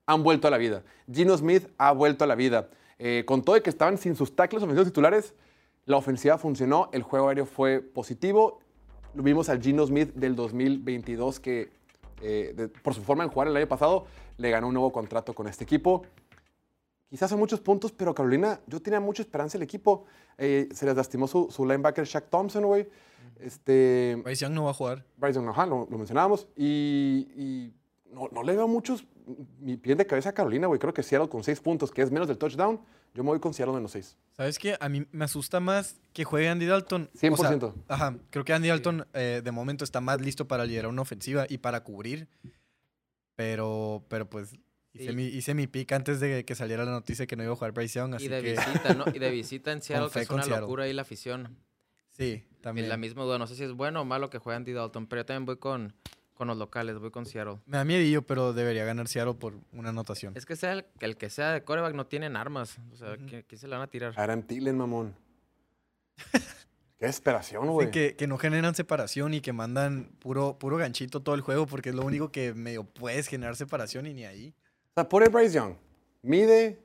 [0.05, 0.83] han vuelto a la vida.
[1.09, 2.69] Gino Smith ha vuelto a la vida.
[2.99, 5.33] Eh, con todo y que estaban sin sus tackles ofensivos titulares,
[5.85, 8.59] la ofensiva funcionó, el juego aéreo fue positivo.
[9.13, 11.71] Lo vimos al Gino Smith del 2022 que,
[12.21, 14.05] eh, de- por su forma en jugar el año pasado,
[14.35, 16.03] le ganó un nuevo contrato con este equipo.
[17.13, 20.05] Quizás son muchos puntos, pero Carolina, yo tenía mucha esperanza en el equipo.
[20.35, 22.89] Eh, se les lastimó su, su linebacker Shaq Thompson, güey.
[23.39, 25.05] Este, Bryce Young no va a jugar.
[25.17, 26.47] Bryce Young, ajá, lo, lo mencionábamos.
[26.55, 27.73] Y, y
[28.11, 29.05] no, no le veo muchos.
[29.59, 30.79] Mi pie de cabeza a Carolina, güey.
[30.79, 32.81] Creo que Seattle con seis puntos, que es menos del touchdown.
[33.13, 34.17] Yo me voy con Seattle menos seis.
[34.31, 34.75] ¿Sabes qué?
[34.79, 37.11] A mí me asusta más que juegue Andy Dalton.
[37.13, 37.73] O sea, 100%.
[37.89, 41.45] ajá, creo que Andy Dalton eh, de momento está más listo para liderar una ofensiva
[41.47, 42.27] y para cubrir.
[43.35, 44.55] Pero, pero pues
[44.93, 45.15] hice, Sí.
[45.15, 47.71] mi, hice mi pick antes de que saliera la noticia que no iba a jugar
[47.71, 48.15] Bryce Young.
[48.15, 49.05] Así Y de que visita, ¿no?
[49.13, 50.61] Y de visita en Seattle, que es una Seattle.
[50.61, 51.57] locura ahí la afición.
[52.11, 52.89] sí, Y también.
[52.89, 55.21] la misma duda, no sé si es bueno o malo que juegue Andy Dalton, pero
[55.21, 55.93] yo también voy con,
[56.35, 57.57] con los locales, voy con Seattle.
[57.65, 60.33] Me da miedillo, pero debería ganar Seattle por una anotación.
[60.37, 62.77] Es que sea el, el que sea de coreback no tienen armas.
[62.91, 63.17] O sea.
[63.17, 64.13] ¿quién, quién se le van a tirar?
[64.47, 65.15] Tillen, mamón.
[66.99, 67.91] Qué desesperación, Sí, güey.
[67.91, 71.89] que, que no generan separación y que mandan puro, puro ganchito todo el juego porque
[71.89, 74.53] es lo único que medio puedes generar separación y ni ahí.
[74.93, 75.73] O sea, pobre Bryce Young.
[76.21, 76.79] Mide.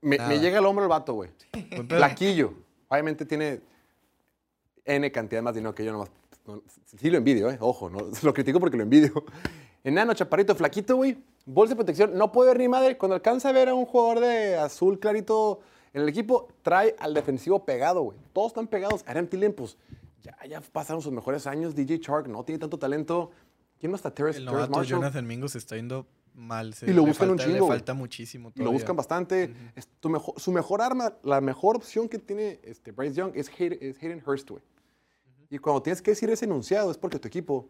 [0.00, 1.30] Me, llega al hombro el vato, güey.
[1.52, 1.96] Pedo.
[1.96, 2.52] Flaquillo.
[2.88, 3.60] Obviamente tiene
[4.84, 6.10] N cantidad más dinero que yo nomás.
[6.46, 6.62] no,
[6.98, 7.56] sí lo envidio, ¿eh?
[7.60, 9.24] Ojo, no, lo critico porque lo envidio.
[9.84, 11.16] Enano, chaparrito, flaquito, güey.
[11.46, 12.18] Bolsa de protección.
[12.18, 12.98] No puede ver ni madre.
[12.98, 15.60] Cuando alcanza a ver a un jugador de azul clarito
[15.92, 18.18] en el equipo, trae al defensivo pegado, güey.
[18.32, 19.04] Todos están pegados.
[19.06, 19.76] Aaron Tillen, pues,
[20.22, 21.76] ya, ya pasaron sus mejores años.
[21.76, 23.30] DJ Shark no tiene tanto talento.
[23.78, 24.12] ¿Quién más está?
[24.12, 25.00] Terrence, El Terrence novato Marshall.
[25.00, 26.74] Jonathan Mingus está yendo mal.
[26.74, 29.54] se- Y lo buscan un chingo, Le falta muchísimo Y lo buscan bastante.
[29.74, 33.50] Es tu mejor- su mejor arma, la mejor opción que tiene este Bryce Young es,
[33.50, 34.62] Hayden- es Hayden Hurst, güey.
[35.50, 37.68] Y cuando tienes que decir ese enunciado es porque tu equipo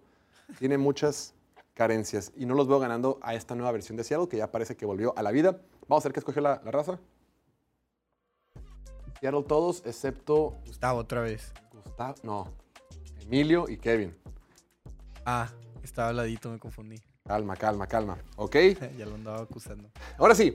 [0.59, 1.35] tiene muchas
[1.75, 4.77] carencias y no los veo ganando a esta nueva versión de Seattle que ya parece
[4.77, 5.61] que volvió a la vida.
[5.89, 6.99] Vamos a ver qué escogió la, la raza.
[9.21, 11.53] Seattle todos, excepto Gustavo otra vez.
[11.73, 12.53] Gustavo, no,
[13.21, 14.15] Emilio y Kevin.
[15.25, 15.51] Ah,
[15.83, 16.97] estaba al ladito, me confundí.
[17.27, 18.19] Calma, calma, calma.
[18.37, 18.55] ¿Ok?
[18.99, 19.89] ya lo andaba acusando.
[20.19, 20.55] Ahora sí,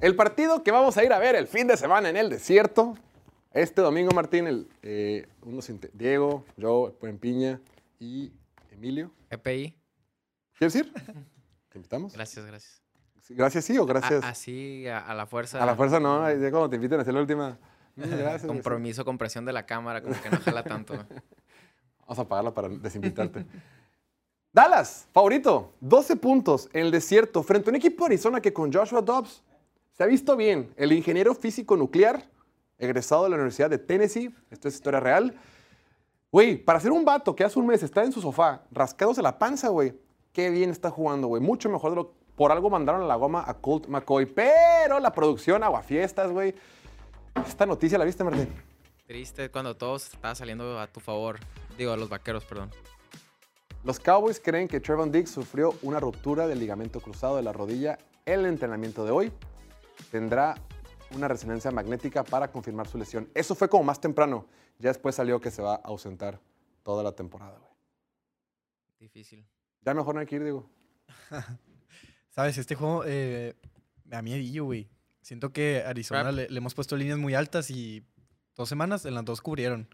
[0.00, 2.96] el partido que vamos a ir a ver el fin de semana en el desierto.
[3.52, 7.60] Este domingo, Martín, el, eh, unos Diego, yo, Piña
[7.98, 8.32] y
[8.70, 9.10] Emilio.
[9.30, 9.78] EPI.
[10.58, 10.92] ¿Quieres ir?
[11.68, 12.14] ¿Te invitamos?
[12.14, 12.82] Gracias, gracias.
[13.28, 14.24] Gracias, sí, o A- gracias.
[14.24, 15.62] así, a, a la fuerza.
[15.62, 17.58] A la fuerza no, ya cuando te inviten a hacer la última.
[17.96, 18.46] mm, Gracias.
[18.46, 20.94] Compromiso con presión de la cámara, como que no jala tanto.
[22.00, 23.44] Vamos a apagarla para desinvitarte.
[24.56, 28.72] Dallas, favorito, 12 puntos en el desierto frente a un equipo de Arizona que con
[28.72, 29.42] Joshua Dobbs
[29.92, 30.72] se ha visto bien.
[30.78, 32.24] El ingeniero físico nuclear,
[32.78, 35.38] egresado de la Universidad de Tennessee, esto es historia real.
[36.32, 39.38] Güey, para ser un vato que hace un mes está en su sofá rascándose la
[39.38, 39.92] panza, güey,
[40.32, 41.42] qué bien está jugando, güey.
[41.42, 45.12] Mucho mejor de lo por algo mandaron a la goma a Colt McCoy, pero la
[45.12, 46.54] producción, aguafiestas, güey.
[47.46, 48.48] Esta noticia la viste, Martín.
[49.06, 51.40] Triste cuando todo estaba saliendo a tu favor.
[51.76, 52.70] Digo, a los vaqueros, perdón.
[53.86, 57.96] Los Cowboys creen que Trevon Diggs sufrió una ruptura del ligamento cruzado de la rodilla
[58.24, 59.32] en el entrenamiento de hoy.
[60.10, 60.56] Tendrá
[61.14, 63.30] una resonancia magnética para confirmar su lesión.
[63.32, 64.48] Eso fue como más temprano.
[64.80, 66.40] Ya después salió que se va a ausentar
[66.82, 67.60] toda la temporada.
[67.60, 67.70] güey.
[68.98, 69.46] Difícil.
[69.82, 70.68] Ya mejor no hay que ir, digo.
[72.30, 72.58] ¿Sabes?
[72.58, 73.54] Este juego eh,
[74.04, 74.90] da miedillo, güey.
[75.20, 78.04] Siento que a Arizona le, le hemos puesto líneas muy altas y
[78.56, 79.88] dos semanas en las dos cubrieron.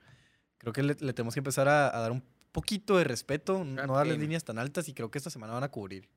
[0.57, 2.23] Creo que le, le tenemos que empezar a, a dar un
[2.53, 4.25] poquito de respeto, no darles game.
[4.25, 6.09] líneas tan altas y creo que esta semana van a cubrir.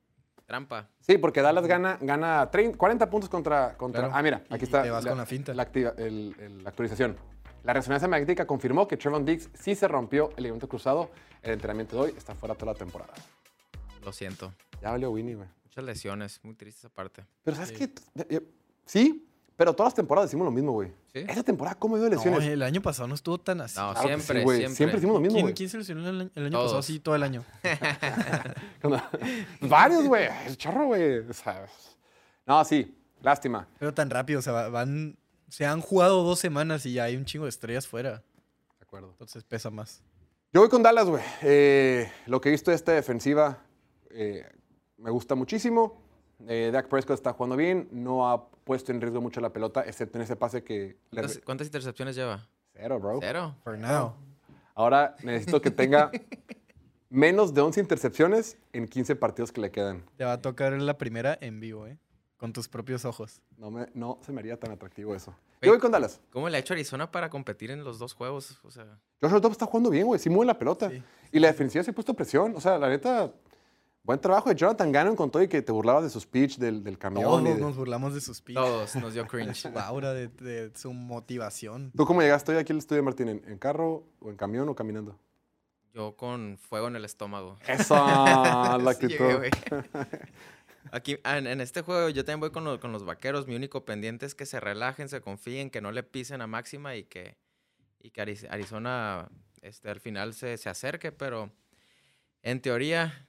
[0.46, 0.88] Trampa.
[1.00, 3.76] Sí, porque Dallas gana, gana 30 40 puntos contra...
[3.76, 4.14] contra Claro.
[4.16, 5.52] ah, mira, aquí y está te vas con la finta.
[5.54, 7.16] la activa- el- el- la actualización.
[7.64, 11.10] La resonancia magnética confirmó que Trevon Diggs sí se rompió el ligamento cruzado.
[11.42, 13.12] El entrenamiento de hoy está fuera toda la temporada.
[14.04, 14.52] Lo siento.
[14.80, 15.48] Ya valió Winnie, güey.
[15.64, 16.38] Muchas lesiones.
[16.44, 17.26] Muy triste esa parte.
[17.42, 17.88] Pero ¿sabes Sí.
[18.28, 18.42] qué?
[18.84, 19.26] Sí,
[19.56, 20.90] Pero todas las temporadas decimos lo mismo, güey.
[21.14, 21.20] ¿Sí?
[21.26, 22.44] Esta temporada, ¿cómo ha ido de No, lesiones?
[22.46, 23.78] el año pasado no estuvo tan así.
[23.78, 24.58] No, Claro que siempre, sí, güey.
[24.58, 24.76] siempre.
[24.76, 25.54] Siempre decimos lo mismo, ¿Quién, güey.
[25.54, 26.82] quién se lesionó el, año- el año pasado?
[26.82, 27.42] Sí, todo el año.
[29.60, 30.28] Varios, güey.
[30.46, 31.18] Es chorro, güey.
[31.18, 31.66] O sea,
[32.46, 32.92] No, sí.
[33.22, 33.66] Lástima.
[33.78, 35.16] Pero tan rápido, o sea, va- van...
[35.48, 38.16] Se han jugado dos semanas y ya hay un chingo de estrellas fuera.
[38.78, 39.08] De acuerdo.
[39.12, 40.02] Entonces pesa más.
[40.52, 41.22] Yo voy con Dallas, güey.
[41.42, 43.58] Eh, lo que he visto de esta defensiva
[44.10, 44.44] eh,
[44.98, 46.02] me gusta muchísimo.
[46.48, 47.88] Eh, Dak Prescott está jugando bien.
[47.92, 50.96] No ha puesto en riesgo mucho la pelota, excepto en ese pase que...
[51.10, 52.46] le- ¿Cuántas, cuántas intercepciones lleva?
[52.74, 53.18] Cero, bro.
[53.20, 53.54] Cero.
[53.64, 54.14] For now.
[54.74, 56.10] Ahora necesito que tenga
[57.10, 60.04] menos de 11 intercepciones en 15 partidos que le quedan.
[60.16, 61.98] Te va a tocar la primera en vivo, ¿eh?
[62.36, 63.40] Con tus propios ojos.
[63.56, 65.34] No, me, no se me haría tan atractivo eso.
[65.62, 66.20] Yo voy con Dallas.
[66.30, 68.58] ¿Cómo le ha hecho Arizona para competir en los dos juegos?
[68.62, 70.20] O sea, Joshua Dobbs está jugando bien, güey.
[70.20, 70.90] Sí mueve la pelota.
[70.90, 71.02] Sí.
[71.32, 72.54] Y la defensiva se ha puesto presión.
[72.54, 73.32] O sea, la neta,
[74.06, 76.82] buen trabajo de Jonathan Gannon con todo y que te burlabas de su speech del,
[76.82, 77.24] del camión.
[77.24, 78.54] Todos de- nos burlamos de sus pies.
[78.54, 79.54] todos nos dio cringe.
[79.56, 81.92] Su aura, de, de su motivación.
[81.96, 83.28] ¿Tú cómo llegaste hoy aquí al estudio, Martín?
[83.28, 85.18] ¿En, en carro o en camión o caminando?
[85.92, 87.58] Yo con fuego en el estómago.
[87.66, 89.18] Eso, la actitud.
[89.18, 89.50] llegué.
[90.92, 93.46] Aquí, en, en este juego, yo también voy con, lo- con los vaqueros.
[93.48, 96.94] Mi único pendiente es que se relajen, se confíen, que no le pisen a máxima
[96.94, 97.36] y que,
[97.98, 99.28] y que Ariz- Arizona
[99.62, 101.10] este, al final se, se acerque.
[101.12, 101.50] Pero
[102.42, 103.26] en teoría,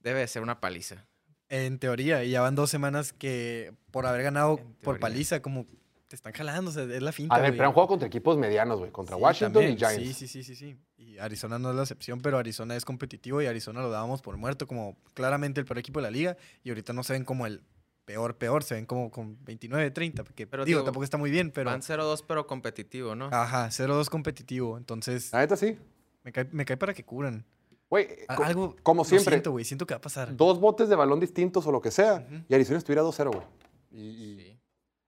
[0.00, 1.06] debe de ser una paliza.
[1.48, 5.66] En teoría, y ya van dos semanas que por haber ganado por paliza, como
[6.06, 7.34] te están jalando, o sea, es la finta.
[7.34, 7.58] A ver, güey.
[7.58, 8.90] pero han jugado contra equipos medianos, güey.
[8.90, 9.72] Contra Sí, Washington también.
[9.74, 10.16] y Giants.
[10.18, 10.76] Sí, sí, sí, sí, sí.
[10.96, 14.36] Y Arizona no es la excepción, pero Arizona es competitivo y Arizona lo dábamos por
[14.36, 17.46] muerto como claramente el peor equipo de la liga y ahorita no se ven como
[17.46, 17.62] el
[18.04, 21.52] peor, peor, se ven como con 29-30, porque Pero, digo, digo, tampoco está muy bien,
[21.52, 21.70] pero...
[21.70, 23.26] Van 0-2, pero competitivo, ¿no?
[23.32, 25.78] Ajá, 0-2 competitivo, entonces neta sí.
[26.24, 27.44] me, cae, me cae para que cubran.
[27.90, 30.36] Güey, Algo, como lo siempre, siento, güey, siento que va a pasar.
[30.36, 33.46] dos botes de balón distintos o lo que sea, y Arizona estuviera 2-0, güey.
[33.90, 34.60] Y, Sí.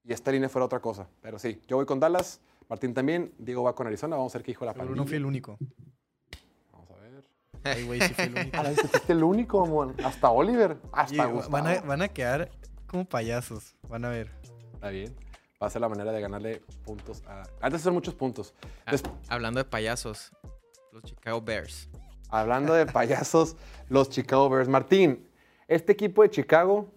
[0.04, 1.06] y esta línea fuera otra cosa.
[1.20, 4.44] Pero sí, yo voy con Dallas, Martín también, Diego va con Arizona, vamos a ver
[4.44, 4.96] qué hijo de la pandilla.
[4.96, 5.56] no fui el único.
[6.72, 7.24] Vamos a ver.
[7.62, 8.56] Ay, güey, sí fui el único.
[8.58, 8.88] Ah, ¿viste?
[8.88, 9.94] Fuiste el único, mon.
[10.04, 11.50] Hasta Oliver, hasta Y Gustavo.
[11.52, 12.50] van, a, van a quedar
[12.88, 14.32] como payasos, van a ver.
[14.74, 15.14] Está bien.
[15.62, 17.44] Va a ser la manera de ganarle puntos a...
[17.60, 18.52] Antes son muchos puntos.
[18.84, 18.96] Ah,
[19.28, 20.32] hablando de payasos,
[20.90, 21.88] los Chicago Bears.
[22.32, 23.56] Hablando de payasos,
[23.88, 24.68] los Chicago Bears.
[24.68, 25.28] Martín,
[25.68, 26.90] este equipo de Chicago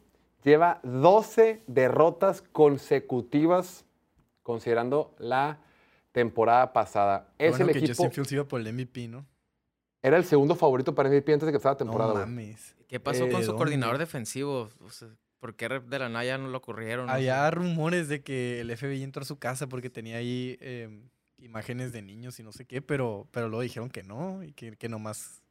[0.44, 3.86] lleva 12 derrotas consecutivas
[4.44, 5.60] considerando la
[6.12, 7.34] temporada pasada.
[7.38, 7.94] Es Bueno, el que equipo...
[7.94, 9.26] Justin Fields iba por el MVP, ¿no?
[10.02, 12.76] Era el segundo favorito para MVP antes de que empezara la temporada, no mames.
[12.88, 13.58] ¿Qué pasó Eh, con su ¿dónde?
[13.58, 14.70] coordinador defensivo?
[14.82, 15.10] O sea,
[15.40, 17.10] ¿Por qué de la nada ya no lo ocurrieron?
[17.10, 20.90] Había rumores de que el FBI entró a su casa porque tenía ahí eh,
[21.46, 24.76] imágenes de niños y no sé qué, pero, pero luego dijeron que no y que,
[24.76, 25.42] que nomás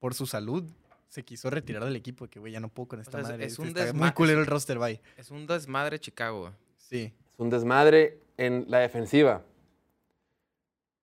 [0.00, 0.64] por su salud
[1.08, 3.44] se quiso retirar del equipo, que güey, ya no puedo con esta sea, madre.
[3.46, 5.00] es un Está desma- muy culero el roster, bye.
[5.16, 6.52] Es un desmadre Chicago.
[6.76, 7.12] Sí.
[7.34, 9.42] Es un desmadre en la defensiva.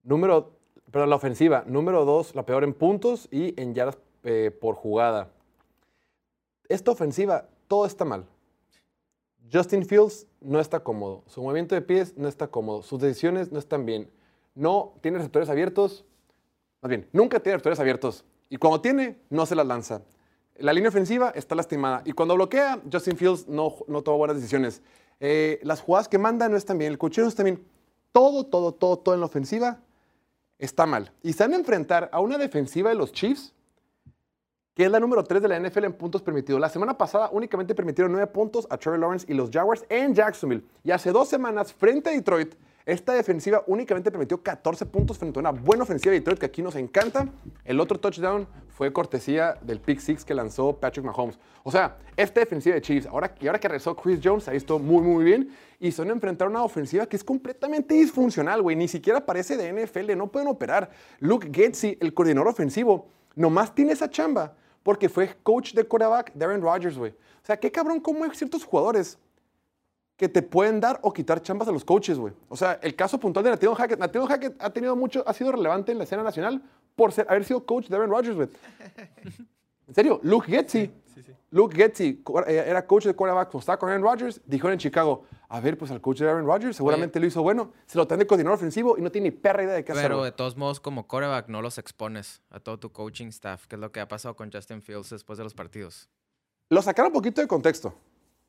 [0.04, 0.60] Número,
[0.92, 1.64] perdón, la ofensiva.
[1.68, 5.32] Número dos, la peor en puntos y en yardas eh, por jugada.
[6.68, 8.26] Esta ofensiva, todo está mal.
[9.52, 11.24] Justin Fields no está cómodo.
[11.28, 12.82] Su movimiento de pies no está cómodo.
[12.82, 14.10] Sus decisiones no están bien.
[14.56, 16.06] No tiene receptores abiertos.
[16.82, 18.26] Más bien, nunca tiene receptores abiertos.
[18.50, 20.02] Y cuando tiene, no se las lanza.
[20.58, 22.02] La línea ofensiva está lastimada.
[22.06, 24.82] Y cuando bloquea, Justin Fields no, no toma buenas decisiones.
[25.20, 26.92] Eh, las jugadas que manda no están bien.
[26.92, 27.64] El cochero está bien.
[28.12, 29.80] Todo, todo, todo, todo en la ofensiva
[30.60, 31.12] está mal.
[31.24, 33.54] Y se van a enfrentar a una defensiva de los Chiefs,
[34.76, 36.60] que es la número 3 de la NFL en puntos permitidos.
[36.60, 40.64] La semana pasada únicamente permitieron 9 puntos a Trevor Lawrence y los Jaguars en Jacksonville.
[40.84, 45.42] Y hace dos semanas, frente a Detroit, esta defensiva únicamente permitió 14 puntos frente a
[45.42, 47.30] una buena ofensiva de Detroit que aquí nos encanta.
[47.64, 51.40] El otro touchdown fue cortesía del pick six que lanzó Patrick Mahomes.
[51.64, 54.80] O sea, esta defensiva de Chiefs, ahora, y ahora que regresó Chris Jones, ha visto
[54.80, 55.50] muy, muy bien.
[55.80, 58.76] Y son a enfrentar una ofensiva que es completamente disfuncional, güey.
[58.76, 60.90] Ni siquiera parece de NFL, no pueden operar.
[61.20, 66.46] Luke Getzi, el coordinador ofensivo, nomás tiene esa chamba porque fue coach de quarterback de
[66.46, 67.12] Aaron Rodgers, güey.
[67.12, 69.18] O sea, qué cabrón cómo hay ciertos jugadores
[70.24, 72.34] que te pueden dar o quitar chambas a los coaches, güey.
[72.48, 74.00] O sea, el caso puntual de Nathaniel Hackett.
[74.00, 76.64] Nathaniel Hackett ha tenido mucho, ha sido relevante en la escena nacional
[76.96, 78.48] por ser, haber sido coach de Aaron Rodgers, güey.
[79.86, 80.90] En serio, Luke Getzi.
[81.52, 84.40] Luke Getzi eh, era coach de quarterback cuando estaba con Aaron Rodgers.
[84.46, 87.74] Dijeron en Chicago, a ver, pues al coach de Aaron Rodgers seguramente lo hizo bueno.
[87.86, 90.06] Se lo traen de coordinador ofensivo y no tiene ni perra idea de qué hacer.
[90.06, 93.76] Pero de todos modos, como quarterback, no los expones a todo tu coaching staff, que
[93.76, 96.10] es lo que ha pasado con Justin Fields después de los partidos.
[96.70, 97.94] Lo sacaron un poquito de contexto,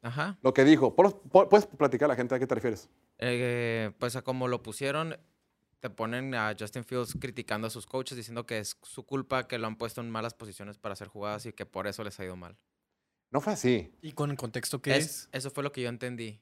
[0.04, 0.38] Ajá.
[0.42, 0.94] lo que dijo.
[0.94, 2.88] ¿Puedes platicar a la gente a qué te refieres?
[3.18, 5.16] Eh, pues a como lo pusieron,
[5.80, 9.58] te ponen a Justin Fields criticando a sus coaches, diciendo que es su culpa que
[9.58, 12.24] lo han puesto en malas posiciones para hacer jugadas y que por eso les ha
[12.24, 12.56] ido mal.
[13.30, 13.92] No fue así.
[14.02, 15.28] ¿Y con el contexto que Es- es?
[15.32, 16.40] Eso fue lo que yo entendí.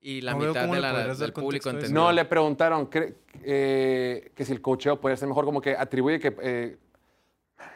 [0.00, 1.94] Y la No mitad de la- del público entendió.
[1.94, 2.90] No, le preguntaron
[3.42, 6.36] eh, que si el cocheo podía ser mejor, como que atribuye que...
[6.42, 6.78] eh,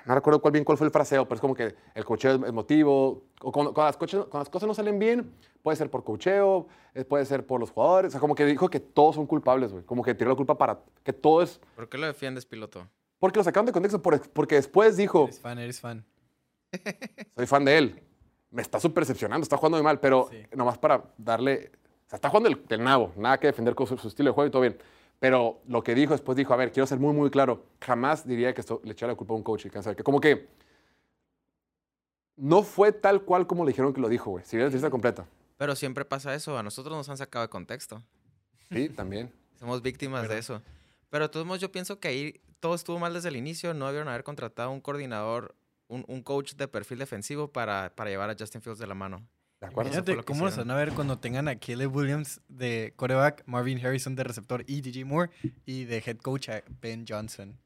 [0.06, 2.52] no recuerdo cuál bien cuál fue el fraseo, pero es como que el cocheo es
[2.52, 3.24] motivo.
[3.43, 5.32] O cuando, cuando las coche- cuando las cosas no salen bien,
[5.62, 8.09] puede ser por cocheo, eh, puede ser por los jugadores.
[8.09, 9.85] O sea, como que dijo que todos son culpables, güey.
[9.85, 11.60] Como que tiró la culpa para que todo es...
[11.77, 12.86] ¿Por qué lo defiendes, piloto?
[13.19, 15.24] Porque lo sacaron de contexto, por- porque después dijo...
[15.24, 16.05] Eres fan, eres fan.
[17.36, 18.02] soy fan de él.
[18.51, 20.43] Me está súper decepcionando, está jugando muy mal, pero Sí.
[20.56, 21.70] nomás para darle.
[22.06, 24.35] O sea, está jugando el, del nabo, nada que defender con su, su estilo de
[24.35, 24.78] juego y todo bien.
[25.19, 27.65] Pero lo que dijo después dijo: A ver, quiero ser muy, muy claro.
[27.81, 29.70] Jamás diría que esto le echara la culpa a un coach y.
[29.70, 30.49] Que como que
[32.36, 34.45] no fue tal cual como le dijeron que lo dijo, güey.
[34.45, 35.27] Si vieron la entrevista completa.
[35.57, 36.57] Pero siempre pasa eso.
[36.57, 38.03] A nosotros nos han sacado de contexto.
[38.70, 39.32] Sí, también.
[39.59, 40.62] Somos víctimas de eso.
[41.11, 43.74] Pero de todos modos, yo pienso que ahí todo estuvo mal desde el inicio.
[43.74, 45.57] No debieron haber contratado un coordinador,
[45.89, 49.27] un, un coach de perfil defensivo para, para llevar a Justin Fields de la mano.
[49.61, 49.91] ¿De acuerdo?
[49.91, 54.15] Imagínate lo cómo van a ver cuando tengan a Caleb Williams de quarterback, Marvin Harrison
[54.15, 55.31] de receptor y DJ Moore
[55.67, 57.59] y de head coach a Ben Johnson.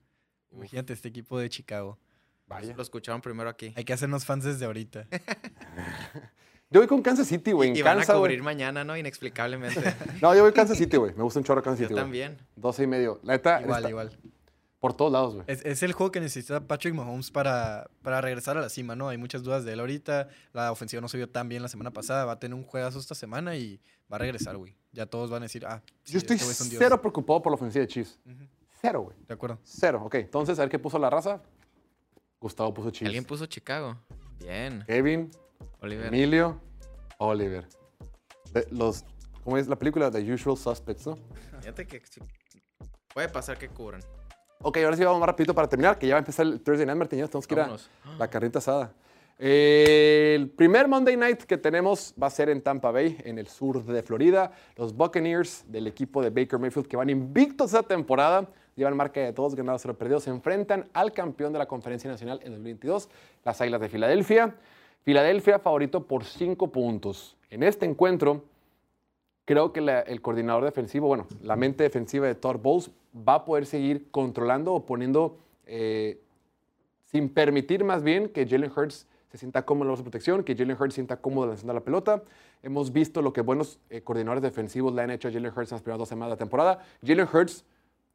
[0.51, 1.98] Imagínate este equipo de Chicago.
[2.47, 2.74] Vaya.
[2.74, 3.73] Lo escucharon primero aquí.
[3.77, 5.06] Hay que hacernos fans desde ahorita.
[6.70, 7.77] Yo voy con Kansas City, güey.
[7.77, 8.97] Y van a Kansas, cubrir mañana, ¿no?
[8.97, 9.94] Inexplicablemente.
[10.23, 11.12] No, yo voy Kansas City, güey.
[11.14, 12.02] Me gusta un chorro Kansas Yo City, güey.
[12.02, 12.39] también.
[12.56, 13.20] 12 y medio.
[13.24, 14.19] La neta, Igual, está igual.
[14.82, 15.44] Por todos lados, güey.
[15.46, 19.09] Es, es el juego que necesita Patrick Mahomes para, para regresar a la cima, ¿no?
[19.09, 20.26] Hay muchas dudas de él ahorita.
[20.52, 22.24] La ofensiva no se vio tan bien la semana pasada.
[22.24, 23.80] Va a tener un juegazo esta semana y
[24.12, 24.74] va a regresar, güey.
[24.90, 27.54] Ya todos van a decir, ah, sí, Yo estoy este es cero preocupado por la
[27.54, 28.18] ofensiva de Chiefs.
[28.80, 29.16] Cero, güey.
[29.28, 29.60] De acuerdo.
[29.62, 30.02] Cero.
[30.04, 31.40] Ok, entonces, a ver qué puso la raza.
[32.40, 33.06] Gustavo puso Chiefs.
[33.06, 33.96] Alguien puso Chicago.
[34.40, 34.82] Bien.
[34.88, 35.30] Kevin,
[35.80, 36.06] Oliver.
[36.09, 36.60] Emilio,
[37.18, 37.68] Oliver.
[38.52, 39.04] De- los,
[39.44, 40.10] ¿Cómo es la película?
[40.10, 41.16] The Usual Suspects, ¿no?
[41.60, 42.02] Fíjate que
[43.14, 44.02] puede pasar que cubran.
[44.64, 46.86] Ok, ahora sí vamos más rapidito para terminar, que ya va a empezar el Thursday
[46.86, 47.18] Night, Martín.
[47.18, 47.76] ya Tenemos que ir a
[48.16, 48.93] la carrita asada.
[49.36, 53.48] Eh, el primer Monday Night que tenemos va a ser en Tampa Bay, en el
[53.48, 54.52] sur de Florida.
[54.76, 59.32] Los Buccaneers del equipo de Baker Mayfield, que van invictos esta temporada, llevan marca de
[59.32, 63.09] todos ganados, cero perdidos, se enfrentan al campeón de la Conferencia Nacional en 2022,
[63.44, 64.55] las Águilas de Filadelfia.
[65.02, 67.36] Filadelfia favorito por cinco puntos.
[67.51, 68.44] En este encuentro,
[69.44, 73.44] creo que la- el coordinador defensivo, bueno, la mente defensiva de Todd Bowles va a
[73.44, 76.20] poder seguir controlando o poniendo, eh,
[77.06, 80.55] sin permitir más bien que Jalen Hurts se sienta cómodo en la de protección, que
[80.55, 82.23] Jalen Hurts se sienta cómodo lanzando la pelota.
[82.62, 85.77] Hemos visto lo que buenos eh, coordinadores defensivos le han hecho a Jalen Hurts en
[85.77, 86.85] las primeras dos semanas de la temporada.
[87.05, 87.64] Jalen Hurts,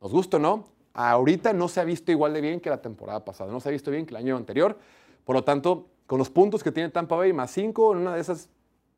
[0.01, 3.25] nos gusta o no, ahorita no se ha visto igual de bien que la temporada
[3.25, 4.77] pasada, no se ha visto bien que el año anterior.
[5.25, 8.21] Por lo tanto, con los puntos que tiene Tampa Bay, más cinco, en una de
[8.21, 8.49] esas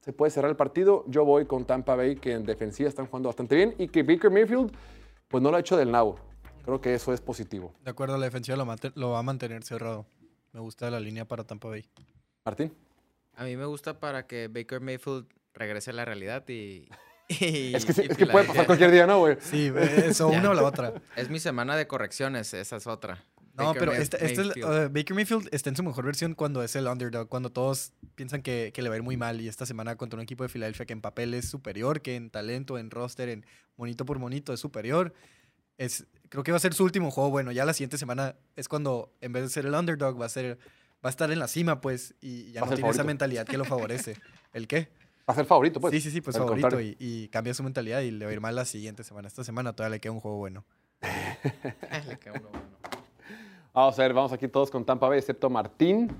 [0.09, 1.03] se puede cerrar el partido.
[1.07, 4.31] Yo voy con Tampa Bay, que en defensiva están jugando bastante bien y que Baker
[4.31, 4.71] Mayfield,
[5.27, 6.17] pues no lo ha hecho del nabo.
[6.65, 7.75] Creo que eso es positivo.
[7.83, 10.07] De acuerdo, la defensiva lo, va a mantener cerrado.
[10.51, 11.85] Me gusta la línea para Tampa Bay.
[12.43, 12.73] Martín.
[13.35, 16.89] A mí me gusta para que Baker Mayfield regrese a la realidad y.
[17.29, 19.37] y- Es que, sí, y es que puede pasar cualquier día, ¿no, güey?
[19.41, 20.91] Sí, eso una o la otra.
[21.15, 23.23] Es mi semana de correcciones, esa es otra.
[23.59, 26.63] No, Baker pero este, este es- uh, Baker Mayfield está en su mejor versión cuando
[26.63, 29.39] es el underdog, cuando todos piensan que, que le va a ir muy mal.
[29.41, 32.29] Y esta semana contra un equipo de Filadelfia que en papel es superior, que en
[32.29, 33.45] talento, en roster, en
[33.77, 35.13] monito por monito es superior.
[35.77, 37.29] Es, creo que va a ser su último juego.
[37.29, 40.29] Bueno, ya la siguiente semana es cuando en vez de ser el underdog va a
[40.29, 40.57] ser
[41.03, 43.03] va a estar en la cima, pues, y ya no tiene esa favorito.
[43.05, 44.17] mentalidad que lo favorece.
[44.53, 44.89] ¿El qué?
[45.29, 45.93] Va a ser favorito, pues.
[45.93, 46.81] sí, sí, sí, pues favorito.
[46.81, 49.27] Y, y cambia su mentalidad y le va a ir mal la siguiente semana.
[49.29, 50.65] Esta semana todavía le queda un juego bueno.
[52.07, 52.67] Le queda uno bueno.
[53.79, 56.11] Vamos a ver, vamos aquí todos con Tampa Bay, excepto Martín.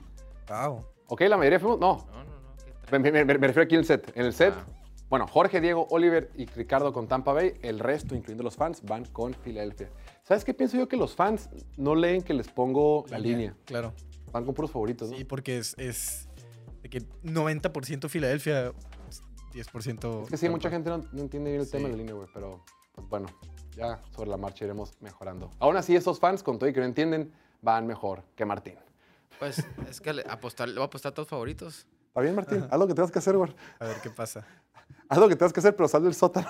[0.47, 0.85] Wow.
[1.07, 1.77] Ok, la mayoría fuimos.
[1.77, 2.99] No, No, no, no.
[2.99, 4.13] me, me- me- me refiero aquí en el set.
[4.15, 4.65] En el set, Ah.
[5.09, 7.55] bueno, Jorge, Diego, Oliver y Ricardo con Tampa Bay.
[7.61, 9.89] El resto, incluyendo los fans, van con Filadelfia.
[10.23, 10.87] ¿Sabes qué pienso yo?
[10.87, 13.53] Que los fans no leen que les pongo la línea.
[13.65, 13.91] Claro.
[14.31, 15.17] Van con puros favoritos, ¿no?
[15.17, 16.29] Sí, porque es, es
[16.81, 18.71] de que 90% Filadelfia,
[19.51, 20.23] 10%.
[20.23, 21.73] Es que sí, mucha gente no, no entiende bien el Sí.
[21.73, 22.29] tema de la línea, güey.
[22.33, 22.63] Pero,
[22.95, 23.27] pues bueno,
[23.75, 25.51] ya sobre la marcha iremos mejorando.
[25.59, 28.75] Aún así, esos fans, con todo y que no entienden, van mejor que Martín.
[29.39, 31.87] Pues es que le, apostar, le voy a apostar a todos favoritos.
[32.07, 32.67] ¿Está bien, Martín?
[32.69, 33.53] Haz lo que tengas que hacer, güey.
[33.79, 34.45] A ver qué pasa.
[35.09, 36.47] Haz lo que tengas que hacer, pero sal del sótano.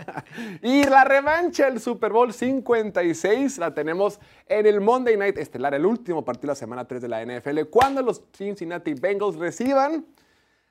[0.62, 5.84] y la revancha del Super Bowl 56 la tenemos en el Monday Night Estelar, el
[5.84, 10.06] último partido de la semana 3 de la NFL, cuando los Cincinnati Bengals reciban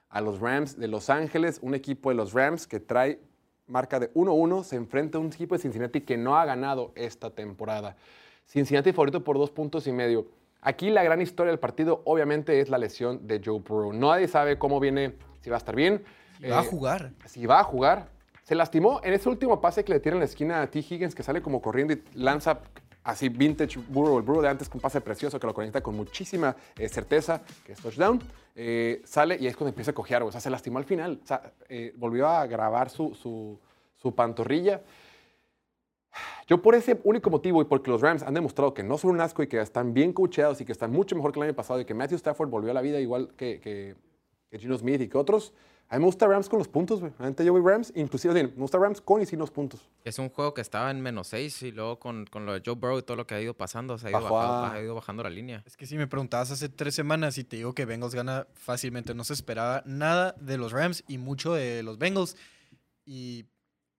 [0.10, 3.20] a los Rams de Los Ángeles, un equipo de los Rams que trae
[3.68, 7.30] marca de 1-1, se enfrenta a un equipo de Cincinnati que no ha ganado esta
[7.30, 7.96] temporada.
[8.46, 10.28] Cincinnati favorito por dos puntos y medio.
[10.62, 13.92] Aquí la gran historia del partido obviamente es la lesión de Joe Burrow.
[13.94, 16.04] Nadie sabe cómo viene, si va a estar bien.
[16.50, 17.12] Va a Eh, jugar.
[17.26, 18.08] si va a jugar.
[18.44, 20.80] Se lastimó en ese último pase que le tira en la esquina a T.
[20.80, 22.60] Higgins, que sale como corriendo y lanza
[23.04, 26.56] así vintage Burrow, el Burrow de antes con pase precioso que lo conecta con muchísima
[26.78, 28.22] eh, certeza, que es touchdown.
[28.56, 30.24] Eh, sale y es cuando empieza a cojear.
[30.24, 31.20] O sea, se lastimó al final.
[31.24, 33.60] O sea, eh, volvió a grabar su, su,
[33.98, 34.82] su pantorrilla.
[36.48, 39.22] Yo por ese único motivo y porque los Rams han demostrado que no son un
[39.22, 41.80] asco y que están bien coacheados y que están mucho mejor que el año pasado
[41.80, 43.96] y que Matthew Stafford volvió a la vida igual que, que,
[44.50, 45.54] que Gino Smith y que otros,
[45.90, 47.12] a mí me gusta Rams con los puntos, güey.
[47.20, 49.82] Realmente yo voy Rams, inclusive me gusta Rams con y sin los puntos.
[50.04, 52.76] Es un juego que estaba en menos 6 y luego con, con lo de Joe
[52.76, 54.82] Burrow y todo lo que ha ido pasando, se ha ido, Bajó bajado- a- ha
[54.82, 55.62] ido bajando la línea.
[55.66, 59.14] Es que si me preguntabas hace tres semanas y te digo que Bengals gana fácilmente,
[59.14, 62.38] no se esperaba nada de los Rams y mucho de los Bengals.
[63.06, 63.46] Y,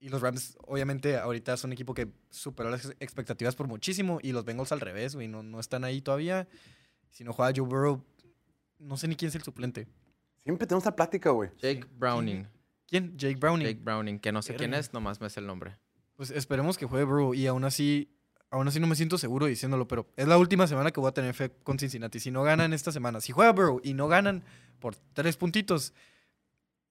[0.05, 4.19] y los Rams, obviamente, ahorita son un equipo que superó las ex- expectativas por muchísimo.
[4.23, 6.47] Y los Bengals al revés, güey, no, no están ahí todavía.
[7.11, 8.05] Si no juega Joe Burrow,
[8.79, 9.87] no sé ni quién es el suplente.
[10.43, 11.51] Siempre tenemos esta plática, güey.
[11.57, 12.47] Jake Browning.
[12.87, 13.17] ¿Quién?
[13.17, 13.67] Jake Browning.
[13.67, 15.77] Jake Browning, que no sé quién es, nomás me sé el nombre.
[16.17, 18.15] Pues esperemos que juegue Burrow y aún así,
[18.51, 21.13] aún así no me siento seguro diciéndolo, pero es la última semana que voy a
[21.13, 22.21] tener fe con Cincinnati.
[22.21, 24.45] Si no ganan esta semana, si juega Burrow y no ganan
[24.81, 25.95] por tres puntitos,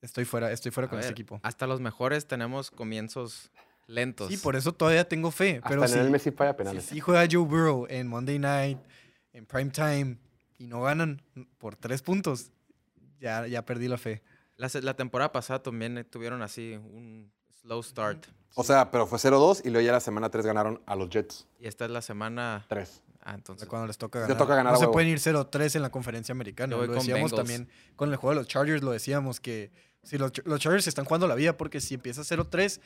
[0.04, 1.40] estoy fuera, estoy fuera A con este ver, equipo.
[1.44, 3.52] Hasta los mejores tenemos comienzos
[3.88, 4.30] lentos.
[4.30, 6.86] Sí, por eso todavía tengo fe, pero Hasta si, en el Messi falla si penales.
[6.86, 8.78] sí juega Joe Burrow en Monday Night,
[9.34, 10.18] en prime time
[10.60, 11.22] y no ganan
[11.58, 12.52] por tres puntos,
[13.20, 14.22] ya, ya perdí la fe.
[14.58, 17.32] La, la temporada pasada también eh, tuvieron así un
[17.62, 18.28] slow start.
[18.56, 21.48] O sea, pero fue 0-2 y luego ya la semana 3 ganaron a los Jets.
[21.60, 22.66] Y esta es la semana...
[22.70, 23.02] 3.
[23.26, 23.68] Ah, entonces...
[23.68, 24.38] cuando les toca Les ganar.
[24.44, 26.76] toca ganar no se pueden ir 0-3 en la conferencia americana.
[26.76, 27.36] Lo decíamos Bengals.
[27.36, 29.72] también con el juego de los Chargers, lo decíamos que
[30.04, 32.80] si los, los Chargers están jugando la vida porque si empieza 0-3,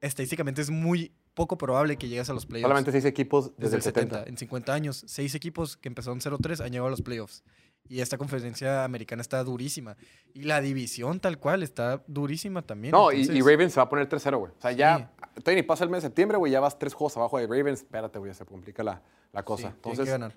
[0.00, 2.64] estadísticamente es muy poco probable que llegues a los playoffs.
[2.68, 4.24] Solamente 6 equipos desde, desde el 70.
[4.24, 7.42] En 50 años, seis equipos que empezaron 0-3 han llegado a los playoffs.
[7.86, 9.96] Y esta conferencia americana está durísima.
[10.32, 12.92] Y la división tal cual está durísima también.
[12.92, 14.52] No, y, y Ravens se va a poner 3-0, güey.
[14.56, 14.98] O sea, ya,
[15.34, 15.40] Sí.
[15.42, 17.80] todavía ni pasa el mes de septiembre, güey, ya vas tres juegos abajo de Ravens.
[17.80, 19.62] Espérate, güey, se complica la, la sí, cosa.
[19.62, 20.32] tienen Entonces, que ganar.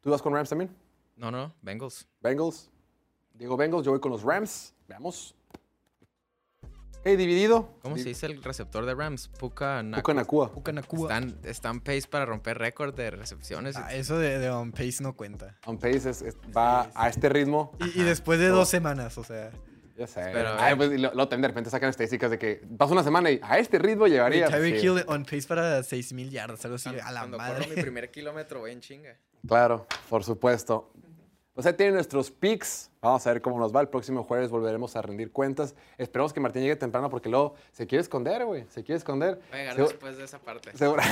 [0.00, 0.70] ¿tú vas con Rams también?
[1.16, 2.08] No, no, Bengals.
[2.22, 2.70] Bengals.
[3.34, 4.72] Diego Bengals, yo voy con los Rams.
[4.86, 5.34] Veamos.
[7.00, 7.70] Ok, dividido.
[7.82, 9.28] ¿Cómo Di- se dice el receptor de Rams?
[9.28, 10.02] Puka Nakua.
[10.02, 10.52] Puka Nakua.
[10.52, 11.02] Puka Nakua.
[11.14, 13.76] Están, están pace para romper récord de recepciones.
[13.76, 15.56] Ah, eso de, de on pace no cuenta.
[15.66, 17.72] On pace es- es- va a este ritmo.
[17.80, 19.50] Y, y después de dos semanas, o sea.
[19.96, 20.20] Ya sé.
[20.32, 23.30] Pero, Ay, pues, y lo- también de repente sacan estadísticas de que pasa una semana
[23.32, 24.46] y a este ritmo llegaría.
[24.48, 26.84] Tyreek Sí, Hill on pace para 6000 yardas, algo así.
[26.90, 27.64] Cuando- A la cuando madre.
[27.64, 29.16] corro mi primer kilómetro voy en chinga.
[29.46, 30.92] Claro, por supuesto.
[31.58, 32.88] O sea, tienen nuestros picks.
[33.02, 33.80] Vamos a ver cómo nos va.
[33.80, 35.74] El próximo jueves volveremos a rendir cuentas.
[35.96, 38.64] Esperemos que Martín llegue temprano porque luego se quiere esconder, güey.
[38.68, 39.40] Se quiere esconder.
[39.50, 40.70] Voy a Segu- después de esa parte.
[40.78, 41.02] Seguro.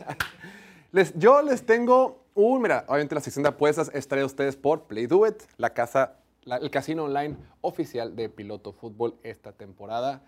[0.92, 4.56] les, yo les tengo un, mira, obviamente la sección de apuestas es traída a ustedes
[4.56, 9.52] por Play Do It, la casa, la- el casino online oficial de Piloto Fútbol esta
[9.52, 10.22] temporada.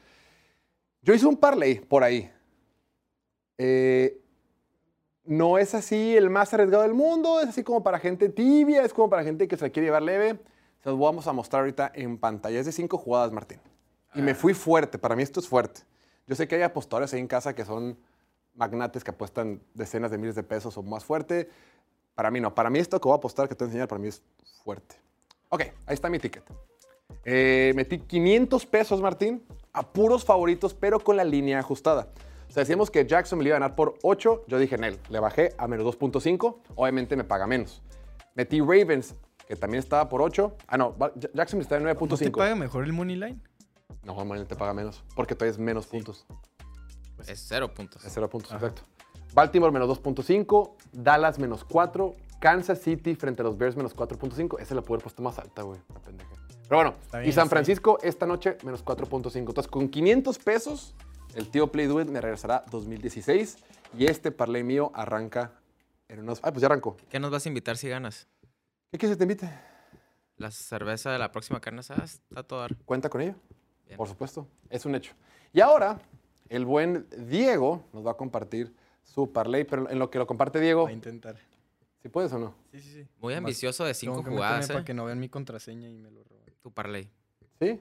[1.01, 2.31] Yo hice un parlay por ahí.
[3.57, 4.21] Eh,
[5.29, 8.95] no es así el más arriesgado del mundo, es así como para gente tibia, es
[8.95, 10.39] como para gente que se la quiere llevar leve.
[10.83, 12.59] Se los vamos a mostrar ahorita en pantalla.
[12.59, 13.61] Es de cinco jugadas, Martín.
[14.15, 15.83] Y me fui fuerte, para mí esto es fuerte.
[16.27, 17.99] Yo sé que hay apostadores ahí en casa que son
[18.55, 21.51] magnates que apuestan decenas de miles de pesos o más fuerte.
[22.15, 23.89] Para mí no, para mí esto que voy a apostar, que te voy a enseñar,
[23.89, 24.23] para mí es
[24.65, 24.97] fuerte.
[25.51, 26.45] Ok, ahí está mi ticket.
[27.25, 29.43] Eh, metí 500 pesos, Martín,
[29.73, 32.09] a puros favoritos, pero con la línea ajustada.
[32.49, 34.99] O sea, decíamos que Jackson me iba a ganar por 8, yo dije en él,
[35.11, 37.83] le bajé a menos 2.5, obviamente me paga menos.
[38.35, 39.15] Metí Ravens,
[39.47, 40.57] que también estaba por 8.
[40.67, 40.97] Ah, no,
[41.35, 42.31] Jackson está en ¿No te 9.5.
[42.37, 43.41] paga mejor el money line?
[44.03, 46.27] No, normalmente te paga menos, porque todavía es menos puntos.
[47.27, 48.05] Es cero puntos.
[48.05, 48.83] Es 0 puntos, exacto.
[49.35, 54.59] Baltimore menos 2.5, Dallas menos 4, Kansas City frente a los Bears menos 4.5.
[54.61, 56.31] Esa la pude haber puesto más alta, güey, la pendeja.
[56.69, 57.51] Pero bueno, Está y bien, San sí.
[57.51, 59.37] Francisco esta noche menos 4.5.
[59.37, 60.95] Entonces, con 500 pesos,
[61.35, 63.59] el tío Play Do It me regresará 2016
[63.99, 65.53] y este parlay mío arranca
[66.09, 66.41] en unos...
[66.43, 66.97] Ah, pues ya arrancó.
[67.11, 68.27] ¿Qué nos vas a invitar si ganas?
[68.91, 69.51] ¿Qué quieres que te invite?
[70.37, 72.77] La cerveza de la próxima carne asada está a todo dar.
[72.85, 73.35] ¿Cuenta con ello?
[73.87, 73.97] Bien.
[73.97, 75.13] Por supuesto, es un hecho.
[75.53, 76.01] Y ahora,
[76.49, 80.61] el buen Diego nos va a compartir su parlay, pero en lo que lo comparte
[80.61, 81.37] Diego, Va a intentar.
[82.03, 82.55] si puedes o no.
[82.73, 83.09] Sí, sí, sí.
[83.21, 84.85] Muy ambicioso de tengo cinco que jugadas, Para ¿eh?
[84.85, 86.55] que no vean mi contraseña y me lo roben.
[86.63, 87.11] Tu parlay.
[87.61, 87.81] ¿Sí?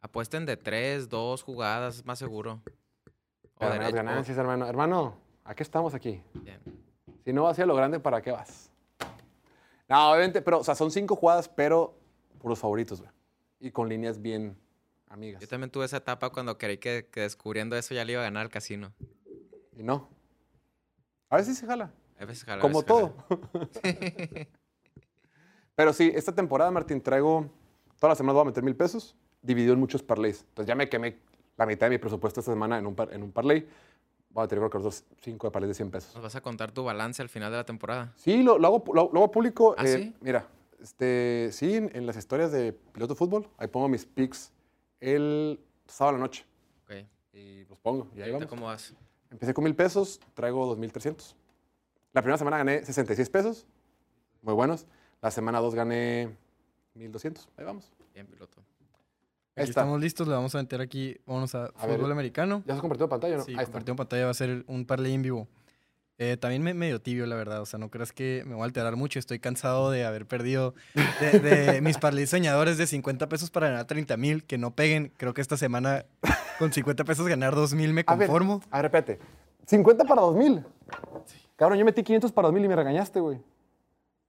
[0.00, 2.60] Apuesten de tres, dos jugadas, es más seguro.
[3.54, 4.66] O Pero derecho- ganancias, hermano.
[4.66, 6.22] Hermano, ¿a qué estamos aquí?
[6.34, 6.60] Bien.
[7.24, 8.70] Si no vas a lo grande, ¿para qué vas?
[9.88, 11.98] No, obviamente, pero, o sea, son cinco jugadas, pero
[12.38, 13.10] por los favoritos, güey.
[13.58, 14.56] Y con líneas bien
[15.08, 15.40] amigas.
[15.40, 18.24] Yo también tuve esa etapa cuando creí que, que descubriendo eso ya le iba a
[18.24, 18.92] ganar al casino.
[19.76, 20.08] Y no.
[21.30, 21.92] A veces se jala.
[22.20, 23.12] A veces jala, Como veces jala.
[23.28, 23.68] todo.
[25.74, 27.50] pero sí, esta temporada, Martín, traigo.
[27.98, 30.40] Todas las semanas voy a meter mil pesos, dividido en muchos parlays.
[30.48, 31.18] Entonces ya me quemé
[31.56, 33.66] la mitad de mi presupuesto esta semana en un, par- en un parlay.
[34.30, 36.14] Voy a tener creo que los dos cinco de parlays de 100 pesos.
[36.14, 38.12] ¿Nos vas a contar tu balance al final de la temporada?
[38.16, 39.74] Sí, lo, lo hago, lo, lo hago público.
[39.78, 40.14] ¿Ah, eh, sí?
[40.20, 40.46] Mira,
[40.80, 44.52] este, sí, en, en las historias de piloto de fútbol, ahí pongo mis picks
[45.00, 46.44] el sábado a la noche.
[46.84, 47.06] Ok.
[47.32, 48.48] Y los pongo, y ahí ¿Ahorita vamos.
[48.48, 48.94] cómo vas?
[49.30, 51.34] Empecé con mil pesos, traigo 2,300.
[52.12, 53.66] La primera semana gané 66 pesos,
[54.42, 54.86] muy buenos.
[55.20, 56.36] La semana 2 gané
[56.94, 57.48] 1,200.
[57.56, 57.90] Ahí vamos.
[58.14, 58.62] Bien, piloto.
[59.62, 61.96] Aquí estamos listos, le vamos a meter aquí, vámonos a, A ver.
[61.96, 62.62] fútbol americano.
[62.66, 63.44] ¿Ya se ha convertido en pantalla no?
[63.44, 63.64] Sí, Ahí está.
[63.66, 65.48] compartido en pantalla va a ser un parlay en vivo.
[66.20, 67.60] Eh, también me, medio tibio, la verdad.
[67.62, 69.20] O sea, no creas que me voy a alterar mucho.
[69.20, 70.74] Estoy cansado de haber perdido
[71.20, 74.42] de, de mis parlays soñadores de 50 pesos para ganar 30 mil.
[74.44, 75.12] Que no peguen.
[75.16, 76.06] Creo que esta semana
[76.58, 78.60] con 50 pesos ganar 2 mil me A ver, conformo.
[78.70, 79.20] A ver, repete.
[79.66, 80.64] 50 para 2,000.
[81.54, 83.38] Cabrón, yo metí 500 para 2,000 y me regañaste, güey.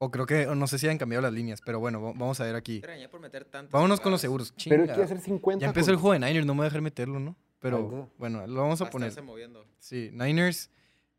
[0.01, 2.45] O creo que, no sé si han cambiado las líneas, pero bueno, va- vamos a
[2.45, 2.81] ver aquí.
[3.11, 4.51] Por meter Vámonos con los seguros.
[4.63, 4.85] Pero Chinga.
[4.93, 7.19] quiere hacer 50 Ya empezó el juego de Niners, no me voy a dejar meterlo,
[7.19, 7.35] ¿no?
[7.59, 9.21] Pero bueno, lo vamos Va a a poner.
[9.23, 9.65] moviendo.
[9.79, 10.69] Sí, Niners.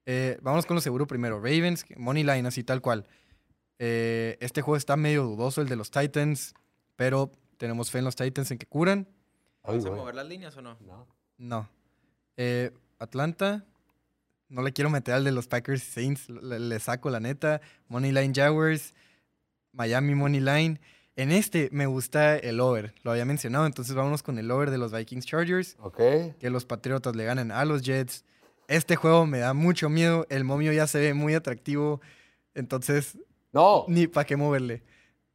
[0.07, 1.37] Eh, vamos con lo seguro primero.
[1.37, 3.07] Ravens, Money Line, así tal cual.
[3.79, 6.55] Eh, este juego está medio dudoso, el de los Titans,
[6.97, 9.07] pero tenemos fe en los Titans en que curan.
[9.63, 10.79] ¿Vas a mover las líneas o no?
[10.81, 11.07] No.
[11.37, 11.69] No.
[12.39, 13.67] Eh, Atlanta,
[14.51, 17.61] no le quiero meter al de los Packers y Saints, le, le saco la neta.
[17.89, 18.95] Money Line Jaguars,
[19.73, 20.81] Miami Money Line.
[21.17, 24.79] En este me gusta el over, lo había mencionado, entonces vámonos con el over de
[24.79, 25.77] los Vikings Chargers.
[25.81, 25.97] Ok.
[26.39, 28.25] que los Patriotas le ganen a los Jets.
[28.69, 30.27] Este juego me da mucho miedo.
[30.31, 32.01] El momio ya se ve muy atractivo.
[32.55, 33.19] Entonces,
[33.53, 33.85] No.
[33.89, 34.79] ni para qué moverle.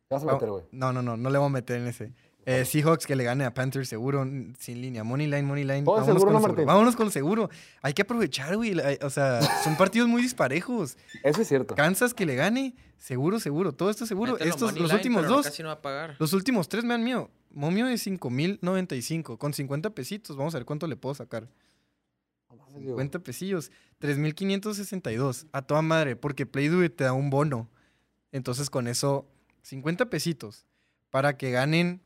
[0.07, 0.63] ¿Qué vas a meter, güey?
[0.71, 2.13] No, no, no, no le voy a meter en ese.
[2.47, 4.23] Eh, Seahawks que le gane a Panthers seguro,
[4.59, 5.03] sin línea.
[5.03, 5.81] Money line, money line.
[5.83, 6.65] Vámonos seguro, con ¿no, seguro.
[6.65, 7.49] Vámonos con lo seguro.
[7.81, 8.77] Hay que aprovechar, güey.
[9.01, 10.95] O sea, son partidos muy disparejos.
[11.23, 11.73] Eso es cierto.
[11.73, 13.71] Kansas que le gane, seguro, seguro.
[13.71, 14.33] Todo esto seguro.
[14.33, 15.45] Mételo Estos, money los line, últimos dos.
[15.47, 16.15] casi no va a pagar.
[16.19, 17.31] Los últimos tres me dan miedo.
[17.51, 20.37] Momio de 5.095 con 50 pesitos.
[20.37, 21.49] Vamos a ver cuánto le puedo sacar.
[22.77, 23.71] 50 pesillos.
[24.01, 25.47] 3.562.
[25.51, 27.69] A toda madre, porque Play Do It te da un bono.
[28.31, 29.27] Entonces con eso,
[29.63, 30.65] 50 pesitos
[31.09, 32.01] para que ganen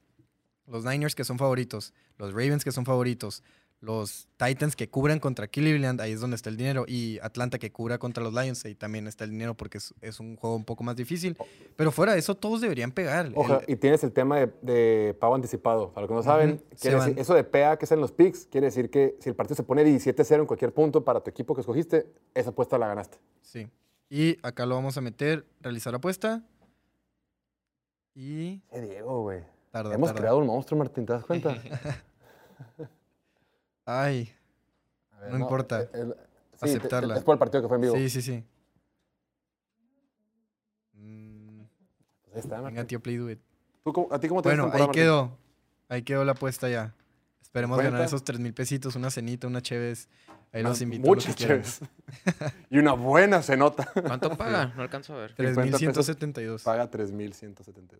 [0.69, 3.43] los Niners que son favoritos, los Ravens que son favoritos,
[3.81, 7.71] los Titans que cubran contra Cleveland, ahí es donde está el dinero, y Atlanta que
[7.71, 10.65] cubra contra los Lions, ahí también está el dinero porque es, es un juego un
[10.65, 11.37] poco más difícil.
[11.77, 13.31] Pero fuera de eso, todos deberían pegar.
[13.35, 15.93] Ojo, El- y tienes el tema de, de pago anticipado.
[15.93, 18.65] Para los que no saben, decir- eso de PA que es en los picks, quiere
[18.67, 21.61] decir que si el partido se pone 17-0 en cualquier punto para tu equipo que
[21.61, 23.17] escogiste, esa apuesta la ganaste.
[23.41, 23.67] Sí.
[24.09, 26.43] Y acá lo vamos a meter, realizar apuesta.
[28.13, 29.41] Y Eh, Diego, güey.
[29.71, 30.19] Tarda, Hemos tarda.
[30.21, 31.55] creado un monstruo, Martín, ¿te das cuenta?
[33.85, 34.31] Ay,
[35.11, 35.81] A ver, No importa.
[35.93, 36.15] el- el-
[36.61, 37.17] sí, Aceptarla.
[37.17, 37.95] Es por el partido que fue en vivo.
[37.95, 38.43] sí, sí, sí.
[40.93, 41.61] Mm,
[42.23, 42.87] Pues ahí está, venga, Martín.
[42.87, 43.39] tío, play do it.
[43.83, 44.91] ¿Tú cómo- ¿A ti cómo te Bueno, ahí Martín?
[44.91, 45.37] quedó.
[45.87, 46.93] Ahí quedó la apuesta ya.
[47.41, 50.07] Esperemos ganar esos 3 mil pesitos, una cenita, una chévez.
[50.51, 51.07] Ahí los invito.
[51.07, 51.79] Muchas chéves.
[52.69, 53.87] y una buena se nota.
[54.05, 54.67] ¿Cuánto paga?
[54.75, 55.35] No alcanzo a ver.
[55.35, 56.63] 3.172.
[56.63, 57.99] Paga 3.172.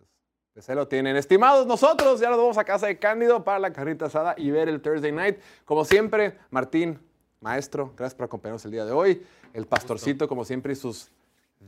[0.59, 1.15] Pues ahí lo tienen.
[1.15, 4.67] Estimados, nosotros ya nos vamos a casa de Cándido para la carnita asada y ver
[4.67, 5.37] el Thursday Night.
[5.63, 6.99] Como siempre, Martín,
[7.39, 9.23] maestro, gracias por acompañarnos el día de hoy.
[9.53, 11.11] El pastorcito, como siempre, y sus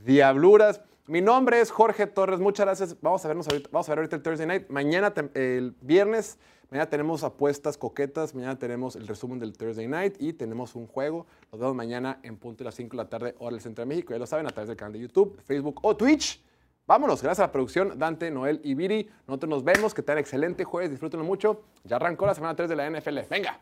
[0.03, 0.81] diabluras.
[1.07, 2.97] Mi nombre es Jorge Torres, muchas gracias.
[2.99, 4.67] Vamos a vernos ahorita, vamos a ver ahorita el Thursday Night.
[4.67, 6.37] Mañana, el viernes,
[6.69, 11.27] mañana tenemos apuestas coquetas, mañana tenemos el resumen del Thursday Night y tenemos un juego.
[11.49, 13.85] Nos vemos mañana en punto de las 5 de la tarde, hora del centro de
[13.85, 14.11] México.
[14.11, 16.43] Ya lo saben, a través del canal de YouTube, Facebook o Twitch.
[16.91, 19.09] Vámonos, gracias a la producción, Dante, Noel y Viri.
[19.25, 21.61] Nosotros nos vemos, que tengan excelente jueves, disfrútenlo mucho.
[21.85, 23.19] Ya arrancó la semana 3 de la NFL.
[23.29, 23.61] ¡Venga!